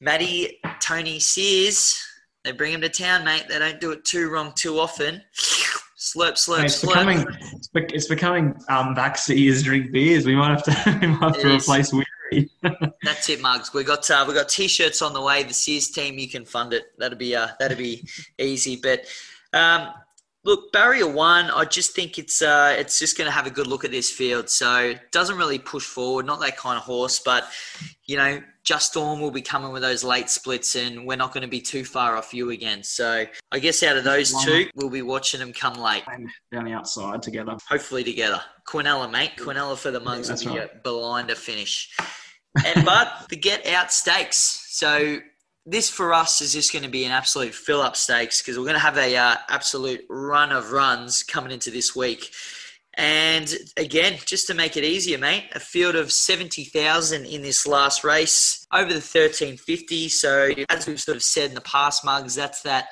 Maddie, 0.00 0.60
Tony 0.80 1.18
Sears, 1.18 1.98
they 2.44 2.52
bring 2.52 2.72
him 2.72 2.80
to 2.80 2.88
town, 2.88 3.24
mate. 3.24 3.44
They 3.48 3.58
don't 3.58 3.80
do 3.80 3.90
it 3.92 4.04
too 4.04 4.30
wrong 4.30 4.52
too 4.54 4.78
often. 4.78 5.22
Slurp, 5.98 6.32
slurp, 6.32 6.64
It's 6.64 6.82
slurp. 6.82 6.88
becoming 6.88 7.26
it's, 7.52 7.68
be- 7.68 7.86
it's 7.92 8.08
becoming 8.08 8.54
um, 8.70 8.94
back 8.94 9.18
seers 9.18 9.62
drink 9.62 9.92
beers. 9.92 10.24
We 10.24 10.34
might 10.34 10.50
have 10.50 10.62
to 10.64 10.98
we 11.02 11.06
might 11.08 11.34
have 11.34 11.42
to 11.42 11.54
is. 11.54 11.62
replace 11.64 11.92
Weary. 11.92 12.50
That's 13.02 13.28
it, 13.28 13.40
Mugs. 13.42 13.74
We 13.74 13.84
got 13.84 14.08
uh, 14.10 14.24
we 14.26 14.32
got 14.34 14.48
t-shirts 14.48 15.02
on 15.02 15.12
the 15.12 15.20
way. 15.20 15.42
The 15.42 15.52
Sears 15.52 15.88
team, 15.90 16.18
you 16.18 16.28
can 16.28 16.44
fund 16.44 16.72
it. 16.72 16.84
That'll 16.96 17.18
be 17.18 17.34
uh, 17.36 17.48
that'll 17.58 17.76
be 17.76 18.06
easy. 18.38 18.76
But 18.82 19.04
um, 19.52 19.88
look, 20.44 20.72
barrier 20.72 21.08
one, 21.08 21.50
I 21.50 21.64
just 21.64 21.94
think 21.94 22.18
it's 22.18 22.42
uh, 22.42 22.74
it's 22.78 22.98
just 22.98 23.16
going 23.16 23.26
to 23.26 23.32
have 23.32 23.46
a 23.46 23.50
good 23.50 23.66
look 23.66 23.84
at 23.84 23.90
this 23.90 24.10
field. 24.10 24.48
So 24.48 24.94
doesn't 25.12 25.36
really 25.36 25.58
push 25.58 25.84
forward. 25.84 26.26
Not 26.26 26.40
that 26.40 26.56
kind 26.56 26.76
of 26.76 26.84
horse, 26.84 27.20
but 27.24 27.48
you 28.06 28.16
know, 28.16 28.42
Just 28.64 28.92
Storm 28.92 29.20
will 29.20 29.30
be 29.30 29.42
coming 29.42 29.72
with 29.72 29.82
those 29.82 30.02
late 30.02 30.30
splits, 30.30 30.74
and 30.76 31.06
we're 31.06 31.16
not 31.16 31.32
going 31.32 31.42
to 31.42 31.48
be 31.48 31.60
too 31.60 31.84
far 31.84 32.16
off 32.16 32.34
you 32.34 32.50
again. 32.50 32.82
So 32.82 33.24
I 33.52 33.58
guess 33.58 33.82
out 33.82 33.96
of 33.96 34.04
those 34.04 34.32
two, 34.44 34.66
we'll 34.74 34.90
be 34.90 35.02
watching 35.02 35.40
them 35.40 35.52
come 35.52 35.74
late. 35.74 36.04
down 36.52 36.64
the 36.64 36.72
outside 36.72 37.22
together. 37.22 37.56
Hopefully 37.68 38.04
together. 38.04 38.40
Quinella, 38.66 39.10
mate. 39.10 39.32
Quinella 39.36 39.76
for 39.76 39.90
the 39.90 40.00
Mugs 40.00 40.28
That's 40.28 40.44
will 40.44 40.54
be 40.54 40.58
right. 40.60 40.70
a 40.74 40.78
blinder 40.82 41.34
finish. 41.34 41.94
And 42.66 42.84
but 42.84 43.26
the 43.28 43.36
get 43.36 43.66
out 43.66 43.92
stakes. 43.92 44.66
So 44.70 45.20
this 45.66 45.90
for 45.90 46.12
us 46.12 46.40
is 46.40 46.52
just 46.52 46.72
going 46.72 46.84
to 46.84 46.90
be 46.90 47.04
an 47.04 47.12
absolute 47.12 47.54
fill 47.54 47.80
up 47.80 47.96
stakes 47.96 48.40
because 48.40 48.58
we're 48.58 48.64
going 48.64 48.74
to 48.74 48.80
have 48.80 48.96
a 48.96 49.16
uh, 49.16 49.36
absolute 49.48 50.04
run 50.08 50.52
of 50.52 50.72
runs 50.72 51.22
coming 51.22 51.52
into 51.52 51.70
this 51.70 51.94
week. 51.94 52.30
And 52.94 53.54
again, 53.76 54.18
just 54.26 54.46
to 54.48 54.54
make 54.54 54.76
it 54.76 54.84
easier, 54.84 55.16
mate, 55.16 55.44
a 55.54 55.60
field 55.60 55.94
of 55.94 56.10
70,000 56.10 57.24
in 57.24 57.42
this 57.42 57.66
last 57.66 58.04
race 58.04 58.66
over 58.72 58.88
the 58.88 58.94
1350. 58.94 60.08
So, 60.08 60.50
as 60.68 60.86
we've 60.86 61.00
sort 61.00 61.16
of 61.16 61.22
said 61.22 61.50
in 61.50 61.54
the 61.54 61.60
past, 61.60 62.04
mugs, 62.04 62.34
that's 62.34 62.62
that 62.62 62.88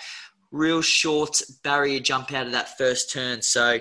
real 0.51 0.83
short 0.83 1.43
barrier 1.63 2.01
jump 2.01 2.33
out 2.33 2.47
of 2.47 2.53
that 2.53 2.79
first 2.79 3.13
turn. 3.13 3.43
So, 3.43 3.81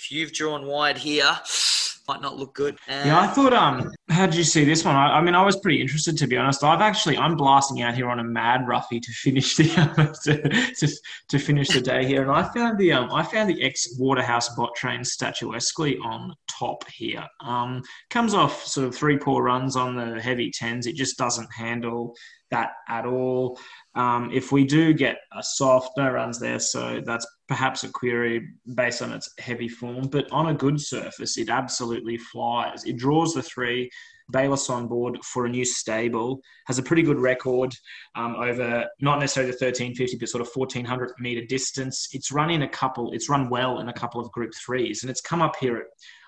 if 0.00 0.10
you've 0.10 0.32
drawn 0.32 0.66
wide 0.66 0.96
here, 0.96 1.30
might 2.08 2.22
not 2.22 2.36
look 2.36 2.54
good. 2.54 2.76
Yeah, 2.88 3.18
I 3.20 3.26
Um, 3.28 3.34
thought. 3.34 3.52
Um, 3.52 3.92
how 4.08 4.26
did 4.26 4.34
you 4.34 4.42
see 4.44 4.64
this 4.64 4.84
one? 4.84 4.96
I, 4.96 5.18
I 5.18 5.22
mean, 5.22 5.34
I 5.36 5.44
was 5.44 5.56
pretty 5.60 5.80
interested 5.80 6.16
to 6.18 6.26
be 6.26 6.36
honest. 6.36 6.64
I've 6.64 6.80
actually 6.80 7.16
I'm 7.16 7.36
blasting 7.36 7.82
out 7.82 7.94
here 7.94 8.08
on 8.08 8.18
a 8.18 8.24
mad 8.24 8.66
roughie 8.66 8.98
to 8.98 9.12
finish 9.12 9.54
the 9.56 9.64
to, 10.24 10.74
to, 10.86 10.92
to 11.28 11.38
finish 11.38 11.68
the 11.68 11.80
day 11.80 12.04
here, 12.06 12.22
and 12.22 12.30
I 12.30 12.42
found 12.52 12.78
the 12.78 12.92
um 12.92 13.12
I 13.12 13.22
found 13.22 13.48
the 13.50 13.62
ex 13.62 13.96
Waterhouse 13.98 14.48
Bott 14.56 14.74
train 14.74 15.04
statuesquely 15.04 15.98
on 15.98 16.34
top 16.48 16.88
here. 16.88 17.24
Um, 17.44 17.82
comes 18.08 18.34
off 18.34 18.64
sort 18.64 18.88
of 18.88 18.94
three 18.96 19.18
poor 19.18 19.42
runs 19.44 19.76
on 19.76 19.94
the 19.94 20.20
heavy 20.20 20.50
tens. 20.50 20.86
It 20.86 20.96
just 20.96 21.16
doesn't 21.18 21.52
handle 21.52 22.16
that 22.50 22.70
at 22.88 23.06
all. 23.06 23.60
Um, 23.94 24.30
if 24.32 24.50
we 24.50 24.64
do 24.64 24.92
get 24.92 25.18
a 25.36 25.42
soft, 25.42 25.90
no 25.96 26.10
runs 26.10 26.40
there, 26.40 26.58
so 26.58 27.00
that's 27.06 27.26
perhaps 27.50 27.82
a 27.82 27.88
query 27.88 28.48
based 28.76 29.02
on 29.02 29.12
its 29.12 29.28
heavy 29.40 29.68
form. 29.68 30.06
But 30.06 30.30
on 30.30 30.46
a 30.46 30.54
good 30.54 30.80
surface, 30.80 31.36
it 31.36 31.50
absolutely 31.50 32.16
flies. 32.16 32.84
It 32.84 32.96
draws 32.96 33.34
the 33.34 33.42
three. 33.42 33.90
Bayless 34.30 34.70
on 34.70 34.86
board 34.86 35.18
for 35.24 35.46
a 35.46 35.48
new 35.48 35.64
stable 35.64 36.40
has 36.68 36.78
a 36.78 36.84
pretty 36.84 37.02
good 37.02 37.18
record 37.18 37.74
um, 38.14 38.36
over 38.36 38.86
not 39.00 39.18
necessarily 39.18 39.50
the 39.50 39.56
1350, 39.56 40.18
but 40.18 40.28
sort 40.28 40.40
of 40.40 40.48
1400 40.54 41.10
meter 41.18 41.44
distance. 41.44 42.08
It's 42.12 42.30
run 42.30 42.50
in 42.50 42.62
a 42.62 42.68
couple. 42.68 43.10
It's 43.10 43.28
run 43.28 43.50
well 43.50 43.80
in 43.80 43.88
a 43.88 43.92
couple 43.92 44.20
of 44.20 44.30
Group 44.30 44.52
Threes, 44.54 45.02
and 45.02 45.10
it's 45.10 45.20
come 45.20 45.42
up 45.42 45.56
here 45.56 45.78
at 45.78 45.86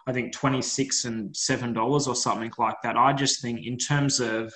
I 0.08 0.12
think 0.12 0.32
26 0.32 1.04
and 1.04 1.37
seven 1.37 1.72
dollars 1.72 2.08
or 2.08 2.16
something 2.16 2.50
like 2.58 2.74
that. 2.82 2.96
I 2.96 3.12
just 3.12 3.40
think 3.40 3.64
in 3.64 3.78
terms 3.78 4.18
of 4.18 4.52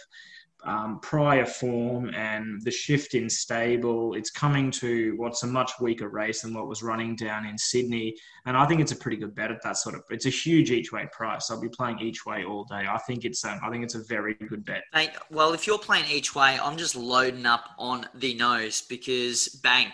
um, 0.67 0.99
prior 1.01 1.47
form 1.47 2.13
and 2.15 2.61
the 2.63 2.71
shift 2.71 3.15
in 3.15 3.31
stable, 3.31 4.15
it's 4.15 4.31
coming 4.31 4.71
to 4.73 5.15
what's 5.17 5.43
a 5.43 5.47
much 5.47 5.73
weaker 5.81 6.09
race 6.09 6.43
than 6.43 6.53
what 6.53 6.67
was 6.67 6.83
running 6.83 7.17
down 7.17 7.47
in 7.47 7.57
Sydney. 7.57 8.17
And 8.45 8.57
I 8.57 8.67
think 8.67 8.81
it's 8.81 8.93
a 8.93 8.97
pretty 8.97 9.17
good 9.17 9.35
bet 9.35 9.51
at 9.51 9.63
that 9.63 9.77
sort 9.77 9.95
of. 9.95 10.03
It's 10.11 10.27
a 10.27 10.31
huge 10.31 10.71
each 10.71 10.93
way 10.93 11.09
price. 11.13 11.51
I'll 11.51 11.61
be 11.61 11.69
playing 11.69 12.01
each 12.01 12.27
way 12.27 12.45
all 12.45 12.65
day. 12.65 12.85
I 12.89 12.99
think 13.07 13.25
it's 13.25 13.45
I 13.45 13.71
think 13.71 13.85
it's 13.85 13.95
a 13.95 14.03
very 14.05 14.35
good 14.35 14.65
bet. 14.65 14.83
Mate, 14.93 15.11
well, 15.31 15.53
if 15.53 15.67
you're 15.67 15.79
playing 15.79 16.11
each 16.11 16.35
way, 16.35 16.59
I'm 16.61 16.77
just 16.77 16.97
loading 16.97 17.47
up 17.47 17.71
on 17.79 18.07
the 18.15 18.35
nose 18.35 18.83
because 18.83 19.49
bang, 19.63 19.93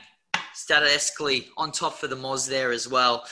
Statistically 0.55 1.49
on 1.57 1.73
top 1.73 1.95
for 1.95 2.09
the 2.09 2.17
Moz 2.17 2.49
there 2.49 2.73
as 2.73 2.87
well. 2.87 3.25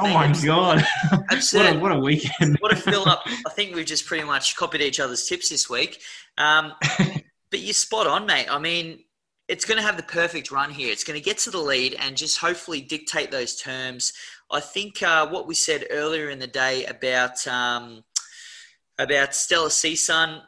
Oh 0.00 0.14
my 0.14 0.32
god! 0.44 0.86
what, 1.28 1.54
a, 1.54 1.78
what 1.78 1.92
a 1.92 1.98
weekend! 1.98 2.56
What 2.60 2.72
a 2.72 2.76
fill 2.76 3.08
up. 3.08 3.22
I 3.26 3.50
think 3.50 3.74
we've 3.74 3.84
just 3.84 4.06
pretty 4.06 4.24
much 4.24 4.54
copied 4.54 4.80
each 4.80 5.00
other's 5.00 5.26
tips 5.26 5.48
this 5.48 5.68
week. 5.68 6.00
Um, 6.36 6.72
but 7.50 7.58
you're 7.60 7.72
spot 7.74 8.06
on, 8.06 8.24
mate. 8.24 8.46
I 8.48 8.60
mean, 8.60 9.00
it's 9.48 9.64
going 9.64 9.78
to 9.78 9.82
have 9.82 9.96
the 9.96 10.04
perfect 10.04 10.52
run 10.52 10.70
here. 10.70 10.92
It's 10.92 11.02
going 11.02 11.18
to 11.18 11.24
get 11.24 11.38
to 11.38 11.50
the 11.50 11.58
lead 11.58 11.96
and 11.98 12.16
just 12.16 12.38
hopefully 12.38 12.80
dictate 12.80 13.32
those 13.32 13.56
terms. 13.56 14.12
I 14.52 14.60
think 14.60 15.02
uh, 15.02 15.28
what 15.28 15.48
we 15.48 15.54
said 15.56 15.86
earlier 15.90 16.30
in 16.30 16.38
the 16.38 16.46
day 16.46 16.84
about 16.84 17.44
um, 17.48 18.04
about 19.00 19.34
Stella 19.34 19.68
Seasun, 19.68 20.42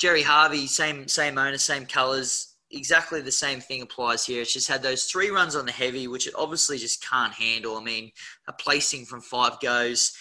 Jerry 0.00 0.22
Harvey, 0.22 0.66
same 0.66 1.06
same 1.06 1.38
owner, 1.38 1.58
same 1.58 1.86
colours. 1.86 2.47
Exactly 2.70 3.20
the 3.20 3.32
same 3.32 3.60
thing 3.60 3.82
applies 3.82 4.26
here. 4.26 4.42
It's 4.42 4.52
just 4.52 4.68
had 4.68 4.82
those 4.82 5.04
three 5.04 5.30
runs 5.30 5.56
on 5.56 5.64
the 5.64 5.72
heavy, 5.72 6.06
which 6.06 6.26
it 6.26 6.34
obviously 6.36 6.76
just 6.78 7.02
can't 7.02 7.32
handle. 7.32 7.76
I 7.76 7.82
mean, 7.82 8.10
a 8.46 8.52
placing 8.52 9.06
from 9.06 9.20
five 9.22 9.58
goes, 9.60 10.12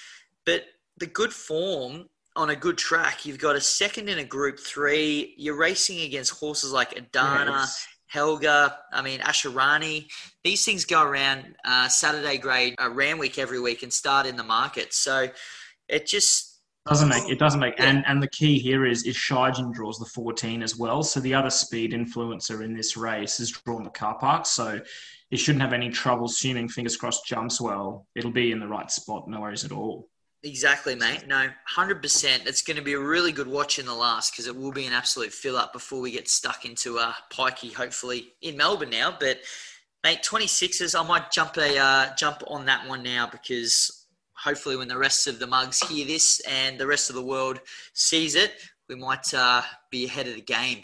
but 0.45 0.63
the 0.97 1.07
good 1.07 1.33
form 1.33 2.07
on 2.38 2.49
a 2.51 2.55
good 2.55 2.77
track, 2.77 3.25
you've 3.25 3.39
got 3.39 3.55
a 3.55 3.62
second 3.62 4.07
in 4.10 4.19
a 4.19 4.23
group 4.23 4.60
three. 4.60 5.33
You're 5.38 5.57
racing 5.57 6.01
against 6.01 6.39
horses 6.39 6.71
like 6.71 6.95
Adana, 6.95 7.51
Yes. 7.51 7.88
Helga, 8.05 8.77
I 8.93 9.01
mean, 9.01 9.19
Asharani. 9.19 10.07
These 10.43 10.63
things 10.63 10.86
go 10.86 11.03
around 11.03 11.55
uh, 11.65 11.89
Saturday 11.89 12.38
grade 12.38 12.75
uh, 12.81 12.89
Randwick 12.89 13.38
every 13.38 13.60
week 13.60 13.83
and 13.83 13.91
start 13.91 14.25
in 14.25 14.38
the 14.38 14.43
market. 14.43 14.93
So 14.93 15.27
it 15.89 16.07
just, 16.07 16.46
Doesn't 16.88 17.10
make 17.10 17.30
it 17.30 17.38
doesn't 17.38 17.60
make 17.60 17.80
and 17.80 18.04
and 18.08 18.23
the 18.23 18.30
key 18.30 18.60
here 18.60 18.86
is 18.86 19.04
is 19.04 19.15
Shijin 19.15 19.73
draws 19.73 20.00
the 20.00 20.06
14 20.06 20.63
as 20.63 20.78
well. 20.78 21.04
So 21.04 21.19
the 21.19 21.34
other 21.34 21.50
speed 21.50 21.91
influencer 21.91 22.63
in 22.63 22.73
this 22.73 22.95
race 22.95 23.39
is 23.39 23.52
drawn 23.52 23.84
the 23.84 23.89
car 23.89 24.17
park. 24.17 24.45
So 24.45 24.80
it 25.30 25.38
shouldn't 25.38 25.62
have 25.62 25.73
any 25.73 25.89
trouble 25.89 26.26
assuming 26.26 26.69
fingers 26.69 26.95
crossed 26.95 27.26
jumps 27.26 27.60
well. 27.60 28.06
It'll 28.15 28.32
be 28.32 28.52
in 28.52 28.60
the 28.60 28.67
right 28.67 28.89
spot, 28.89 29.28
no 29.28 29.41
worries 29.41 29.65
at 29.65 29.71
all. 29.71 30.08
Exactly, 30.43 30.95
mate. 30.95 31.28
No, 31.28 31.50
100%. 31.76 32.45
It's 32.45 32.62
going 32.62 32.78
to 32.78 32.84
be 32.84 32.93
a 32.93 33.00
really 33.00 33.32
good 33.32 33.47
watch 33.47 33.80
in 33.80 33.86
the 33.86 33.93
last 33.93 34.32
because 34.32 34.47
it 34.47 34.56
will 34.56 34.71
be 34.71 34.86
an 34.86 34.93
absolute 34.93 35.34
fill 35.34 35.58
up 35.58 35.73
before 35.73 36.00
we 36.00 36.12
get 36.12 36.30
stuck 36.30 36.63
into 36.63 37.00
uh, 37.00 37.13
Pikey, 37.32 37.73
hopefully 37.73 38.30
in 38.41 38.56
Melbourne 38.56 38.91
now. 38.91 39.15
But, 39.19 39.39
mate, 40.04 40.19
26s, 40.23 40.97
I 40.97 41.06
might 41.06 41.32
jump 41.32 41.58
a 41.58 41.78
uh, 41.78 42.15
jump 42.15 42.43
on 42.47 42.65
that 42.67 42.88
one 42.88 43.04
now 43.04 43.28
because 43.30 44.06
hopefully 44.43 44.76
when 44.76 44.88
the 44.88 44.97
rest 44.97 45.28
of 45.28 45.39
the 45.39 45.47
mugs 45.47 45.80
hear 45.88 46.06
this 46.06 46.39
and 46.47 46.80
the 46.80 46.88
rest 46.88 47.10
of 47.10 47.15
the 47.15 47.23
world 47.23 47.60
sees 47.93 48.36
it, 48.36 48.54
we 48.89 48.95
might 48.95 49.34
uh, 49.34 49.62
be 49.91 50.06
ahead 50.06 50.28
of 50.28 50.36
the 50.36 50.41
game 50.41 50.82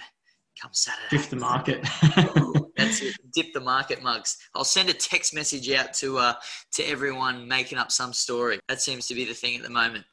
come 0.62 0.72
Saturday. 0.74 1.08
Diff 1.10 1.30
the 1.30 1.36
market. 1.36 1.82
That's 2.78 3.02
it. 3.02 3.16
Dip 3.34 3.54
the 3.54 3.60
market 3.60 4.02
mugs. 4.02 4.38
I'll 4.56 4.64
send 4.64 4.90
a 4.90 4.94
text 4.94 5.34
message 5.34 5.70
out 5.72 5.94
to 5.96 6.18
uh, 6.18 6.34
to 6.74 6.84
everyone 6.84 7.48
making 7.48 7.78
up 7.78 7.92
some 7.92 8.14
story. 8.14 8.60
That 8.68 8.82
seems 8.82 9.08
to 9.08 9.16
be 9.16 9.26
the 9.26 9.34
thing 9.34 9.58
at 9.58 9.64
the 9.64 9.70
moment. 9.70 10.06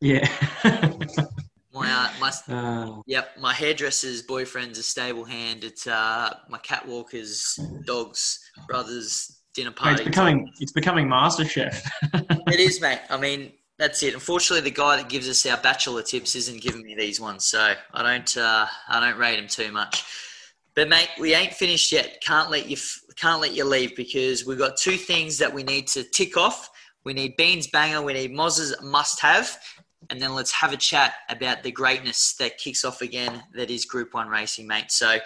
yeah. 0.00 0.28
My 1.72 1.90
uh, 1.90 2.08
my 2.20 2.54
Uh, 2.54 3.00
yep, 3.08 3.30
my 3.40 3.52
hairdresser's 3.52 4.22
boyfriend's 4.22 4.78
a 4.78 4.82
stable 4.84 5.24
hand. 5.24 5.64
It's 5.64 5.88
uh, 5.88 6.32
my 6.48 6.58
catwalker's 6.58 7.58
dog's 7.84 8.38
brother's 8.68 9.42
dinner 9.54 9.70
it's 9.70 9.80
party. 9.80 10.04
becoming 10.04 10.52
it's 10.60 10.72
becoming 10.72 11.08
MasterChef. 11.08 11.80
It 12.48 12.60
is, 12.60 12.80
mate. 12.80 13.00
I 13.08 13.16
mean, 13.16 13.52
that's 13.78 14.02
it. 14.02 14.14
Unfortunately, 14.14 14.68
the 14.68 14.74
guy 14.74 14.96
that 14.96 15.08
gives 15.08 15.28
us 15.28 15.44
our 15.46 15.56
bachelor 15.56 16.02
tips 16.02 16.36
isn't 16.36 16.60
giving 16.60 16.82
me 16.82 16.94
these 16.94 17.20
ones, 17.20 17.44
so 17.44 17.74
I 17.92 18.02
don't 18.02 18.36
uh, 18.36 18.66
I 18.88 19.00
don't 19.00 19.18
rate 19.18 19.38
him 19.38 19.48
too 19.48 19.72
much. 19.72 20.04
But 20.74 20.88
mate, 20.88 21.08
we 21.18 21.34
ain't 21.34 21.54
finished 21.54 21.92
yet. 21.92 22.20
Can't 22.20 22.50
let 22.50 22.68
you 22.68 22.76
f- 22.76 23.00
can't 23.16 23.40
let 23.40 23.54
you 23.54 23.64
leave 23.64 23.96
because 23.96 24.44
we've 24.44 24.58
got 24.58 24.76
two 24.76 24.96
things 24.96 25.38
that 25.38 25.52
we 25.52 25.62
need 25.62 25.86
to 25.88 26.02
tick 26.02 26.36
off. 26.36 26.68
We 27.04 27.14
need 27.14 27.36
Beans 27.36 27.68
Banger. 27.68 28.02
We 28.02 28.12
need 28.14 28.32
Moz's 28.32 28.74
must 28.82 29.20
have. 29.20 29.56
And 30.10 30.20
then 30.20 30.34
let's 30.34 30.52
have 30.52 30.72
a 30.72 30.76
chat 30.76 31.14
about 31.30 31.62
the 31.62 31.72
greatness 31.72 32.34
that 32.34 32.58
kicks 32.58 32.84
off 32.84 33.00
again. 33.00 33.42
That 33.54 33.70
is 33.70 33.84
Group 33.86 34.12
One 34.14 34.28
racing, 34.28 34.66
mate. 34.66 34.90
So, 34.90 35.18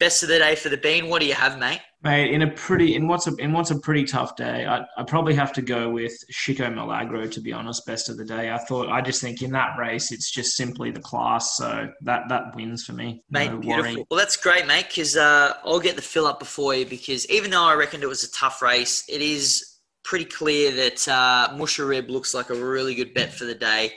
best 0.00 0.22
of 0.22 0.30
the 0.30 0.38
day 0.38 0.54
for 0.54 0.70
the 0.70 0.78
Bean. 0.78 1.08
What 1.08 1.20
do 1.20 1.26
you 1.26 1.34
have, 1.34 1.58
mate? 1.58 1.80
Mate, 2.04 2.32
in 2.32 2.42
a 2.42 2.50
pretty 2.50 2.96
in 2.96 3.06
what's 3.06 3.28
a 3.28 3.34
in 3.36 3.52
what's 3.52 3.70
a 3.70 3.78
pretty 3.78 4.04
tough 4.04 4.34
day, 4.34 4.66
I 4.66 4.84
I 4.96 5.04
probably 5.04 5.34
have 5.34 5.52
to 5.52 5.62
go 5.62 5.88
with 5.88 6.12
Chico 6.30 6.68
Milagro 6.68 7.28
to 7.28 7.40
be 7.40 7.52
honest, 7.52 7.86
best 7.86 8.08
of 8.08 8.16
the 8.16 8.24
day. 8.24 8.50
I 8.50 8.58
thought 8.58 8.88
I 8.88 9.00
just 9.00 9.20
think 9.20 9.40
in 9.40 9.52
that 9.52 9.76
race 9.78 10.10
it's 10.10 10.28
just 10.28 10.56
simply 10.56 10.90
the 10.90 11.00
class, 11.00 11.56
so 11.56 11.88
that 12.00 12.28
that 12.28 12.56
wins 12.56 12.84
for 12.84 12.92
me. 12.92 13.22
Mate, 13.30 13.52
no 13.52 13.58
beautiful. 13.58 13.82
worry. 13.94 14.06
Well, 14.10 14.18
that's 14.18 14.36
great, 14.36 14.66
mate, 14.66 14.86
because 14.88 15.16
uh, 15.16 15.54
I'll 15.64 15.78
get 15.78 15.94
the 15.94 16.02
fill 16.02 16.26
up 16.26 16.40
before 16.40 16.74
you 16.74 16.86
because 16.86 17.28
even 17.30 17.52
though 17.52 17.64
I 17.64 17.74
reckoned 17.74 18.02
it 18.02 18.08
was 18.08 18.24
a 18.24 18.32
tough 18.32 18.62
race, 18.62 19.04
it 19.08 19.22
is 19.22 19.78
pretty 20.02 20.24
clear 20.24 20.72
that 20.72 21.06
uh, 21.06 21.50
Musharib 21.54 22.08
looks 22.08 22.34
like 22.34 22.50
a 22.50 22.54
really 22.54 22.96
good 22.96 23.14
bet 23.14 23.32
for 23.32 23.44
the 23.44 23.54
day. 23.54 23.92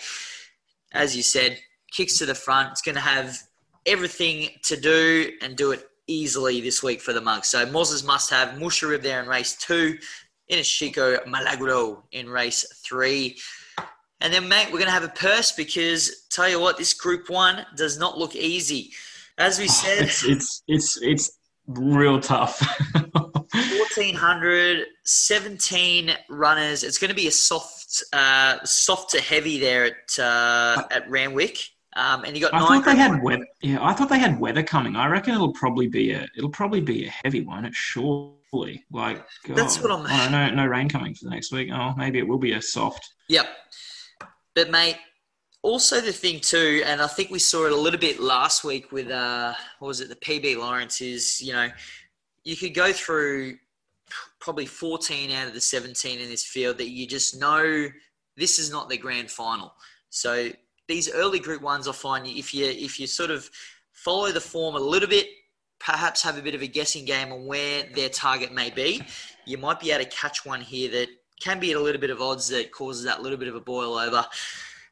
As 0.93 1.17
you 1.17 1.23
said, 1.23 1.57
kicks 1.91 2.19
to 2.19 2.27
the 2.27 2.35
front. 2.35 2.71
It's 2.71 2.83
going 2.83 2.95
to 2.95 3.01
have 3.01 3.39
everything 3.85 4.49
to 4.65 4.77
do 4.77 5.31
and 5.41 5.55
do 5.55 5.71
it 5.71 5.87
easily 6.07 6.61
this 6.61 6.83
week 6.83 7.01
for 7.01 7.13
the 7.13 7.21
monks. 7.21 7.49
So 7.49 7.65
Moses 7.65 8.03
must 8.03 8.29
have 8.29 8.57
Musharib 8.57 9.01
there 9.01 9.21
in 9.21 9.27
race 9.27 9.55
two, 9.55 9.97
Inishiko 10.51 11.25
Milagro 11.27 12.03
in 12.11 12.29
race 12.29 12.65
three. 12.85 13.37
And 14.21 14.33
then, 14.33 14.47
mate, 14.47 14.67
we're 14.67 14.79
going 14.79 14.85
to 14.85 14.91
have 14.91 15.03
a 15.03 15.09
purse 15.09 15.51
because 15.51 16.25
tell 16.29 16.47
you 16.47 16.59
what, 16.59 16.77
this 16.77 16.93
group 16.93 17.29
one 17.29 17.65
does 17.75 17.99
not 17.99 18.17
look 18.17 18.35
easy. 18.35 18.91
As 19.37 19.59
we 19.59 19.67
said, 19.67 20.03
It's 20.03 20.23
it's 20.23 20.63
it's 20.67 20.97
it's 21.01 21.37
real 21.67 22.19
tough. 22.19 22.61
1400, 23.55 24.87
17 25.03 26.11
runners. 26.29 26.83
It's 26.83 26.97
going 26.97 27.09
to 27.09 27.15
be 27.15 27.27
a 27.27 27.31
soft, 27.31 28.03
uh, 28.11 28.57
soft 28.63 29.11
to 29.11 29.21
heavy 29.21 29.59
there 29.59 29.85
at 29.85 30.19
uh, 30.19 30.83
at 30.91 31.09
Randwick. 31.09 31.57
Um, 31.97 32.25
and 32.25 32.35
you 32.35 32.41
got 32.41 32.53
I 32.53 32.59
thought 32.59 32.83
they 32.83 32.95
had 32.95 33.23
weather. 33.23 33.47
Yeah, 33.61 33.77
I 33.81 33.93
thought 33.93 34.09
they 34.09 34.19
had 34.19 34.37
weather 34.39 34.63
coming. 34.63 34.95
I 34.97 35.07
reckon 35.07 35.33
it'll 35.33 35.53
probably 35.53 35.87
be 35.87 36.11
a 36.11 36.27
it'll 36.37 36.49
probably 36.49 36.81
be 36.81 37.07
a 37.07 37.09
heavy 37.09 37.41
one. 37.41 37.63
It 37.63 37.73
surely 37.73 38.85
like 38.91 39.25
That's 39.47 39.79
what 39.79 39.91
I'm- 39.91 40.05
Oh, 40.09 40.29
no 40.29 40.49
no 40.53 40.65
rain 40.65 40.89
coming 40.89 41.15
for 41.15 41.23
the 41.25 41.31
next 41.31 41.53
week. 41.53 41.69
Oh, 41.71 41.93
maybe 41.95 42.19
it 42.19 42.27
will 42.27 42.37
be 42.37 42.51
a 42.51 42.61
soft. 42.61 43.09
Yep. 43.29 43.47
But 44.55 44.71
mate, 44.71 44.97
also 45.61 46.01
the 46.01 46.11
thing 46.11 46.41
too, 46.41 46.83
and 46.85 47.01
I 47.01 47.07
think 47.07 47.31
we 47.31 47.39
saw 47.39 47.65
it 47.65 47.71
a 47.71 47.75
little 47.77 47.99
bit 47.99 48.19
last 48.19 48.65
week 48.65 48.91
with 48.91 49.09
uh, 49.09 49.53
what 49.79 49.87
was 49.87 50.01
it? 50.01 50.09
The 50.09 50.15
PB 50.17 50.57
Lawrence 50.57 50.99
is 50.99 51.41
you 51.41 51.53
know 51.53 51.69
you 52.43 52.57
could 52.57 52.73
go 52.73 52.91
through 52.91 53.57
probably 54.39 54.65
14 54.65 55.31
out 55.31 55.47
of 55.47 55.53
the 55.53 55.61
17 55.61 56.19
in 56.19 56.29
this 56.29 56.45
field 56.45 56.77
that 56.77 56.89
you 56.89 57.07
just 57.07 57.39
know 57.39 57.87
this 58.37 58.59
is 58.59 58.69
not 58.69 58.89
the 58.89 58.97
grand 58.97 59.31
final. 59.31 59.73
So 60.09 60.51
these 60.87 61.11
early 61.11 61.39
group 61.39 61.61
ones, 61.61 61.87
I 61.87 61.91
find 61.91 62.27
if 62.27 62.53
you 62.53 62.65
if 62.65 62.99
you 62.99 63.07
sort 63.07 63.31
of 63.31 63.49
follow 63.91 64.31
the 64.31 64.41
form 64.41 64.75
a 64.75 64.79
little 64.79 65.09
bit, 65.09 65.27
perhaps 65.79 66.21
have 66.23 66.37
a 66.37 66.41
bit 66.41 66.55
of 66.55 66.61
a 66.61 66.67
guessing 66.67 67.05
game 67.05 67.31
on 67.31 67.45
where 67.45 67.83
their 67.95 68.09
target 68.09 68.53
may 68.53 68.69
be, 68.69 69.01
you 69.45 69.57
might 69.57 69.79
be 69.79 69.91
able 69.91 70.03
to 70.03 70.09
catch 70.09 70.45
one 70.45 70.61
here 70.61 70.89
that 70.91 71.07
can 71.39 71.59
be 71.59 71.71
at 71.71 71.77
a 71.77 71.79
little 71.79 72.01
bit 72.01 72.09
of 72.09 72.21
odds 72.21 72.47
that 72.49 72.71
causes 72.71 73.03
that 73.03 73.21
little 73.21 73.37
bit 73.37 73.47
of 73.47 73.55
a 73.55 73.59
boil 73.59 73.97
over. 73.97 74.25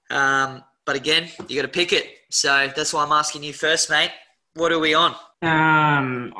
Um, 0.09 0.63
but 0.85 0.95
again, 0.95 1.29
you 1.47 1.55
got 1.55 1.61
to 1.61 1.67
pick 1.67 1.93
it. 1.93 2.07
So 2.29 2.69
that's 2.75 2.93
why 2.93 3.03
I'm 3.03 3.11
asking 3.11 3.43
you 3.43 3.53
first, 3.53 3.89
mate. 3.89 4.11
What 4.55 4.71
are 4.71 4.79
we 4.79 4.93
on? 4.93 5.15
Um, 5.41 6.33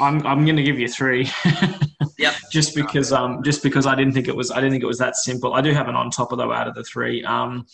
I'm 0.00 0.26
I'm 0.26 0.44
going 0.44 0.56
to 0.56 0.62
give 0.62 0.78
you 0.78 0.88
three. 0.88 1.30
Yep. 2.20 2.34
just 2.52 2.74
because 2.74 3.12
um 3.12 3.42
just 3.42 3.62
because 3.62 3.86
I 3.86 3.94
didn't 3.94 4.12
think 4.12 4.28
it 4.28 4.36
was 4.36 4.50
I 4.50 4.56
didn't 4.56 4.72
think 4.72 4.82
it 4.82 4.86
was 4.86 4.98
that 4.98 5.16
simple. 5.16 5.54
I 5.54 5.60
do 5.60 5.72
have 5.72 5.88
an 5.88 5.96
on 5.96 6.10
top 6.10 6.32
of 6.32 6.38
though 6.38 6.52
out 6.52 6.68
of 6.68 6.74
the 6.74 6.84
three. 6.84 7.24
Um, 7.24 7.66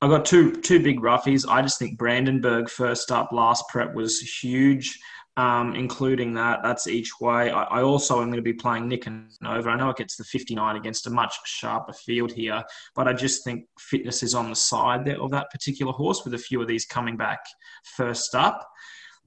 I 0.00 0.06
got 0.06 0.24
two 0.24 0.52
two 0.60 0.82
big 0.82 1.00
roughies. 1.00 1.44
I 1.48 1.62
just 1.62 1.78
think 1.78 1.98
Brandenburg 1.98 2.68
first 2.68 3.10
up 3.10 3.32
last 3.32 3.64
prep 3.68 3.94
was 3.94 4.20
huge. 4.20 4.98
Um, 5.36 5.76
including 5.76 6.34
that, 6.34 6.64
that's 6.64 6.88
each 6.88 7.12
way. 7.20 7.52
I, 7.52 7.62
I 7.62 7.82
also 7.82 8.20
am 8.20 8.26
going 8.26 8.38
to 8.38 8.42
be 8.42 8.52
playing 8.52 8.88
Nick 8.88 9.06
and 9.06 9.30
Nova. 9.40 9.70
I 9.70 9.76
know 9.76 9.88
it 9.88 9.96
gets 9.96 10.16
the 10.16 10.24
59 10.24 10.74
against 10.74 11.06
a 11.06 11.10
much 11.10 11.32
sharper 11.44 11.92
field 11.92 12.32
here, 12.32 12.64
but 12.96 13.06
I 13.06 13.12
just 13.12 13.44
think 13.44 13.66
fitness 13.78 14.24
is 14.24 14.34
on 14.34 14.50
the 14.50 14.56
side 14.56 15.04
there 15.04 15.22
of 15.22 15.30
that 15.30 15.52
particular 15.52 15.92
horse 15.92 16.24
with 16.24 16.34
a 16.34 16.38
few 16.38 16.60
of 16.60 16.66
these 16.66 16.86
coming 16.86 17.16
back 17.16 17.38
first 17.84 18.34
up 18.34 18.66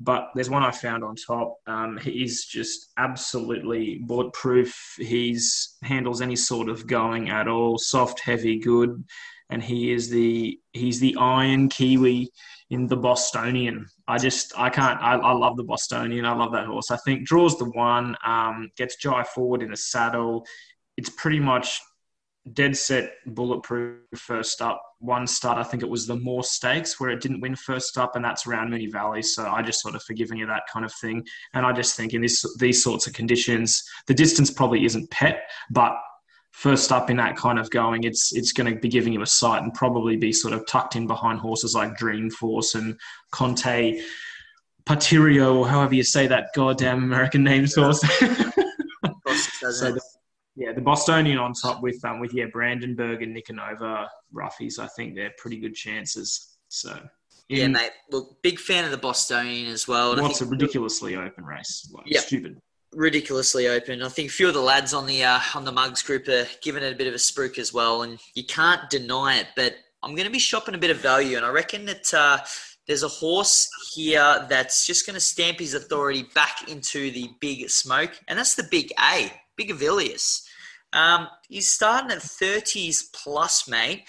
but 0.04 0.30
there's 0.34 0.50
one 0.50 0.64
I 0.64 0.72
found 0.72 1.04
on 1.04 1.16
top. 1.16 1.58
Um, 1.68 1.98
he's 2.02 2.46
just 2.46 2.92
absolutely 2.98 4.00
bulletproof. 4.04 4.96
He's 4.98 5.78
handles 5.84 6.22
any 6.22 6.36
sort 6.36 6.70
of 6.70 6.88
going 6.88 7.30
at 7.30 7.48
all, 7.48 7.78
soft, 7.78 8.20
heavy, 8.20 8.58
good, 8.58 9.04
and 9.52 9.62
he 9.62 9.92
is 9.92 10.10
the 10.10 10.60
he's 10.72 11.00
the 11.00 11.16
iron 11.20 11.70
Kiwi 11.70 12.32
in 12.70 12.88
the 12.88 12.96
Bostonian. 12.96 13.86
I 14.08 14.18
just 14.18 14.54
I 14.58 14.70
can't 14.70 15.00
I, 15.02 15.16
I 15.16 15.34
love 15.34 15.58
the 15.58 15.64
Bostonian. 15.64 16.26
I 16.26 16.34
love 16.34 16.54
that 16.54 16.66
horse. 16.66 16.90
I 16.90 16.98
think 16.98 17.28
draws 17.28 17.60
the 17.60 17.70
one, 17.72 18.16
um, 18.26 18.70
gets 18.78 18.96
Jai 18.96 19.24
forward 19.24 19.62
in 19.62 19.74
a 19.74 19.78
saddle. 19.78 20.46
It's 20.98 21.10
pretty 21.10 21.40
much 21.40 21.82
dead 22.54 22.76
set 22.76 23.14
bulletproof 23.28 24.00
first 24.16 24.62
up. 24.62 24.82
One 25.00 25.28
start, 25.28 25.58
I 25.58 25.64
think 25.64 25.84
it 25.84 25.90
was 25.90 26.08
the 26.08 26.16
Moir 26.16 26.44
Stakes 26.44 27.00
where 27.00 27.10
it 27.10 27.22
didn't 27.22 27.42
win 27.42 27.56
first 27.56 27.98
up, 27.98 28.16
and 28.16 28.24
that's 28.24 28.48
around 28.48 28.72
Moonee 28.72 28.92
Valley. 28.92 29.22
So 29.22 29.48
I 29.48 29.62
just 29.62 29.82
sort 29.82 29.96
of 29.96 30.04
forgiven 30.04 30.38
you 30.38 30.48
that 30.48 30.64
kind 30.72 30.86
of 30.86 30.94
thing. 31.02 31.26
And 31.54 31.66
I 31.66 31.74
just 31.74 31.96
think 31.96 32.14
in 32.14 32.22
this 32.22 32.46
these 32.58 32.82
sorts 32.82 33.06
of 33.06 33.14
conditions, 33.14 33.84
the 34.08 34.14
distance 34.14 34.50
probably 34.50 34.86
isn't 34.86 35.12
pet, 35.12 35.44
but 35.72 35.94
first 36.52 36.92
up 36.92 37.10
in 37.10 37.18
that 37.18 37.36
kind 37.36 37.58
of 37.58 37.70
going, 37.70 38.04
it's 38.04 38.34
it's 38.36 38.54
going 38.54 38.74
to 38.74 38.80
be 38.80 38.90
giving 38.90 39.14
you 39.14 39.22
a 39.22 39.28
sight 39.28 39.64
and 39.64 39.74
probably 39.74 40.16
be 40.18 40.32
sort 40.32 40.54
of 40.54 40.66
tucked 40.68 40.96
in 40.96 41.08
behind 41.08 41.40
horses 41.40 41.76
like 41.76 41.98
Dreamforce 41.98 42.76
and 42.76 43.00
Conte. 43.32 44.02
Patirio, 44.84 45.58
or 45.58 45.68
however 45.68 45.94
you 45.94 46.04
say 46.04 46.26
that 46.26 46.48
goddamn 46.56 47.04
American 47.04 47.44
name 47.44 47.68
horse. 47.76 48.04
So 49.72 49.92
the, 49.92 50.02
yeah, 50.56 50.74
the 50.74 50.82
Bostonian 50.82 51.38
on 51.38 51.54
top 51.54 51.82
with 51.82 52.04
um 52.04 52.20
with 52.20 52.34
yeah 52.34 52.46
Brandenburg 52.52 53.22
and 53.22 53.36
Nicanova 53.36 54.08
roughies. 54.34 54.80
I 54.80 54.88
think 54.88 55.16
they're 55.16 55.34
pretty 55.38 55.58
good 55.58 55.76
chances. 55.76 56.58
So 56.68 57.00
Yeah, 57.48 57.68
mate. 57.68 57.92
Look, 58.12 58.42
big 58.42 58.60
fan 58.60 58.84
of 58.84 58.92
the 58.92 58.98
Bostonian 58.98 59.72
as 59.72 59.88
well. 59.88 60.16
What's 60.20 60.42
a 60.42 60.46
ridiculously 60.46 61.16
open 61.16 61.46
race? 61.46 61.90
Like, 61.94 62.06
Yep. 62.08 62.24
Stupid. 62.24 62.62
Ridiculously 62.94 63.68
open. 63.68 64.02
I 64.02 64.10
think 64.10 64.30
a 64.30 64.34
few 64.34 64.48
of 64.48 64.54
the 64.54 64.62
lads 64.62 64.94
on 64.94 65.06
the 65.06 65.24
uh, 65.24 65.40
on 65.56 65.66
the 65.66 65.72
mugs 65.72 66.04
group 66.04 66.28
are 66.28 66.48
giving 66.62 66.84
it 66.84 66.94
a 66.94 66.98
bit 66.98 67.08
of 67.08 67.14
a 67.14 67.20
spook 67.20 67.58
as 67.58 67.74
well, 67.74 68.04
and 68.04 68.20
you 68.34 68.44
can't 68.44 68.90
deny 68.90 69.38
it. 69.38 69.48
But 69.56 69.76
I'm 70.04 70.16
going 70.16 70.26
to 70.26 70.32
be 70.32 70.40
shopping 70.40 70.76
a 70.76 70.80
bit 70.80 70.92
of 70.92 70.98
value, 70.98 71.38
and 71.38 71.46
I 71.46 71.50
reckon 71.50 71.86
that 71.86 72.14
uh, 72.14 72.40
there's 72.88 73.04
a 73.04 73.08
horse 73.08 73.70
here 73.94 74.46
that's 74.50 74.86
just 74.86 75.06
going 75.06 75.14
to 75.14 75.22
stamp 75.22 75.60
his 75.60 75.74
authority 75.74 76.26
back 76.36 76.70
into 76.70 77.12
the 77.12 77.30
big 77.40 77.70
smoke, 77.70 78.20
and 78.28 78.38
that's 78.38 78.56
the 78.56 78.68
Big 78.70 78.92
A, 79.00 79.32
Big 79.56 79.70
Avilius. 79.70 80.44
Um, 80.94 81.28
he's 81.48 81.72
starting 81.72 82.12
at 82.12 82.18
30s 82.18 83.04
plus, 83.14 83.68
mate. 83.68 84.04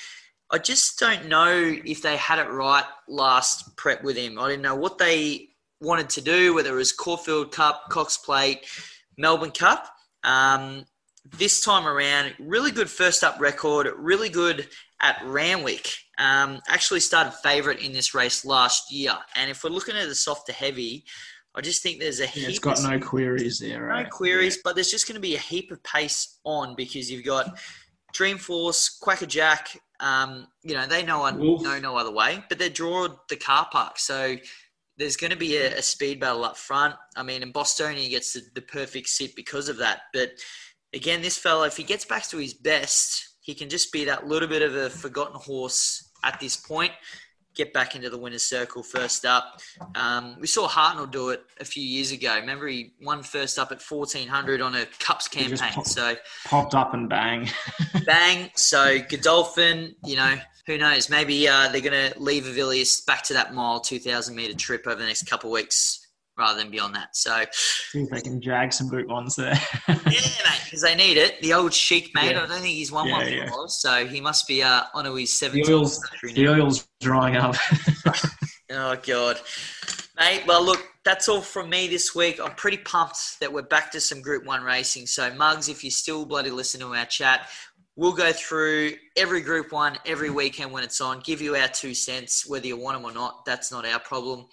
I 0.50 0.58
just 0.58 0.98
don't 0.98 1.28
know 1.28 1.76
if 1.84 2.02
they 2.02 2.16
had 2.16 2.38
it 2.38 2.50
right 2.50 2.84
last 3.08 3.76
prep 3.76 4.02
with 4.02 4.16
him. 4.16 4.38
I 4.38 4.48
didn't 4.48 4.62
know 4.62 4.74
what 4.74 4.98
they 4.98 5.48
wanted 5.82 6.08
to 6.10 6.20
do, 6.20 6.54
whether 6.54 6.70
it 6.70 6.76
was 6.76 6.92
Caulfield 6.92 7.52
Cup, 7.52 7.88
Cox 7.90 8.16
Plate, 8.16 8.64
Melbourne 9.18 9.50
Cup. 9.50 9.88
Um, 10.24 10.86
this 11.36 11.62
time 11.62 11.86
around, 11.86 12.34
really 12.38 12.70
good 12.70 12.90
first 12.90 13.22
up 13.22 13.40
record, 13.40 13.88
really 13.96 14.28
good 14.28 14.68
at 15.00 15.20
Randwick. 15.24 15.94
Um, 16.18 16.60
actually 16.68 17.00
started 17.00 17.32
favourite 17.34 17.80
in 17.80 17.92
this 17.92 18.14
race 18.14 18.44
last 18.44 18.92
year. 18.92 19.12
And 19.36 19.50
if 19.50 19.64
we're 19.64 19.70
looking 19.70 19.96
at 19.96 20.08
the 20.08 20.14
soft 20.14 20.46
to 20.46 20.52
heavy, 20.52 21.04
I 21.54 21.60
just 21.60 21.82
think 21.82 22.00
there's 22.00 22.20
a 22.20 22.24
Yeah, 22.24 22.48
it's 22.48 22.58
got 22.58 22.82
no 22.82 22.98
queries 22.98 23.58
there. 23.58 23.80
no 23.80 23.86
Right? 23.86 24.10
queries, 24.10 24.58
but 24.62 24.74
there's 24.74 24.90
just 24.90 25.06
going 25.06 25.16
to 25.16 25.20
be 25.20 25.34
a 25.34 25.40
heap 25.40 25.70
of 25.70 25.82
pace 25.82 26.38
on 26.44 26.74
because 26.76 27.10
you've 27.10 27.24
got 27.24 27.58
Dreamforce, 28.14 29.00
Quacker 29.00 29.26
Jack. 29.26 29.78
Um, 30.00 30.48
you 30.64 30.74
know 30.74 30.86
they 30.86 31.04
know 31.04 31.24
know 31.30 31.78
no 31.78 31.96
other 31.96 32.10
way, 32.10 32.42
but 32.48 32.58
they 32.58 32.68
draw 32.68 33.06
the 33.28 33.36
car 33.36 33.68
park, 33.70 33.98
so 33.98 34.36
there's 34.98 35.16
going 35.16 35.30
to 35.30 35.36
be 35.36 35.56
a, 35.56 35.78
a 35.78 35.82
speed 35.82 36.20
battle 36.20 36.44
up 36.44 36.56
front. 36.56 36.94
I 37.16 37.22
mean, 37.22 37.42
and 37.42 37.52
Bostonian 37.52 38.10
gets 38.10 38.32
the, 38.34 38.42
the 38.54 38.62
perfect 38.62 39.08
sit 39.08 39.34
because 39.34 39.68
of 39.68 39.78
that. 39.78 40.00
But 40.12 40.30
again, 40.94 41.22
this 41.22 41.38
fellow, 41.38 41.64
if 41.64 41.76
he 41.76 41.82
gets 41.84 42.04
back 42.04 42.28
to 42.28 42.36
his 42.38 42.54
best, 42.54 43.36
he 43.40 43.54
can 43.54 43.68
just 43.68 43.92
be 43.92 44.04
that 44.04 44.26
little 44.26 44.48
bit 44.48 44.62
of 44.62 44.74
a 44.74 44.90
forgotten 44.90 45.36
horse 45.36 46.10
at 46.24 46.38
this 46.40 46.56
point. 46.56 46.92
Get 47.54 47.74
back 47.74 47.94
into 47.94 48.08
the 48.08 48.16
winner's 48.16 48.44
circle 48.44 48.82
first 48.82 49.26
up. 49.26 49.60
Um, 49.94 50.36
we 50.40 50.46
saw 50.46 50.66
Hartnell 50.68 51.10
do 51.10 51.28
it 51.30 51.42
a 51.60 51.66
few 51.66 51.82
years 51.82 52.10
ago. 52.10 52.34
Remember, 52.36 52.66
he 52.66 52.94
won 53.02 53.22
first 53.22 53.58
up 53.58 53.70
at 53.72 53.82
1400 53.82 54.62
on 54.62 54.74
a 54.74 54.86
Cups 55.00 55.28
He 55.28 55.40
campaign. 55.40 55.72
pop- 55.74 55.84
So 55.86 56.14
Popped 56.46 56.74
up 56.74 56.94
and 56.94 57.10
bang. 57.10 57.50
bang. 58.06 58.50
So 58.56 59.00
Godolphin, 59.06 59.94
you 60.04 60.16
know, 60.16 60.34
who 60.66 60.78
knows? 60.78 61.10
Maybe 61.10 61.48
uh, 61.48 61.68
they're 61.68 61.80
going 61.80 62.12
to 62.12 62.18
leave 62.18 62.44
Avilius 62.44 63.04
back 63.06 63.22
to 63.24 63.34
that 63.34 63.52
mile, 63.54 63.80
2,000 63.80 64.34
meter 64.34 64.54
trip 64.54 64.86
over 64.86 64.96
the 65.00 65.06
next 65.06 65.28
couple 65.28 65.50
of 65.50 65.54
weeks 65.54 65.98
rather 66.38 66.58
than 66.58 66.70
beyond 66.70 66.94
that. 66.94 67.14
So, 67.14 67.44
See 67.52 68.02
if 68.02 68.08
they 68.10 68.20
can 68.20 68.40
drag 68.40 68.72
some 68.72 68.88
group 68.88 69.08
ones 69.08 69.36
there. 69.36 69.54
yeah, 69.88 69.94
mate, 70.06 70.60
because 70.64 70.80
they 70.82 70.94
need 70.94 71.18
it. 71.18 71.40
The 71.42 71.52
old 71.52 71.74
Sheik, 71.74 72.10
mate, 72.14 72.30
Yeah. 72.32 72.42
I 72.44 72.46
don't 72.46 72.60
think 72.60 72.66
he's 72.66 72.90
won 72.90 73.06
Yeah, 73.08 73.12
one 73.18 73.32
yeah. 73.32 73.44
before. 73.44 73.68
So 73.68 74.06
he 74.06 74.20
must 74.20 74.48
be 74.48 74.62
uh, 74.62 74.84
on 74.94 75.04
to 75.04 75.14
his 75.14 75.38
the 75.38 75.48
17th 75.48 75.68
oil's 75.70 75.98
country 75.98 76.32
the 76.32 76.48
oil's 76.48 76.88
drying 77.00 77.36
up. 77.36 77.56
Oh, 78.74 78.96
God. 79.06 79.38
Mate, 80.18 80.44
well, 80.46 80.64
look, 80.64 80.82
that's 81.04 81.28
all 81.28 81.42
from 81.42 81.68
me 81.68 81.88
this 81.88 82.14
week. 82.14 82.40
I'm 82.42 82.54
pretty 82.54 82.78
pumped 82.78 83.38
that 83.40 83.52
we're 83.52 83.60
back 83.60 83.90
to 83.92 84.00
some 84.00 84.22
Group 84.22 84.46
1 84.46 84.62
racing. 84.62 85.06
So, 85.06 85.32
Mugs, 85.34 85.68
if 85.68 85.84
you 85.84 85.90
still 85.90 86.24
bloody 86.24 86.50
listen 86.50 86.80
to 86.80 86.94
our 86.94 87.04
chat, 87.04 87.48
we'll 87.96 88.12
go 88.12 88.32
through 88.32 88.92
every 89.16 89.40
Group 89.40 89.72
1 89.72 89.98
every 90.06 90.30
weekend 90.30 90.72
when 90.72 90.82
it's 90.82 91.00
on, 91.00 91.20
give 91.20 91.40
you 91.40 91.56
our 91.56 91.68
two 91.68 91.94
cents, 91.94 92.48
whether 92.48 92.66
you 92.66 92.76
want 92.76 92.96
them 92.96 93.10
or 93.10 93.14
not. 93.14 93.44
That's 93.44 93.70
not 93.70 93.86
our 93.86 94.00
problem. 94.00 94.46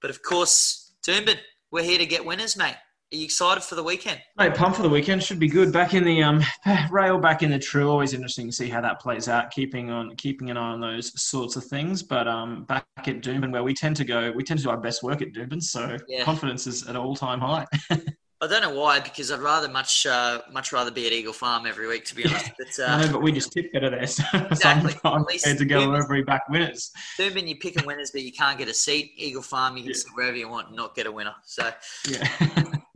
But 0.00 0.10
of 0.10 0.22
course, 0.22 0.94
Doomben, 1.06 1.36
we're 1.70 1.82
here 1.82 1.98
to 1.98 2.06
get 2.06 2.24
winners, 2.24 2.56
mate. 2.56 2.76
Are 3.10 3.16
you 3.16 3.24
excited 3.24 3.62
for 3.62 3.74
the 3.74 3.82
weekend? 3.82 4.20
Mate, 4.36 4.54
pump 4.54 4.76
for 4.76 4.82
the 4.82 4.88
weekend 4.88 5.22
should 5.22 5.38
be 5.38 5.48
good. 5.48 5.72
Back 5.72 5.94
in 5.94 6.04
the 6.04 6.22
um 6.22 6.42
rail, 6.90 7.18
back 7.18 7.42
in 7.42 7.50
the 7.50 7.58
true. 7.58 7.88
Always 7.88 8.12
interesting 8.12 8.48
to 8.48 8.52
see 8.52 8.68
how 8.68 8.82
that 8.82 9.00
plays 9.00 9.28
out. 9.28 9.50
Keeping 9.50 9.90
on, 9.90 10.14
keeping 10.16 10.50
an 10.50 10.58
eye 10.58 10.72
on 10.72 10.80
those 10.80 11.18
sorts 11.18 11.56
of 11.56 11.64
things. 11.64 12.02
But 12.02 12.28
um, 12.28 12.64
back 12.64 12.84
at 12.98 13.22
Doomben, 13.22 13.50
where 13.50 13.64
we 13.64 13.72
tend 13.72 13.96
to 13.96 14.04
go, 14.04 14.30
we 14.32 14.44
tend 14.44 14.58
to 14.60 14.64
do 14.64 14.70
our 14.70 14.76
best 14.76 15.02
work 15.02 15.22
at 15.22 15.32
Doomben. 15.32 15.62
So 15.62 15.96
Yeah. 16.06 16.22
confidence 16.22 16.66
is 16.66 16.86
at 16.86 16.96
all 16.96 17.16
time 17.16 17.40
high. 17.40 17.64
I 18.40 18.46
don't 18.46 18.62
know 18.62 18.78
why, 18.78 19.00
because 19.00 19.32
I'd 19.32 19.40
rather 19.40 19.68
much 19.68 20.06
uh, 20.06 20.42
much 20.52 20.72
rather 20.72 20.92
be 20.92 21.06
at 21.08 21.12
Eagle 21.12 21.32
Farm 21.32 21.66
every 21.66 21.88
week, 21.88 22.04
to 22.06 22.14
be 22.14 22.24
honest. 22.24 22.52
But 22.58 22.84
uh, 22.84 23.00
know, 23.06 23.12
but 23.12 23.22
we 23.22 23.32
just 23.32 23.52
tip 23.52 23.72
better 23.72 23.90
there. 23.90 24.06
So 24.06 24.22
Exactly. 24.34 24.92
sometimes 24.92 25.44
I'm 25.44 25.50
At 25.52 25.58
to 25.58 25.64
go 25.64 25.88
wherever 25.90 26.14
we 26.14 26.22
back 26.22 26.48
winners. 26.48 26.92
Doomben, 27.18 27.48
you're 27.48 27.58
picking 27.58 27.84
winners, 27.84 28.12
but 28.12 28.22
you 28.22 28.30
can't 28.32 28.56
get 28.56 28.68
a 28.68 28.74
seat. 28.74 29.12
Eagle 29.16 29.42
Farm, 29.42 29.76
you 29.76 29.82
can 29.82 29.90
Yeah. 29.92 29.96
sit 29.98 30.12
wherever 30.14 30.36
you 30.36 30.48
want 30.48 30.68
and 30.68 30.76
not 30.76 30.94
get 30.94 31.06
a 31.06 31.12
winner. 31.12 31.34
So, 31.44 31.68
Yeah. 32.08 32.28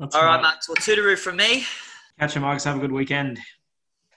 All 0.00 0.08
right, 0.08 0.14
right. 0.14 0.42
Max. 0.42 0.68
Well, 0.68 0.76
Tootaroo 0.76 1.18
from 1.18 1.36
me. 1.36 1.64
Catch 2.20 2.36
you, 2.36 2.40
Marcus. 2.40 2.64
Have 2.64 2.76
a 2.76 2.80
good 2.80 2.92
weekend. 2.92 3.40